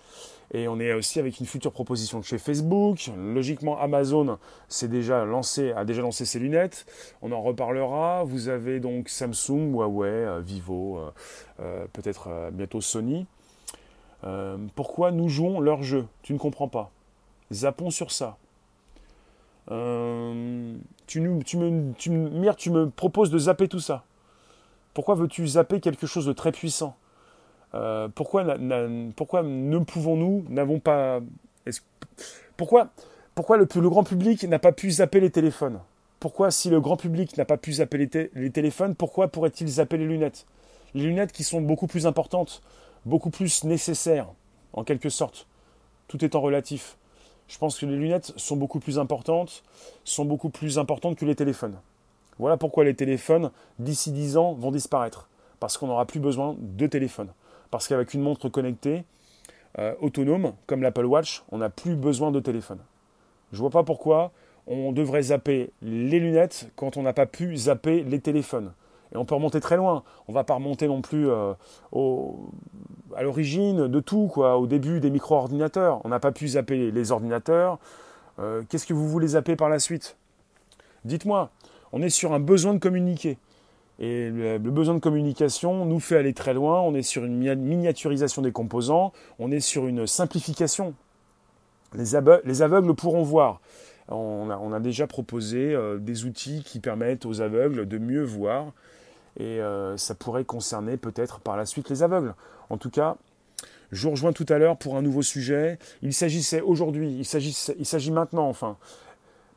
Et 0.55 0.67
on 0.67 0.81
est 0.81 0.95
aussi 0.95 1.19
avec 1.19 1.41
une 1.41 1.47
future 1.47 1.73
proposition 1.73 2.19
de 2.21 2.25
chez 2.25 2.39
Facebook. 2.39 3.11
Logiquement, 3.19 3.79
Amazon 3.79 4.39
déjà 4.83 5.25
lancé, 5.27 5.73
a 5.73 5.85
déjà 5.85 6.01
lancé 6.01 6.25
ses 6.25 6.39
lunettes. 6.39 6.87
On 7.21 7.33
en 7.33 7.43
reparlera. 7.43 8.25
Vous 8.25 8.49
avez 8.49 8.81
donc 8.81 9.11
Samsung, 9.11 9.75
Huawei, 9.75 10.09
euh, 10.09 10.41
Vivo, 10.41 10.99
euh, 10.99 11.11
euh, 11.61 11.87
peut-être 11.93 12.51
bientôt 12.53 12.81
Sony. 12.81 13.27
pourquoi 14.75 15.11
nous 15.11 15.29
jouons 15.29 15.61
leur 15.61 15.83
jeu? 15.83 16.07
Tu 16.23 16.33
ne 16.33 16.39
comprends 16.39 16.69
pas. 16.69 16.91
Zappons 17.53 17.91
sur 17.91 18.11
ça. 18.11 18.39
tu, 19.69 21.45
tu 21.47 21.57
me 21.59 22.87
proposes 22.87 23.31
de 23.31 23.39
zapper 23.39 23.69
tout 23.69 23.81
ça. 23.81 24.05
Pourquoi 24.99 25.15
veux-tu 25.15 25.47
zapper 25.47 25.79
quelque 25.79 26.09
chose 26.09 26.27
de 26.27 26.33
très 26.33 26.51
puissant? 26.51 26.97
Euh, 27.73 28.09
pourquoi, 28.09 28.43
ne 28.43 29.79
pouvons-nous, 29.79 30.45
n'avons 30.49 30.81
pas... 30.81 31.21
Pourquoi, 32.57 32.89
pourquoi 33.37 33.59
le, 33.59 33.65
grand 33.89 34.03
public 34.03 34.43
n'a 34.43 34.59
pas 34.59 34.73
pu 34.73 34.91
zapper 34.91 35.21
les 35.21 35.31
téléphones? 35.31 35.79
Pourquoi, 36.19 36.51
si 36.51 36.69
le 36.69 36.81
grand 36.81 36.97
public 36.97 37.37
n'a 37.37 37.45
pas 37.45 37.57
pu 37.57 37.75
zapper 37.75 38.09
les, 38.35 38.51
téléphones, 38.51 38.97
pourquoi 38.97 39.29
pourrait-il 39.29 39.69
zapper 39.69 39.99
les 39.99 40.07
lunettes? 40.07 40.47
Les 40.95 41.05
lunettes 41.05 41.31
qui 41.31 41.45
sont 41.45 41.61
beaucoup 41.61 41.87
plus 41.87 42.09
importantes, 42.09 42.61
beaucoup 43.07 43.31
plus 43.31 43.63
nécessaires, 43.63 44.27
en 44.73 44.83
quelque 44.83 45.11
sorte, 45.11 45.47
tout 46.09 46.25
étant 46.25 46.41
relatif. 46.41 46.97
Je 47.47 47.57
pense 47.57 47.79
que 47.79 47.87
les 47.87 47.97
lunettes 47.97 48.33
sont 48.35 48.57
beaucoup 48.57 48.81
plus 48.81 48.99
importantes, 48.99 49.63
sont 50.03 50.25
beaucoup 50.25 50.51
plus 50.51 50.77
importantes 50.77 51.15
que 51.15 51.25
les 51.25 51.37
téléphones. 51.37 51.77
Voilà 52.39 52.57
pourquoi 52.57 52.85
les 52.85 52.95
téléphones, 52.95 53.51
d'ici 53.79 54.13
10 54.13 54.37
ans, 54.37 54.53
vont 54.53 54.71
disparaître. 54.71 55.29
Parce 55.61 55.77
qu'on 55.77 55.89
n'aura 55.89 56.07
plus 56.07 56.21
besoin 56.21 56.57
de 56.59 56.87
téléphone. 56.87 57.29
Parce 57.71 57.89
qu'avec 57.89 58.15
une 58.15 58.23
montre 58.23 58.49
connectée, 58.49 59.05
euh, 59.79 59.95
autonome, 60.01 60.53
comme 60.67 60.83
l'Apple 60.83 61.05
Watch, 61.05 61.43
on 61.51 61.59
n'a 61.59 61.71
plus 61.71 61.95
besoin 61.95 62.31
de 62.31 62.41
téléphone. 62.41 62.79
Je 63.53 63.57
ne 63.57 63.61
vois 63.61 63.71
pas 63.71 63.83
pourquoi 63.83 64.31
on 64.67 64.93
devrait 64.93 65.23
zapper 65.23 65.71
les 65.83 66.21
lunettes 66.21 66.71
quand 66.77 66.97
on 66.97 67.03
n'a 67.03 67.13
pas 67.13 67.27
pu 67.27 67.57
zapper 67.57 68.03
les 68.03 68.21
téléphones. 68.21 68.73
Et 69.13 69.17
on 69.17 69.25
peut 69.25 69.35
remonter 69.35 69.61
très 69.61 69.77
loin. 69.77 70.03
On 70.27 70.33
ne 70.33 70.35
va 70.35 70.45
pas 70.45 70.55
remonter 70.55 70.87
non 70.87 71.01
plus 71.01 71.29
euh, 71.31 71.55
à 73.17 73.23
l'origine 73.23 73.89
de 73.89 74.01
tout, 74.01 74.29
quoi, 74.33 74.59
au 74.59 74.67
début 74.67 75.01
des 75.01 75.11
micro-ordinateurs. 75.11 76.01
On 76.05 76.09
n'a 76.09 76.21
pas 76.21 76.33
pu 76.33 76.49
zapper 76.49 76.91
les 76.91 77.13
ordinateurs. 77.13 77.79
Euh, 78.39 78.63
qu'est-ce 78.69 78.87
que 78.87 78.95
vous 78.95 79.09
voulez 79.09 79.29
zapper 79.29 79.57
par 79.57 79.69
la 79.69 79.79
suite? 79.79 80.17
Dites-moi, 81.05 81.51
On 81.93 82.03
est 82.03 82.11
sur 82.11 82.33
un 82.33 82.41
besoin 82.41 82.75
de 82.75 82.79
communiquer. 82.79 83.39
Et 84.01 84.31
le, 84.31 84.59
besoin 84.59 84.95
de 84.95 85.01
communication 85.01 85.85
nous 85.85 86.01
fait 86.01 86.17
aller 86.17 86.35
très 86.35 86.55
loin. 86.55 86.81
On 86.81 86.95
est 86.95 87.03
sur 87.03 87.25
une 87.25 87.37
miniaturisation 87.57 88.43
des 88.43 88.53
composants. 88.53 89.13
On 89.39 89.51
est 89.51 89.61
sur 89.61 89.87
une 89.87 90.07
simplification. 90.07 90.95
Les, 91.95 92.15
aveugles, 92.15 92.95
pourront 92.95 93.23
voir. 93.23 93.61
On 94.09 94.73
a, 94.73 94.81
déjà 94.81 95.07
proposé 95.07 95.75
euh, 95.75 95.99
des 95.99 96.25
outils 96.25 96.63
qui 96.65 96.81
permettent 96.81 97.27
aux 97.27 97.41
aveugles 97.41 97.87
de 97.89 97.99
mieux 97.99 98.23
voir. 98.23 98.67
Et 99.39 99.61
euh, 99.61 99.97
ça 99.97 100.15
pourrait 100.15 100.45
concerner 100.45 100.97
peut-être 100.97 101.41
par 101.41 101.57
la 101.57 101.67
suite 101.67 101.91
les 101.91 102.03
aveugles. 102.03 102.35
En 102.71 102.77
tout 102.77 102.91
cas, 102.91 103.17
je 103.91 104.05
vous 104.05 104.11
rejoins 104.11 104.33
tout 104.33 104.47
à 104.49 104.59
l'heure 104.59 104.77
pour 104.77 104.97
un 104.97 105.03
nouveau 105.03 105.23
sujet. 105.23 105.79
Il 106.03 106.13
s'agissait 106.15 106.61
aujourd'hui, 106.61 107.19
il 107.19 107.25
s'agit 107.87 108.11
maintenant 108.11 108.49
enfin. 108.49 108.77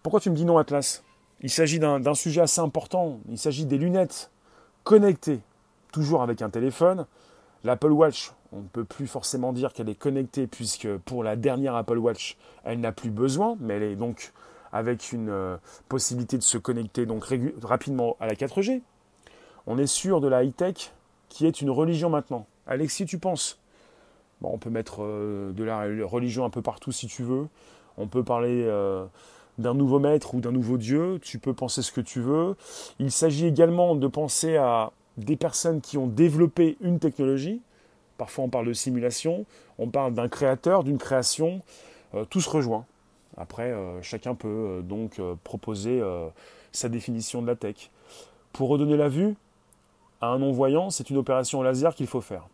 Pourquoi 0.03 0.19
tu 0.19 0.29
me 0.29 0.35
dis 0.35 0.45
non 0.45 0.57
Atlas? 0.57 1.03
Il 1.41 1.49
s'agit 1.49 1.79
d'un 1.79 2.13
sujet 2.13 2.41
assez 2.41 2.61
important. 2.61 3.19
Il 3.29 3.37
s'agit 3.37 3.65
des 3.65 3.77
lunettes 3.77 4.29
connectées, 4.83 5.39
toujours 5.91 6.21
avec 6.21 6.41
un 6.41 6.49
téléphone. 6.49 7.05
L'Apple 7.63 7.91
Watch, 7.91 8.31
on 8.51 8.57
ne 8.57 8.67
peut 8.67 8.83
plus 8.83 9.07
forcément 9.07 9.53
dire 9.53 9.73
qu'elle 9.73 9.89
est 9.89 9.95
connectée 9.95 10.47
puisque 10.47 10.87
pour 10.97 11.23
la 11.23 11.35
dernière 11.35 11.75
Apple 11.75 11.97
Watch, 11.97 12.37
elle 12.63 12.79
n'a 12.79 12.91
plus 12.91 13.09
besoin, 13.09 13.55
mais 13.59 13.75
elle 13.75 13.83
est 13.83 13.95
donc 13.95 14.31
avec 14.73 15.11
une 15.11 15.29
euh, 15.29 15.57
possibilité 15.89 16.37
de 16.37 16.43
se 16.43 16.57
connecter 16.57 17.05
donc 17.05 17.25
rapidement 17.61 18.15
à 18.19 18.27
la 18.27 18.33
4G. 18.33 18.81
On 19.67 19.77
est 19.77 19.87
sûr 19.87 20.21
de 20.21 20.27
la 20.27 20.43
high-tech 20.43 20.91
qui 21.29 21.45
est 21.45 21.61
une 21.61 21.69
religion 21.69 22.09
maintenant. 22.09 22.45
Alexis, 22.67 23.05
tu 23.05 23.17
penses 23.17 23.57
on 24.43 24.57
peut 24.57 24.69
mettre 24.69 25.03
euh, 25.03 25.51
de 25.51 25.63
la 25.63 25.83
religion 26.05 26.45
un 26.45 26.49
peu 26.49 26.61
partout 26.61 26.91
si 26.91 27.07
tu 27.07 27.23
veux. 27.23 27.47
On 27.97 28.07
peut 28.07 28.23
parler 28.23 28.63
euh, 28.65 29.05
d'un 29.57 29.73
nouveau 29.73 29.99
maître 29.99 30.35
ou 30.35 30.39
d'un 30.39 30.51
nouveau 30.51 30.77
Dieu. 30.77 31.19
Tu 31.21 31.39
peux 31.39 31.53
penser 31.53 31.81
ce 31.81 31.91
que 31.91 32.01
tu 32.01 32.21
veux. 32.21 32.55
Il 32.99 33.11
s'agit 33.11 33.47
également 33.47 33.95
de 33.95 34.07
penser 34.07 34.57
à 34.57 34.91
des 35.17 35.35
personnes 35.35 35.81
qui 35.81 35.97
ont 35.97 36.07
développé 36.07 36.77
une 36.81 36.99
technologie. 36.99 37.61
Parfois 38.17 38.45
on 38.45 38.49
parle 38.49 38.67
de 38.67 38.73
simulation, 38.73 39.45
on 39.77 39.87
parle 39.87 40.13
d'un 40.13 40.29
créateur, 40.29 40.83
d'une 40.83 40.97
création. 40.97 41.61
Euh, 42.13 42.25
tout 42.25 42.41
se 42.41 42.49
rejoint. 42.49 42.85
Après, 43.37 43.73
chacun 44.01 44.35
peut 44.35 44.81
donc 44.83 45.21
proposer 45.45 46.01
sa 46.73 46.89
définition 46.89 47.41
de 47.41 47.47
la 47.47 47.55
tech. 47.55 47.89
Pour 48.51 48.67
redonner 48.69 48.97
la 48.97 49.07
vue 49.07 49.35
à 50.19 50.27
un 50.27 50.39
non-voyant, 50.39 50.89
c'est 50.89 51.09
une 51.09 51.17
opération 51.17 51.61
laser 51.61 51.95
qu'il 51.95 52.07
faut 52.07 52.21
faire. 52.21 52.47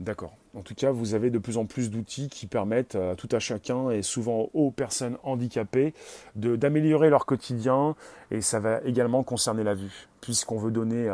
D'accord. 0.00 0.34
En 0.54 0.60
tout 0.60 0.74
cas, 0.74 0.90
vous 0.90 1.14
avez 1.14 1.30
de 1.30 1.38
plus 1.38 1.56
en 1.56 1.64
plus 1.64 1.90
d'outils 1.90 2.28
qui 2.28 2.46
permettent 2.46 2.94
à 2.94 3.14
tout 3.14 3.28
à 3.32 3.38
chacun 3.38 3.90
et 3.90 4.02
souvent 4.02 4.50
aux 4.52 4.70
personnes 4.70 5.16
handicapées 5.22 5.94
d'améliorer 6.34 7.08
leur 7.08 7.24
quotidien 7.24 7.96
et 8.30 8.42
ça 8.42 8.60
va 8.60 8.82
également 8.84 9.22
concerner 9.22 9.64
la 9.64 9.74
vue, 9.74 10.08
puisqu'on 10.20 10.58
veut 10.58 10.70
donner 10.70 11.10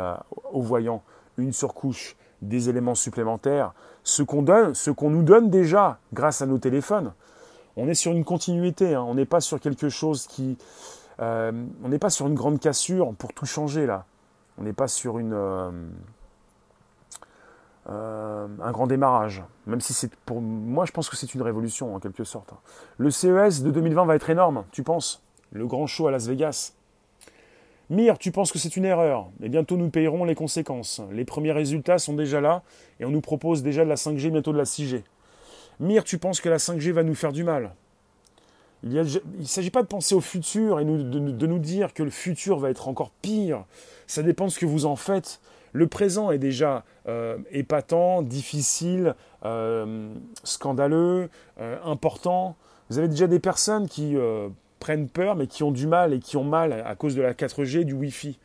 aux 0.51 0.61
voyants 0.61 1.03
une 1.37 1.53
surcouche, 1.53 2.17
des 2.41 2.69
éléments 2.69 2.95
supplémentaires, 2.95 3.73
ce 4.03 4.23
qu'on 4.23 4.41
donne, 4.41 4.73
ce 4.73 4.91
qu'on 4.91 5.09
nous 5.09 5.23
donne 5.23 5.49
déjà 5.49 5.99
grâce 6.13 6.41
à 6.41 6.45
nos 6.45 6.57
téléphones. 6.57 7.13
On 7.77 7.87
est 7.87 7.95
sur 7.95 8.11
une 8.11 8.25
continuité, 8.25 8.93
hein. 8.93 9.03
on 9.03 9.15
n'est 9.15 9.25
pas 9.25 9.39
sur 9.41 9.59
quelque 9.59 9.89
chose 9.89 10.27
qui, 10.27 10.57
euh, 11.21 11.51
on 11.83 11.89
n'est 11.89 11.99
pas 11.99 12.09
sur 12.09 12.27
une 12.27 12.35
grande 12.35 12.59
cassure 12.59 13.13
pour 13.15 13.33
tout 13.33 13.45
changer 13.45 13.85
là. 13.85 14.05
On 14.57 14.63
n'est 14.63 14.73
pas 14.73 14.87
sur 14.87 15.19
une 15.19 15.33
euh, 15.33 15.71
euh, 17.89 18.47
un 18.61 18.71
grand 18.71 18.87
démarrage. 18.87 19.41
Même 19.65 19.81
si 19.81 19.93
c'est 19.93 20.13
pour 20.25 20.41
moi, 20.41 20.85
je 20.85 20.91
pense 20.91 21.09
que 21.09 21.15
c'est 21.15 21.33
une 21.33 21.41
révolution 21.41 21.95
en 21.95 21.99
quelque 21.99 22.23
sorte. 22.23 22.53
Le 22.97 23.09
CES 23.09 23.63
de 23.63 23.71
2020 23.71 24.05
va 24.05 24.15
être 24.15 24.29
énorme, 24.29 24.65
tu 24.71 24.83
penses? 24.83 25.21
Le 25.51 25.65
grand 25.65 25.87
show 25.87 26.07
à 26.07 26.11
Las 26.11 26.27
Vegas? 26.27 26.73
Mire, 27.89 28.19
tu 28.19 28.31
penses 28.31 28.51
que 28.51 28.59
c'est 28.59 28.77
une 28.77 28.85
erreur? 28.85 29.29
Mais 29.39 29.49
bientôt 29.49 29.75
nous 29.75 29.89
payerons 29.89 30.23
les 30.23 30.35
conséquences. 30.35 31.01
Les 31.11 31.25
premiers 31.25 31.51
résultats 31.51 31.97
sont 31.97 32.13
déjà 32.13 32.39
là 32.39 32.61
et 32.99 33.05
on 33.05 33.09
nous 33.09 33.21
propose 33.21 33.63
déjà 33.63 33.83
de 33.83 33.89
la 33.89 33.95
5G, 33.95 34.29
bientôt 34.29 34.53
de 34.53 34.57
la 34.57 34.65
6G. 34.65 35.01
Mire, 35.79 36.03
tu 36.03 36.19
penses 36.19 36.41
que 36.41 36.49
la 36.49 36.57
5G 36.57 36.91
va 36.91 37.01
nous 37.01 37.15
faire 37.15 37.31
du 37.31 37.43
mal? 37.43 37.73
Il 38.83 38.93
ne 38.93 39.43
s'agit 39.43 39.71
pas 39.71 39.81
de 39.81 39.87
penser 39.87 40.13
au 40.13 40.21
futur 40.21 40.79
et 40.79 40.85
de, 40.85 41.01
de, 41.01 41.47
nous 41.47 41.59
dire 41.59 41.93
que 41.93 42.03
le 42.03 42.11
futur 42.11 42.59
va 42.59 42.69
être 42.69 42.87
encore 42.87 43.09
pire. 43.21 43.65
Ça 44.07 44.23
dépend 44.23 44.45
de 44.45 44.51
ce 44.51 44.59
que 44.59 44.65
vous 44.65 44.85
en 44.85 44.95
faites. 44.95 45.39
Le 45.73 45.87
présent 45.87 46.31
est 46.31 46.37
déjà 46.37 46.83
euh, 47.07 47.37
épatant, 47.51 48.21
difficile, 48.21 49.15
euh, 49.45 50.09
scandaleux, 50.43 51.29
euh, 51.59 51.77
important. 51.85 52.55
Vous 52.89 52.97
avez 52.97 53.07
déjà 53.07 53.27
des 53.27 53.39
personnes 53.39 53.87
qui 53.87 54.17
prennent 54.79 55.09
peur 55.09 55.35
mais 55.35 55.45
qui 55.45 55.61
ont 55.61 55.71
du 55.71 55.85
mal 55.85 56.13
et 56.13 56.19
qui 56.19 56.37
ont 56.37 56.43
mal 56.43 56.83
à 56.85 56.95
cause 56.95 57.15
de 57.15 57.21
la 57.21 57.33
4G, 57.33 57.83
du 57.83 57.93
Wi-Fi. 57.93 58.37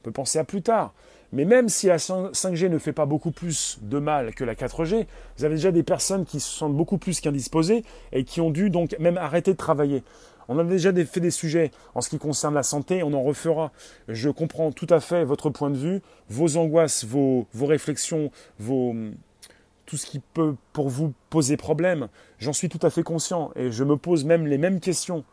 On 0.00 0.04
peut 0.04 0.12
penser 0.12 0.38
à 0.38 0.44
plus 0.44 0.60
tard. 0.60 0.92
Mais 1.32 1.44
même 1.44 1.68
si 1.68 1.86
la 1.86 1.96
5G 1.96 2.68
ne 2.68 2.78
fait 2.78 2.92
pas 2.92 3.06
beaucoup 3.06 3.30
plus 3.30 3.78
de 3.82 3.98
mal 3.98 4.34
que 4.34 4.44
la 4.44 4.54
4G, 4.54 5.06
vous 5.36 5.44
avez 5.44 5.54
déjà 5.54 5.72
des 5.72 5.82
personnes 5.82 6.24
qui 6.24 6.40
se 6.40 6.48
sentent 6.48 6.76
beaucoup 6.76 6.98
plus 6.98 7.20
qu'indisposées 7.20 7.84
et 8.12 8.24
qui 8.24 8.40
ont 8.40 8.50
dû 8.50 8.70
donc 8.70 8.94
même 8.98 9.16
arrêter 9.18 9.52
de 9.52 9.56
travailler. 9.56 10.02
On 10.48 10.58
a 10.58 10.64
déjà 10.64 10.92
fait 11.04 11.20
des 11.20 11.30
sujets 11.30 11.70
en 11.94 12.00
ce 12.00 12.08
qui 12.08 12.18
concerne 12.18 12.54
la 12.54 12.62
santé, 12.62 13.02
on 13.02 13.12
en 13.12 13.22
refera. 13.22 13.72
Je 14.08 14.30
comprends 14.30 14.72
tout 14.72 14.86
à 14.90 15.00
fait 15.00 15.24
votre 15.24 15.50
point 15.50 15.70
de 15.70 15.76
vue, 15.76 16.02
vos 16.28 16.56
angoisses, 16.56 17.04
vos, 17.04 17.46
réflexions, 17.60 18.30
tout 18.58 19.96
ce 19.96 20.06
qui 20.06 20.20
peut 20.20 20.54
pour 20.72 20.88
vous 20.88 21.12
poser 21.30 21.56
problème. 21.56 22.08
J'en 22.38 22.52
suis 22.52 22.68
tout 22.68 22.80
à 22.82 22.90
fait 22.90 23.02
conscient 23.02 23.50
et 23.56 23.70
je 23.72 23.84
me 23.84 23.96
pose 23.96 24.24
même 24.24 24.46
les 24.46 24.58
mêmes 24.58 24.80
questions. 24.80 25.24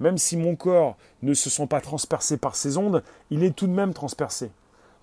Même 0.00 0.18
si 0.18 0.36
mon 0.36 0.56
corps 0.56 0.96
ne 1.22 1.34
se 1.34 1.50
sent 1.50 1.66
pas 1.66 1.80
transpercé 1.80 2.36
par 2.36 2.56
ces 2.56 2.76
ondes, 2.76 3.02
il 3.30 3.44
est 3.44 3.54
tout 3.54 3.66
de 3.66 3.72
même 3.72 3.94
transpercé. 3.94 4.50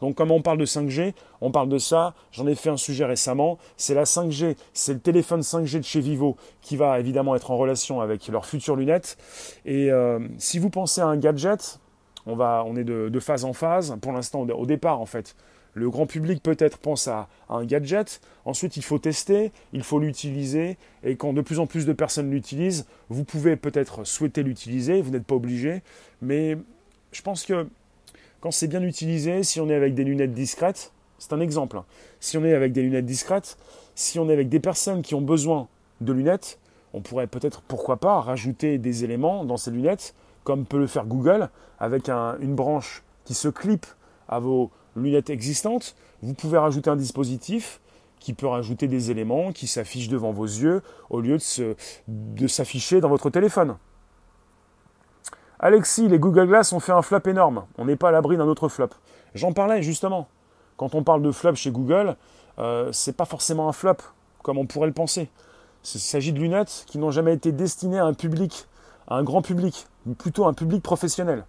Donc 0.02 0.16
comme 0.16 0.32
on 0.32 0.42
parle 0.42 0.58
de 0.58 0.66
5G, 0.66 1.14
on 1.42 1.52
parle 1.52 1.70
de 1.70 1.78
ça, 1.78 2.14
j'en 2.32 2.48
ai 2.48 2.56
fait 2.56 2.70
un 2.70 2.78
sujet 2.78 3.06
récemment, 3.06 3.58
c'est 3.78 3.94
la 3.94 4.04
5G, 4.04 4.56
c'est 4.74 4.94
le 4.94 5.00
téléphone 5.00 5.42
5G 5.42 5.80
de 5.80 5.84
chez 5.84 6.00
Vivo 6.00 6.38
qui 6.62 6.78
va 6.78 7.00
évidemment 7.00 7.36
être 7.36 7.52
en 7.52 7.58
relation 7.58 8.02
avec 8.02 8.28
leurs 8.28 8.46
futures 8.46 8.76
lunettes. 8.76 9.18
Et 9.66 9.92
euh, 9.92 10.20
si 10.38 10.60
vous 10.60 10.70
pensez 10.70 11.02
à 11.02 11.08
un 11.08 11.18
gadget, 11.18 11.80
on, 12.26 12.36
va, 12.36 12.64
on 12.66 12.76
est 12.76 12.84
de, 12.84 13.20
phase 13.20 13.46
en 13.46 13.54
phase, 13.54 13.98
pour 14.02 14.12
l'instant 14.12 14.42
au 14.42 14.66
départ 14.66 15.02
en 15.02 15.06
fait. 15.06 15.36
Le 15.74 15.90
grand 15.90 16.08
public 16.08 16.42
peut-être 16.42 16.78
pense 16.78 17.08
à, 17.08 17.28
un 17.50 17.64
gadget, 17.64 18.22
ensuite 18.46 18.76
il 18.78 18.84
faut 18.84 19.00
tester, 19.00 19.52
il 19.72 19.84
faut 19.84 20.00
l'utiliser, 20.00 20.78
et 21.04 21.16
quand 21.16 21.34
de 21.34 21.42
plus 21.42 21.60
en 21.60 21.68
plus 21.68 21.86
de 21.86 21.94
personnes 21.94 22.32
l'utilisent, 22.32 22.86
vous 23.10 23.24
pouvez 23.24 23.56
peut-être 23.56 24.04
souhaiter 24.04 24.44
l'utiliser, 24.44 25.02
vous 25.02 25.12
n'êtes 25.12 25.26
pas 25.26 25.36
obligé, 25.36 25.82
mais 26.22 26.58
je 27.12 27.22
pense 27.22 27.46
que 27.46 27.68
quand 28.42 28.52
c'est 28.52 28.68
bien 28.68 28.82
utilisé, 28.84 29.44
si 29.44 29.60
on 29.60 29.70
est 29.70 29.76
avec 29.76 29.96
des 29.96 30.04
lunettes 30.04 30.34
discrètes, 30.34 30.92
c'est 31.18 31.34
un 31.34 31.40
exemple. 31.40 31.78
Hein. 31.78 31.86
Si 32.20 32.38
on 32.38 32.46
est 32.46 32.54
avec 32.54 32.72
des 32.72 32.82
lunettes 32.82 33.06
discrètes, 33.06 33.58
si 33.96 34.20
on 34.20 34.30
est 34.30 34.34
avec 34.34 34.50
des 34.50 34.60
personnes 34.60 35.02
qui 35.02 35.16
ont 35.16 35.22
besoin 35.22 35.68
de 36.02 36.14
lunettes, 36.14 36.58
on 36.94 37.02
pourrait 37.02 37.28
peut-être, 37.28 37.62
pourquoi 37.62 37.98
pas, 37.98 38.22
rajouter 38.22 38.78
des 38.78 39.04
éléments 39.04 39.46
dans 39.46 39.58
ces 39.58 39.72
lunettes, 39.72 40.16
comme 40.44 40.66
peut 40.66 40.80
le 40.80 40.88
faire 40.88 41.06
Google, 41.06 41.50
avec 41.80 42.10
une 42.10 42.56
branche 42.56 43.04
qui 43.26 43.34
se 43.34 43.48
clip 43.48 43.86
à 44.28 44.40
vos 44.40 44.72
lunettes 44.96 45.30
existantes. 45.30 45.96
Vous 46.22 46.34
pouvez 46.34 46.58
rajouter 46.58 46.90
un 46.90 46.96
dispositif 46.96 47.80
qui 48.20 48.34
peut 48.34 48.48
rajouter 48.48 48.88
des 48.88 49.12
éléments 49.12 49.52
qui 49.52 49.68
s'affichent 49.68 50.10
devant 50.10 50.32
vos 50.32 50.46
yeux 50.46 50.82
au 51.10 51.22
lieu 51.22 51.38
de 52.08 52.48
s'afficher 52.48 53.02
dans 53.02 53.10
votre 53.10 53.30
téléphone. 53.30 53.76
Alexis, 55.60 56.08
les 56.08 56.20
Google 56.20 56.48
Glass 56.48 56.72
ont 56.72 56.80
fait 56.80 56.94
un 56.94 57.02
flop 57.02 57.22
énorme. 57.26 57.66
On 57.78 57.86
n'est 57.86 57.98
pas 57.98 58.10
à 58.10 58.12
l'abri 58.12 58.38
d'un 58.38 58.48
autre 58.48 58.70
flop. 58.70 58.90
J'en 59.36 59.52
parlais 59.52 59.82
justement. 59.82 60.28
Quand 60.78 60.96
on 60.96 61.04
parle 61.04 61.22
de 61.22 61.32
flop 61.32 61.56
chez 61.56 61.72
Google, 61.72 62.16
euh, 62.60 62.90
c'est 62.94 63.18
pas 63.18 63.26
forcément 63.26 63.68
un 63.68 63.74
flop 63.74 63.98
comme 64.42 64.58
on 64.58 64.66
pourrait 64.66 64.88
le 64.88 64.94
penser. 64.94 65.30
Il 65.94 66.00
s'agit 66.00 66.32
de 66.32 66.40
lunettes 66.40 66.86
qui 66.88 66.98
n'ont 66.98 67.12
jamais 67.12 67.34
été 67.34 67.52
destinées 67.52 68.00
à 68.00 68.06
un 68.06 68.14
public, 68.14 68.68
à 69.10 69.16
un 69.16 69.24
grand 69.24 69.42
public, 69.42 69.88
ou 70.08 70.14
plutôt 70.14 70.46
un 70.46 70.54
public 70.54 70.82
professionnel. 70.82 71.46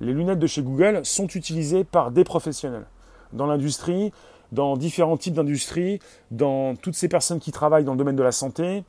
Les 0.00 0.12
lunettes 0.12 0.38
de 0.38 0.46
chez 0.46 0.62
Google 0.62 1.04
sont 1.04 1.26
utilisées 1.26 1.82
par 1.82 2.12
des 2.12 2.22
professionnels. 2.22 2.86
Dans 3.32 3.46
l'industrie, 3.46 4.12
dans 4.52 4.76
différents 4.76 5.16
types 5.16 5.34
d'industries, 5.34 5.98
dans 6.30 6.76
toutes 6.76 6.94
ces 6.94 7.08
personnes 7.08 7.40
qui 7.40 7.50
travaillent 7.50 7.84
dans 7.84 7.92
le 7.92 7.98
domaine 7.98 8.16
de 8.16 8.22
la 8.22 8.32
santé, 8.32 8.84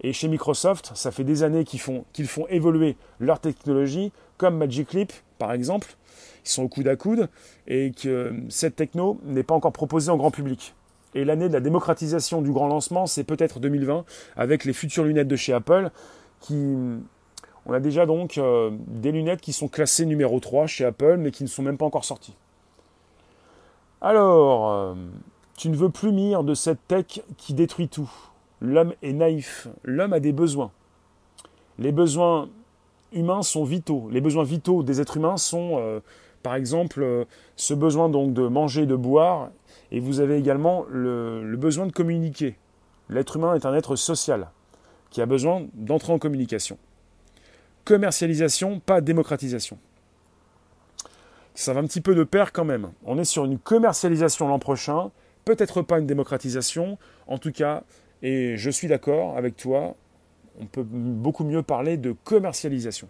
et 0.00 0.12
chez 0.12 0.28
Microsoft, 0.28 0.92
ça 0.94 1.10
fait 1.10 1.24
des 1.24 1.42
années 1.42 1.64
qu'ils 1.64 1.80
font, 1.80 2.04
qu'ils 2.12 2.28
font 2.28 2.46
évoluer 2.48 2.96
leur 3.18 3.40
technologie, 3.40 4.12
comme 4.36 4.56
Magic 4.56 4.92
Leap, 4.92 5.12
par 5.38 5.52
exemple. 5.52 5.96
Ils 6.44 6.50
sont 6.50 6.64
au 6.64 6.68
coude 6.68 6.88
à 6.88 6.96
coude 6.96 7.28
et 7.66 7.92
que 7.92 8.32
cette 8.48 8.76
techno 8.76 9.18
n'est 9.24 9.42
pas 9.42 9.54
encore 9.54 9.72
proposée 9.72 10.10
en 10.10 10.16
grand 10.16 10.30
public. 10.30 10.74
Et 11.14 11.24
l'année 11.24 11.48
de 11.48 11.54
la 11.54 11.60
démocratisation 11.60 12.42
du 12.42 12.52
grand 12.52 12.68
lancement, 12.68 13.06
c'est 13.06 13.24
peut-être 13.24 13.58
2020, 13.58 14.04
avec 14.36 14.64
les 14.64 14.72
futures 14.72 15.04
lunettes 15.04 15.28
de 15.28 15.36
chez 15.36 15.54
Apple, 15.54 15.90
qui, 16.40 16.76
on 17.64 17.72
a 17.72 17.80
déjà 17.80 18.04
donc 18.04 18.36
euh, 18.36 18.70
des 18.86 19.12
lunettes 19.12 19.40
qui 19.40 19.54
sont 19.54 19.66
classées 19.66 20.04
numéro 20.04 20.38
3 20.38 20.66
chez 20.66 20.84
Apple, 20.84 21.16
mais 21.16 21.30
qui 21.30 21.42
ne 21.42 21.48
sont 21.48 21.62
même 21.62 21.78
pas 21.78 21.86
encore 21.86 22.04
sorties. 22.04 22.34
Alors, 24.02 24.70
euh, 24.70 24.94
tu 25.56 25.70
ne 25.70 25.76
veux 25.76 25.88
plus 25.88 26.12
mire 26.12 26.44
de 26.44 26.54
cette 26.54 26.86
tech 26.86 27.22
qui 27.38 27.54
détruit 27.54 27.88
tout. 27.88 28.10
L'homme 28.60 28.94
est 29.02 29.12
naïf. 29.12 29.68
L'homme 29.84 30.12
a 30.12 30.20
des 30.20 30.32
besoins. 30.32 30.70
Les 31.78 31.92
besoins 31.92 32.48
humains 33.12 33.42
sont 33.42 33.64
vitaux. 33.64 34.08
Les 34.10 34.20
besoins 34.20 34.44
vitaux 34.44 34.82
des 34.82 35.00
êtres 35.00 35.16
humains 35.16 35.36
sont, 35.36 35.76
euh, 35.78 36.00
par 36.42 36.54
exemple, 36.54 37.02
euh, 37.02 37.24
ce 37.56 37.74
besoin 37.74 38.08
donc 38.08 38.32
de 38.32 38.46
manger, 38.46 38.86
de 38.86 38.96
boire, 38.96 39.50
et 39.90 40.00
vous 40.00 40.20
avez 40.20 40.36
également 40.36 40.84
le, 40.90 41.54
besoin 41.56 41.86
de 41.86 41.92
communiquer. 41.92 42.56
L'être 43.08 43.36
humain 43.36 43.54
est 43.54 43.66
un 43.66 43.74
être 43.74 43.96
social 43.96 44.48
qui 45.10 45.20
a 45.20 45.26
besoin 45.26 45.66
d'entrer 45.74 46.12
en 46.12 46.18
communication. 46.18 46.78
Commercialisation, 47.84 48.80
pas 48.80 49.00
démocratisation. 49.00 49.78
Ça 51.54 51.72
va 51.72 51.80
un 51.80 51.86
petit 51.86 52.00
peu 52.00 52.14
de 52.14 52.24
pair 52.24 52.52
quand 52.52 52.64
même. 52.64 52.90
On 53.04 53.18
est 53.18 53.24
sur 53.24 53.44
une 53.44 53.58
commercialisation 53.58 54.48
l'an 54.48 54.58
prochain, 54.58 55.10
peut-être 55.44 55.82
pas 55.82 56.00
une 56.00 56.06
démocratisation, 56.06 56.98
en 57.28 57.38
tout 57.38 57.52
cas, 57.52 57.84
et 58.22 58.56
je 58.56 58.70
suis 58.70 58.88
d'accord 58.88 59.36
avec 59.36 59.56
toi, 59.56 59.94
on 60.60 60.66
peut 60.66 60.84
beaucoup 60.84 61.44
mieux 61.44 61.62
parler 61.62 61.96
de 61.96 62.14
commercialisation. 62.24 63.08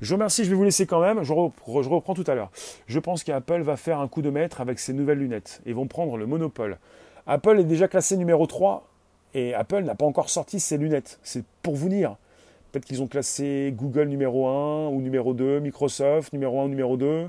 Je 0.00 0.08
vous 0.08 0.14
remercie, 0.14 0.44
je 0.44 0.50
vais 0.50 0.56
vous 0.56 0.64
laisser 0.64 0.84
quand 0.84 1.00
même, 1.00 1.22
je, 1.22 1.32
reprends 1.32 2.14
tout 2.14 2.24
à 2.26 2.34
l'heure. 2.34 2.50
Je 2.88 2.98
pense 2.98 3.22
qu'Apple 3.22 3.62
va 3.62 3.76
faire 3.76 4.00
un 4.00 4.08
coup 4.08 4.20
de 4.20 4.30
maître 4.30 4.60
avec 4.60 4.80
ses 4.80 4.92
nouvelles 4.92 5.18
lunettes 5.18 5.60
et 5.64 5.72
vont 5.72 5.86
prendre 5.86 6.16
le 6.16 6.26
monopole. 6.26 6.78
Apple 7.28 7.60
est 7.60 7.64
déjà 7.64 7.86
classé 7.86 8.16
numéro 8.16 8.48
3 8.48 8.84
et 9.34 9.54
Apple 9.54 9.84
n'a 9.84 9.94
pas 9.94 10.04
encore 10.04 10.28
sorti 10.28 10.58
ses 10.58 10.76
lunettes. 10.76 11.20
C'est 11.22 11.44
pour 11.62 11.76
vous 11.76 11.88
dire. 11.88 12.16
Peut-être 12.72 12.84
qu'ils 12.84 13.00
ont 13.00 13.06
classé 13.06 13.72
Google 13.76 14.08
numéro 14.08 14.48
1 14.48 14.88
ou 14.88 15.00
numéro 15.00 15.34
2, 15.34 15.60
Microsoft 15.60 16.32
numéro 16.32 16.60
1 16.60 16.64
ou 16.64 16.68
numéro 16.68 16.96
2. 16.96 17.28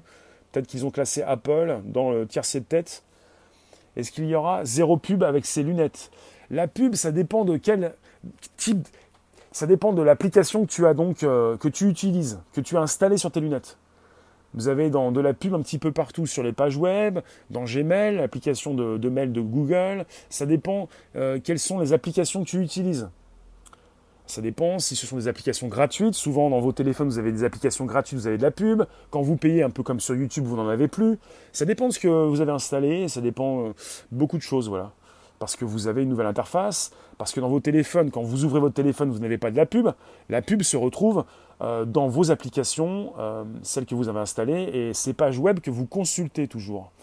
Peut-être 0.52 0.66
qu'ils 0.66 0.86
ont 0.86 0.92
classé 0.92 1.22
Apple 1.22 1.80
dans 1.86 2.12
le 2.12 2.26
tiercé 2.26 2.60
de 2.60 2.66
tête. 2.66 3.04
Est-ce 3.96 4.12
qu'il 4.12 4.26
y 4.26 4.34
aura 4.34 4.66
zéro 4.66 4.98
pub 4.98 5.22
avec 5.22 5.46
ces 5.46 5.62
lunettes? 5.62 6.10
La 6.54 6.68
pub, 6.68 6.94
ça 6.94 7.12
dépend 7.12 7.46
de 7.46 7.58
quel 7.58 7.94
type, 8.58 8.88
ça 9.52 9.66
dépend 9.66 9.92
de 9.92 10.04
l'application 10.04 10.68
que 10.68 10.72
tu 10.72 10.86
as 10.86 10.94
donc, 10.94 11.24
euh, 11.24 11.58
que 11.58 11.68
tu 11.68 11.90
utilises, 11.90 12.40
que 12.54 12.62
tu 12.62 12.78
as 12.78 12.82
installé 12.82 13.18
sur 13.18 13.32
tes 13.32 13.40
lunettes. 13.40 13.76
Vous 14.54 14.68
avez 14.68 14.92
dans 14.92 15.12
de 15.12 15.20
la 15.20 15.34
pub 15.34 15.56
un 15.56 15.64
petit 15.64 15.80
peu 15.80 15.92
partout 15.92 16.28
sur 16.28 16.44
les 16.44 16.54
pages 16.54 16.78
web, 16.78 17.22
dans 17.50 17.64
Gmail, 17.64 18.18
l'application 18.18 18.76
de, 18.76 19.10
mail 19.10 19.34
de 19.34 19.42
Google. 19.42 20.06
Ça 20.30 20.46
dépend 20.46 20.90
euh, 21.16 21.40
quelles 21.44 21.58
sont 21.58 21.80
les 21.80 21.92
applications 21.92 22.44
que 22.44 22.50
tu 22.50 22.62
utilises. 22.62 23.10
Ça 24.28 24.42
dépend 24.42 24.78
si 24.78 24.96
ce 24.96 25.08
sont 25.08 25.18
des 25.18 25.28
applications 25.28 25.70
gratuites. 25.70 26.14
Souvent 26.14 26.52
dans 26.52 26.60
vos 26.60 26.72
téléphones, 26.72 27.08
vous 27.08 27.18
avez 27.18 27.32
des 27.32 27.44
applications 27.44 27.86
gratuites, 27.86 28.20
vous 28.20 28.28
avez 28.28 28.38
de 28.38 28.44
la 28.44 28.52
pub. 28.52 28.84
Quand 29.10 29.24
vous 29.24 29.38
payez, 29.38 29.64
un 29.64 29.72
peu 29.72 29.82
comme 29.82 30.00
sur 30.00 30.14
YouTube, 30.14 30.46
vous 30.46 30.56
n'en 30.56 30.70
avez 30.70 30.88
plus. 30.88 31.18
Ça 31.52 31.66
dépend 31.66 31.88
de 31.88 31.94
ce 31.94 32.00
que 32.00 32.28
vous 32.28 32.42
avez 32.42 32.52
installé. 32.52 33.08
Ça 33.08 33.22
dépend 33.22 33.70
euh, 33.70 33.74
beaucoup 34.12 34.38
de 34.38 34.44
choses, 34.44 34.70
voilà 34.70 34.92
parce 35.44 35.58
que 35.58 35.66
vous 35.66 35.88
avez 35.88 36.04
une 36.04 36.10
nouvelle 36.10 36.28
interface, 36.28 36.94
parce 37.18 37.34
que 37.34 37.42
dans 37.42 37.50
vos 37.50 37.60
téléphones, 37.60 38.12
quand 38.12 38.22
vous 38.22 38.46
ouvrez 38.46 38.62
votre 38.62 38.76
téléphone, 38.76 39.12
vous 39.12 39.20
n'avez 39.20 39.38
pas 39.38 39.52
de 39.52 39.58
la 39.58 39.66
pub. 39.66 39.90
La 40.30 40.42
pub 40.42 40.62
se 40.62 40.78
retrouve 40.78 41.26
euh, 41.60 41.84
dans 41.84 42.08
vos 42.08 42.32
applications, 42.32 43.12
euh, 43.20 43.44
celles 43.62 43.86
que 43.86 43.94
vous 43.94 44.08
avez 44.08 44.22
installées, 44.22 44.70
et 44.74 44.94
ces 44.94 45.12
pages 45.12 45.38
web 45.38 45.60
que 45.60 45.70
vous 45.70 45.86
consultez 45.86 46.48
toujours. 46.48 46.94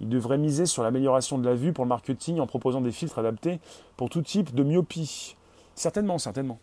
Il 0.00 0.08
devrait 0.08 0.38
miser 0.38 0.66
sur 0.66 0.84
l'amélioration 0.84 1.36
de 1.36 1.44
la 1.48 1.56
vue 1.56 1.72
pour 1.72 1.84
le 1.84 1.88
marketing 1.88 2.38
en 2.38 2.46
proposant 2.46 2.80
des 2.80 2.92
filtres 2.92 3.18
adaptés 3.18 3.58
pour 3.96 4.08
tout 4.08 4.22
type 4.22 4.54
de 4.54 4.62
myopie. 4.62 5.34
Certainement, 5.74 6.18
certainement. 6.18 6.60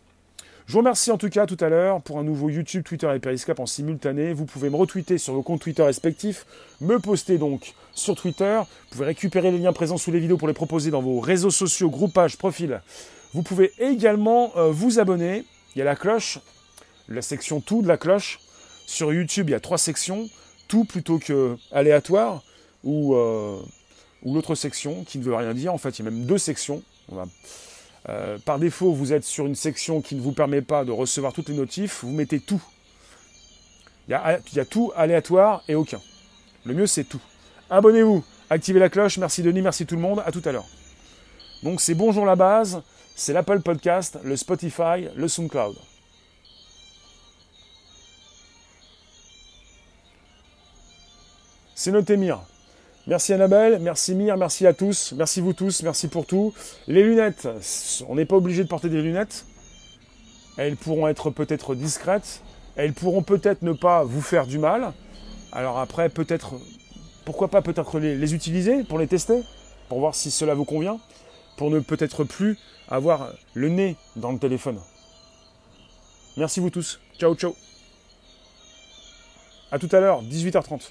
Je 0.68 0.74
vous 0.74 0.80
remercie 0.80 1.10
en 1.10 1.16
tout 1.16 1.30
cas 1.30 1.46
tout 1.46 1.56
à 1.60 1.70
l'heure 1.70 2.02
pour 2.02 2.18
un 2.18 2.22
nouveau 2.22 2.50
YouTube, 2.50 2.84
Twitter 2.84 3.10
et 3.16 3.18
Periscope 3.20 3.58
en 3.58 3.64
simultané. 3.64 4.34
Vous 4.34 4.44
pouvez 4.44 4.68
me 4.68 4.76
retweeter 4.76 5.16
sur 5.16 5.32
vos 5.32 5.42
comptes 5.42 5.62
Twitter 5.62 5.82
respectifs, 5.82 6.44
me 6.82 6.98
poster 6.98 7.38
donc 7.38 7.72
sur 7.94 8.14
Twitter. 8.14 8.60
Vous 8.60 8.90
pouvez 8.90 9.06
récupérer 9.06 9.50
les 9.50 9.56
liens 9.56 9.72
présents 9.72 9.96
sous 9.96 10.12
les 10.12 10.20
vidéos 10.20 10.36
pour 10.36 10.46
les 10.46 10.52
proposer 10.52 10.90
dans 10.90 11.00
vos 11.00 11.20
réseaux 11.20 11.48
sociaux, 11.48 11.88
groupages, 11.88 12.36
profils. 12.36 12.82
Vous 13.32 13.42
pouvez 13.42 13.72
également 13.78 14.52
euh, 14.58 14.70
vous 14.70 14.98
abonner. 14.98 15.46
Il 15.74 15.78
y 15.78 15.82
a 15.82 15.86
la 15.86 15.96
cloche, 15.96 16.38
la 17.08 17.22
section 17.22 17.62
tout 17.62 17.80
de 17.80 17.88
la 17.88 17.96
cloche. 17.96 18.38
Sur 18.86 19.10
YouTube, 19.10 19.48
il 19.48 19.52
y 19.52 19.54
a 19.54 19.60
trois 19.60 19.78
sections. 19.78 20.28
Tout 20.68 20.84
plutôt 20.84 21.18
que 21.18 21.56
aléatoire 21.72 22.42
ou, 22.84 23.14
euh, 23.14 23.58
ou 24.22 24.34
l'autre 24.34 24.54
section 24.54 25.02
qui 25.04 25.16
ne 25.18 25.24
veut 25.24 25.34
rien 25.34 25.54
dire. 25.54 25.72
En 25.72 25.78
fait, 25.78 25.98
il 25.98 26.04
y 26.04 26.08
a 26.08 26.10
même 26.10 26.26
deux 26.26 26.36
sections. 26.36 26.82
Euh, 28.08 28.38
par 28.38 28.58
défaut, 28.58 28.92
vous 28.92 29.12
êtes 29.12 29.24
sur 29.24 29.46
une 29.46 29.54
section 29.54 30.00
qui 30.00 30.14
ne 30.14 30.20
vous 30.20 30.32
permet 30.32 30.62
pas 30.62 30.84
de 30.84 30.92
recevoir 30.92 31.32
toutes 31.32 31.48
les 31.48 31.54
notifs, 31.54 32.04
vous 32.04 32.12
mettez 32.12 32.40
tout. 32.40 32.62
Il 34.08 34.12
y 34.12 34.14
a, 34.14 34.64
tout 34.64 34.90
aléatoire 34.96 35.62
et 35.68 35.74
aucun. 35.74 36.00
Le 36.64 36.72
mieux, 36.72 36.86
c'est 36.86 37.04
tout. 37.04 37.20
Abonnez-vous, 37.68 38.24
activez 38.48 38.80
la 38.80 38.88
cloche. 38.88 39.18
Merci 39.18 39.42
Denis, 39.42 39.60
merci 39.60 39.84
tout 39.84 39.96
le 39.96 40.00
monde. 40.00 40.22
À 40.24 40.32
tout 40.32 40.40
à 40.46 40.52
l'heure. 40.52 40.64
Donc, 41.62 41.82
c'est 41.82 41.94
Bonjour 41.94 42.24
la 42.24 42.34
base, 42.34 42.82
c'est 43.14 43.34
l'Apple 43.34 43.60
Podcast, 43.60 44.18
le 44.22 44.36
Spotify, 44.36 45.08
le 45.14 45.28
SoundCloud. 45.28 45.76
C'est 51.74 51.92
noté 51.92 52.16
Mire. 52.16 52.40
Merci 53.08 53.32
Annabelle, 53.32 53.78
merci 53.80 54.14
Mire, 54.14 54.36
merci 54.36 54.66
à 54.66 54.74
tous, 54.74 55.14
merci 55.16 55.40
vous 55.40 55.54
tous, 55.54 55.82
merci 55.82 56.08
pour 56.08 56.26
tout. 56.26 56.52
Les 56.88 57.02
lunettes, 57.02 57.48
on 58.06 58.16
n'est 58.16 58.26
pas 58.26 58.36
obligé 58.36 58.62
de 58.62 58.68
porter 58.68 58.90
des 58.90 59.00
lunettes. 59.00 59.46
Elles 60.58 60.76
pourront 60.76 61.08
être 61.08 61.30
peut-être 61.30 61.74
discrètes, 61.74 62.42
elles 62.76 62.92
pourront 62.92 63.22
peut-être 63.22 63.62
ne 63.62 63.72
pas 63.72 64.04
vous 64.04 64.20
faire 64.20 64.46
du 64.46 64.58
mal. 64.58 64.92
Alors 65.52 65.78
après, 65.78 66.10
peut-être, 66.10 66.56
pourquoi 67.24 67.48
pas 67.48 67.62
peut-être 67.62 67.98
les, 67.98 68.34
utiliser 68.34 68.84
pour 68.84 68.98
les 68.98 69.06
tester, 69.06 69.42
pour 69.88 70.00
voir 70.00 70.14
si 70.14 70.30
cela 70.30 70.52
vous 70.52 70.66
convient, 70.66 71.00
pour 71.56 71.70
ne 71.70 71.80
peut-être 71.80 72.24
plus 72.24 72.58
avoir 72.90 73.32
le 73.54 73.70
nez 73.70 73.96
dans 74.16 74.32
le 74.32 74.38
téléphone. 74.38 74.78
Merci 76.36 76.60
vous 76.60 76.68
tous. 76.68 77.00
Ciao, 77.18 77.34
ciao. 77.34 77.56
À 79.72 79.78
tout 79.78 79.88
à 79.92 80.00
l'heure, 80.00 80.22
18h30. 80.24 80.90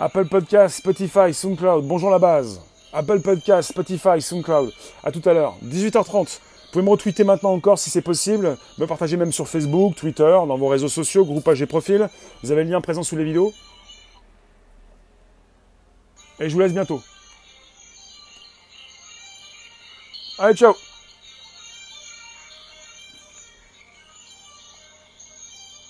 Apple 0.00 0.26
Podcast, 0.26 0.76
Spotify, 0.76 1.34
SoundCloud, 1.34 1.84
bonjour 1.84 2.08
la 2.08 2.20
base. 2.20 2.60
Apple 2.92 3.20
Podcast, 3.20 3.70
Spotify, 3.70 4.22
SoundCloud. 4.22 4.72
À 5.02 5.10
tout 5.10 5.22
à 5.24 5.32
l'heure, 5.32 5.56
18h30. 5.64 6.38
Vous 6.38 6.72
pouvez 6.72 6.84
me 6.84 6.90
retweeter 6.90 7.24
maintenant 7.24 7.50
encore 7.50 7.80
si 7.80 7.90
c'est 7.90 8.00
possible. 8.00 8.56
Me 8.78 8.86
partager 8.86 9.16
même 9.16 9.32
sur 9.32 9.48
Facebook, 9.48 9.96
Twitter, 9.96 10.22
dans 10.46 10.56
vos 10.56 10.68
réseaux 10.68 10.88
sociaux, 10.88 11.24
groupages 11.24 11.60
et 11.62 11.66
profils. 11.66 12.08
Vous 12.44 12.52
avez 12.52 12.62
le 12.62 12.70
lien 12.70 12.80
présent 12.80 13.02
sous 13.02 13.16
les 13.16 13.24
vidéos. 13.24 13.52
Et 16.38 16.48
je 16.48 16.54
vous 16.54 16.60
laisse 16.60 16.72
bientôt. 16.72 17.02
Allez, 20.38 20.54
ciao 20.54 20.74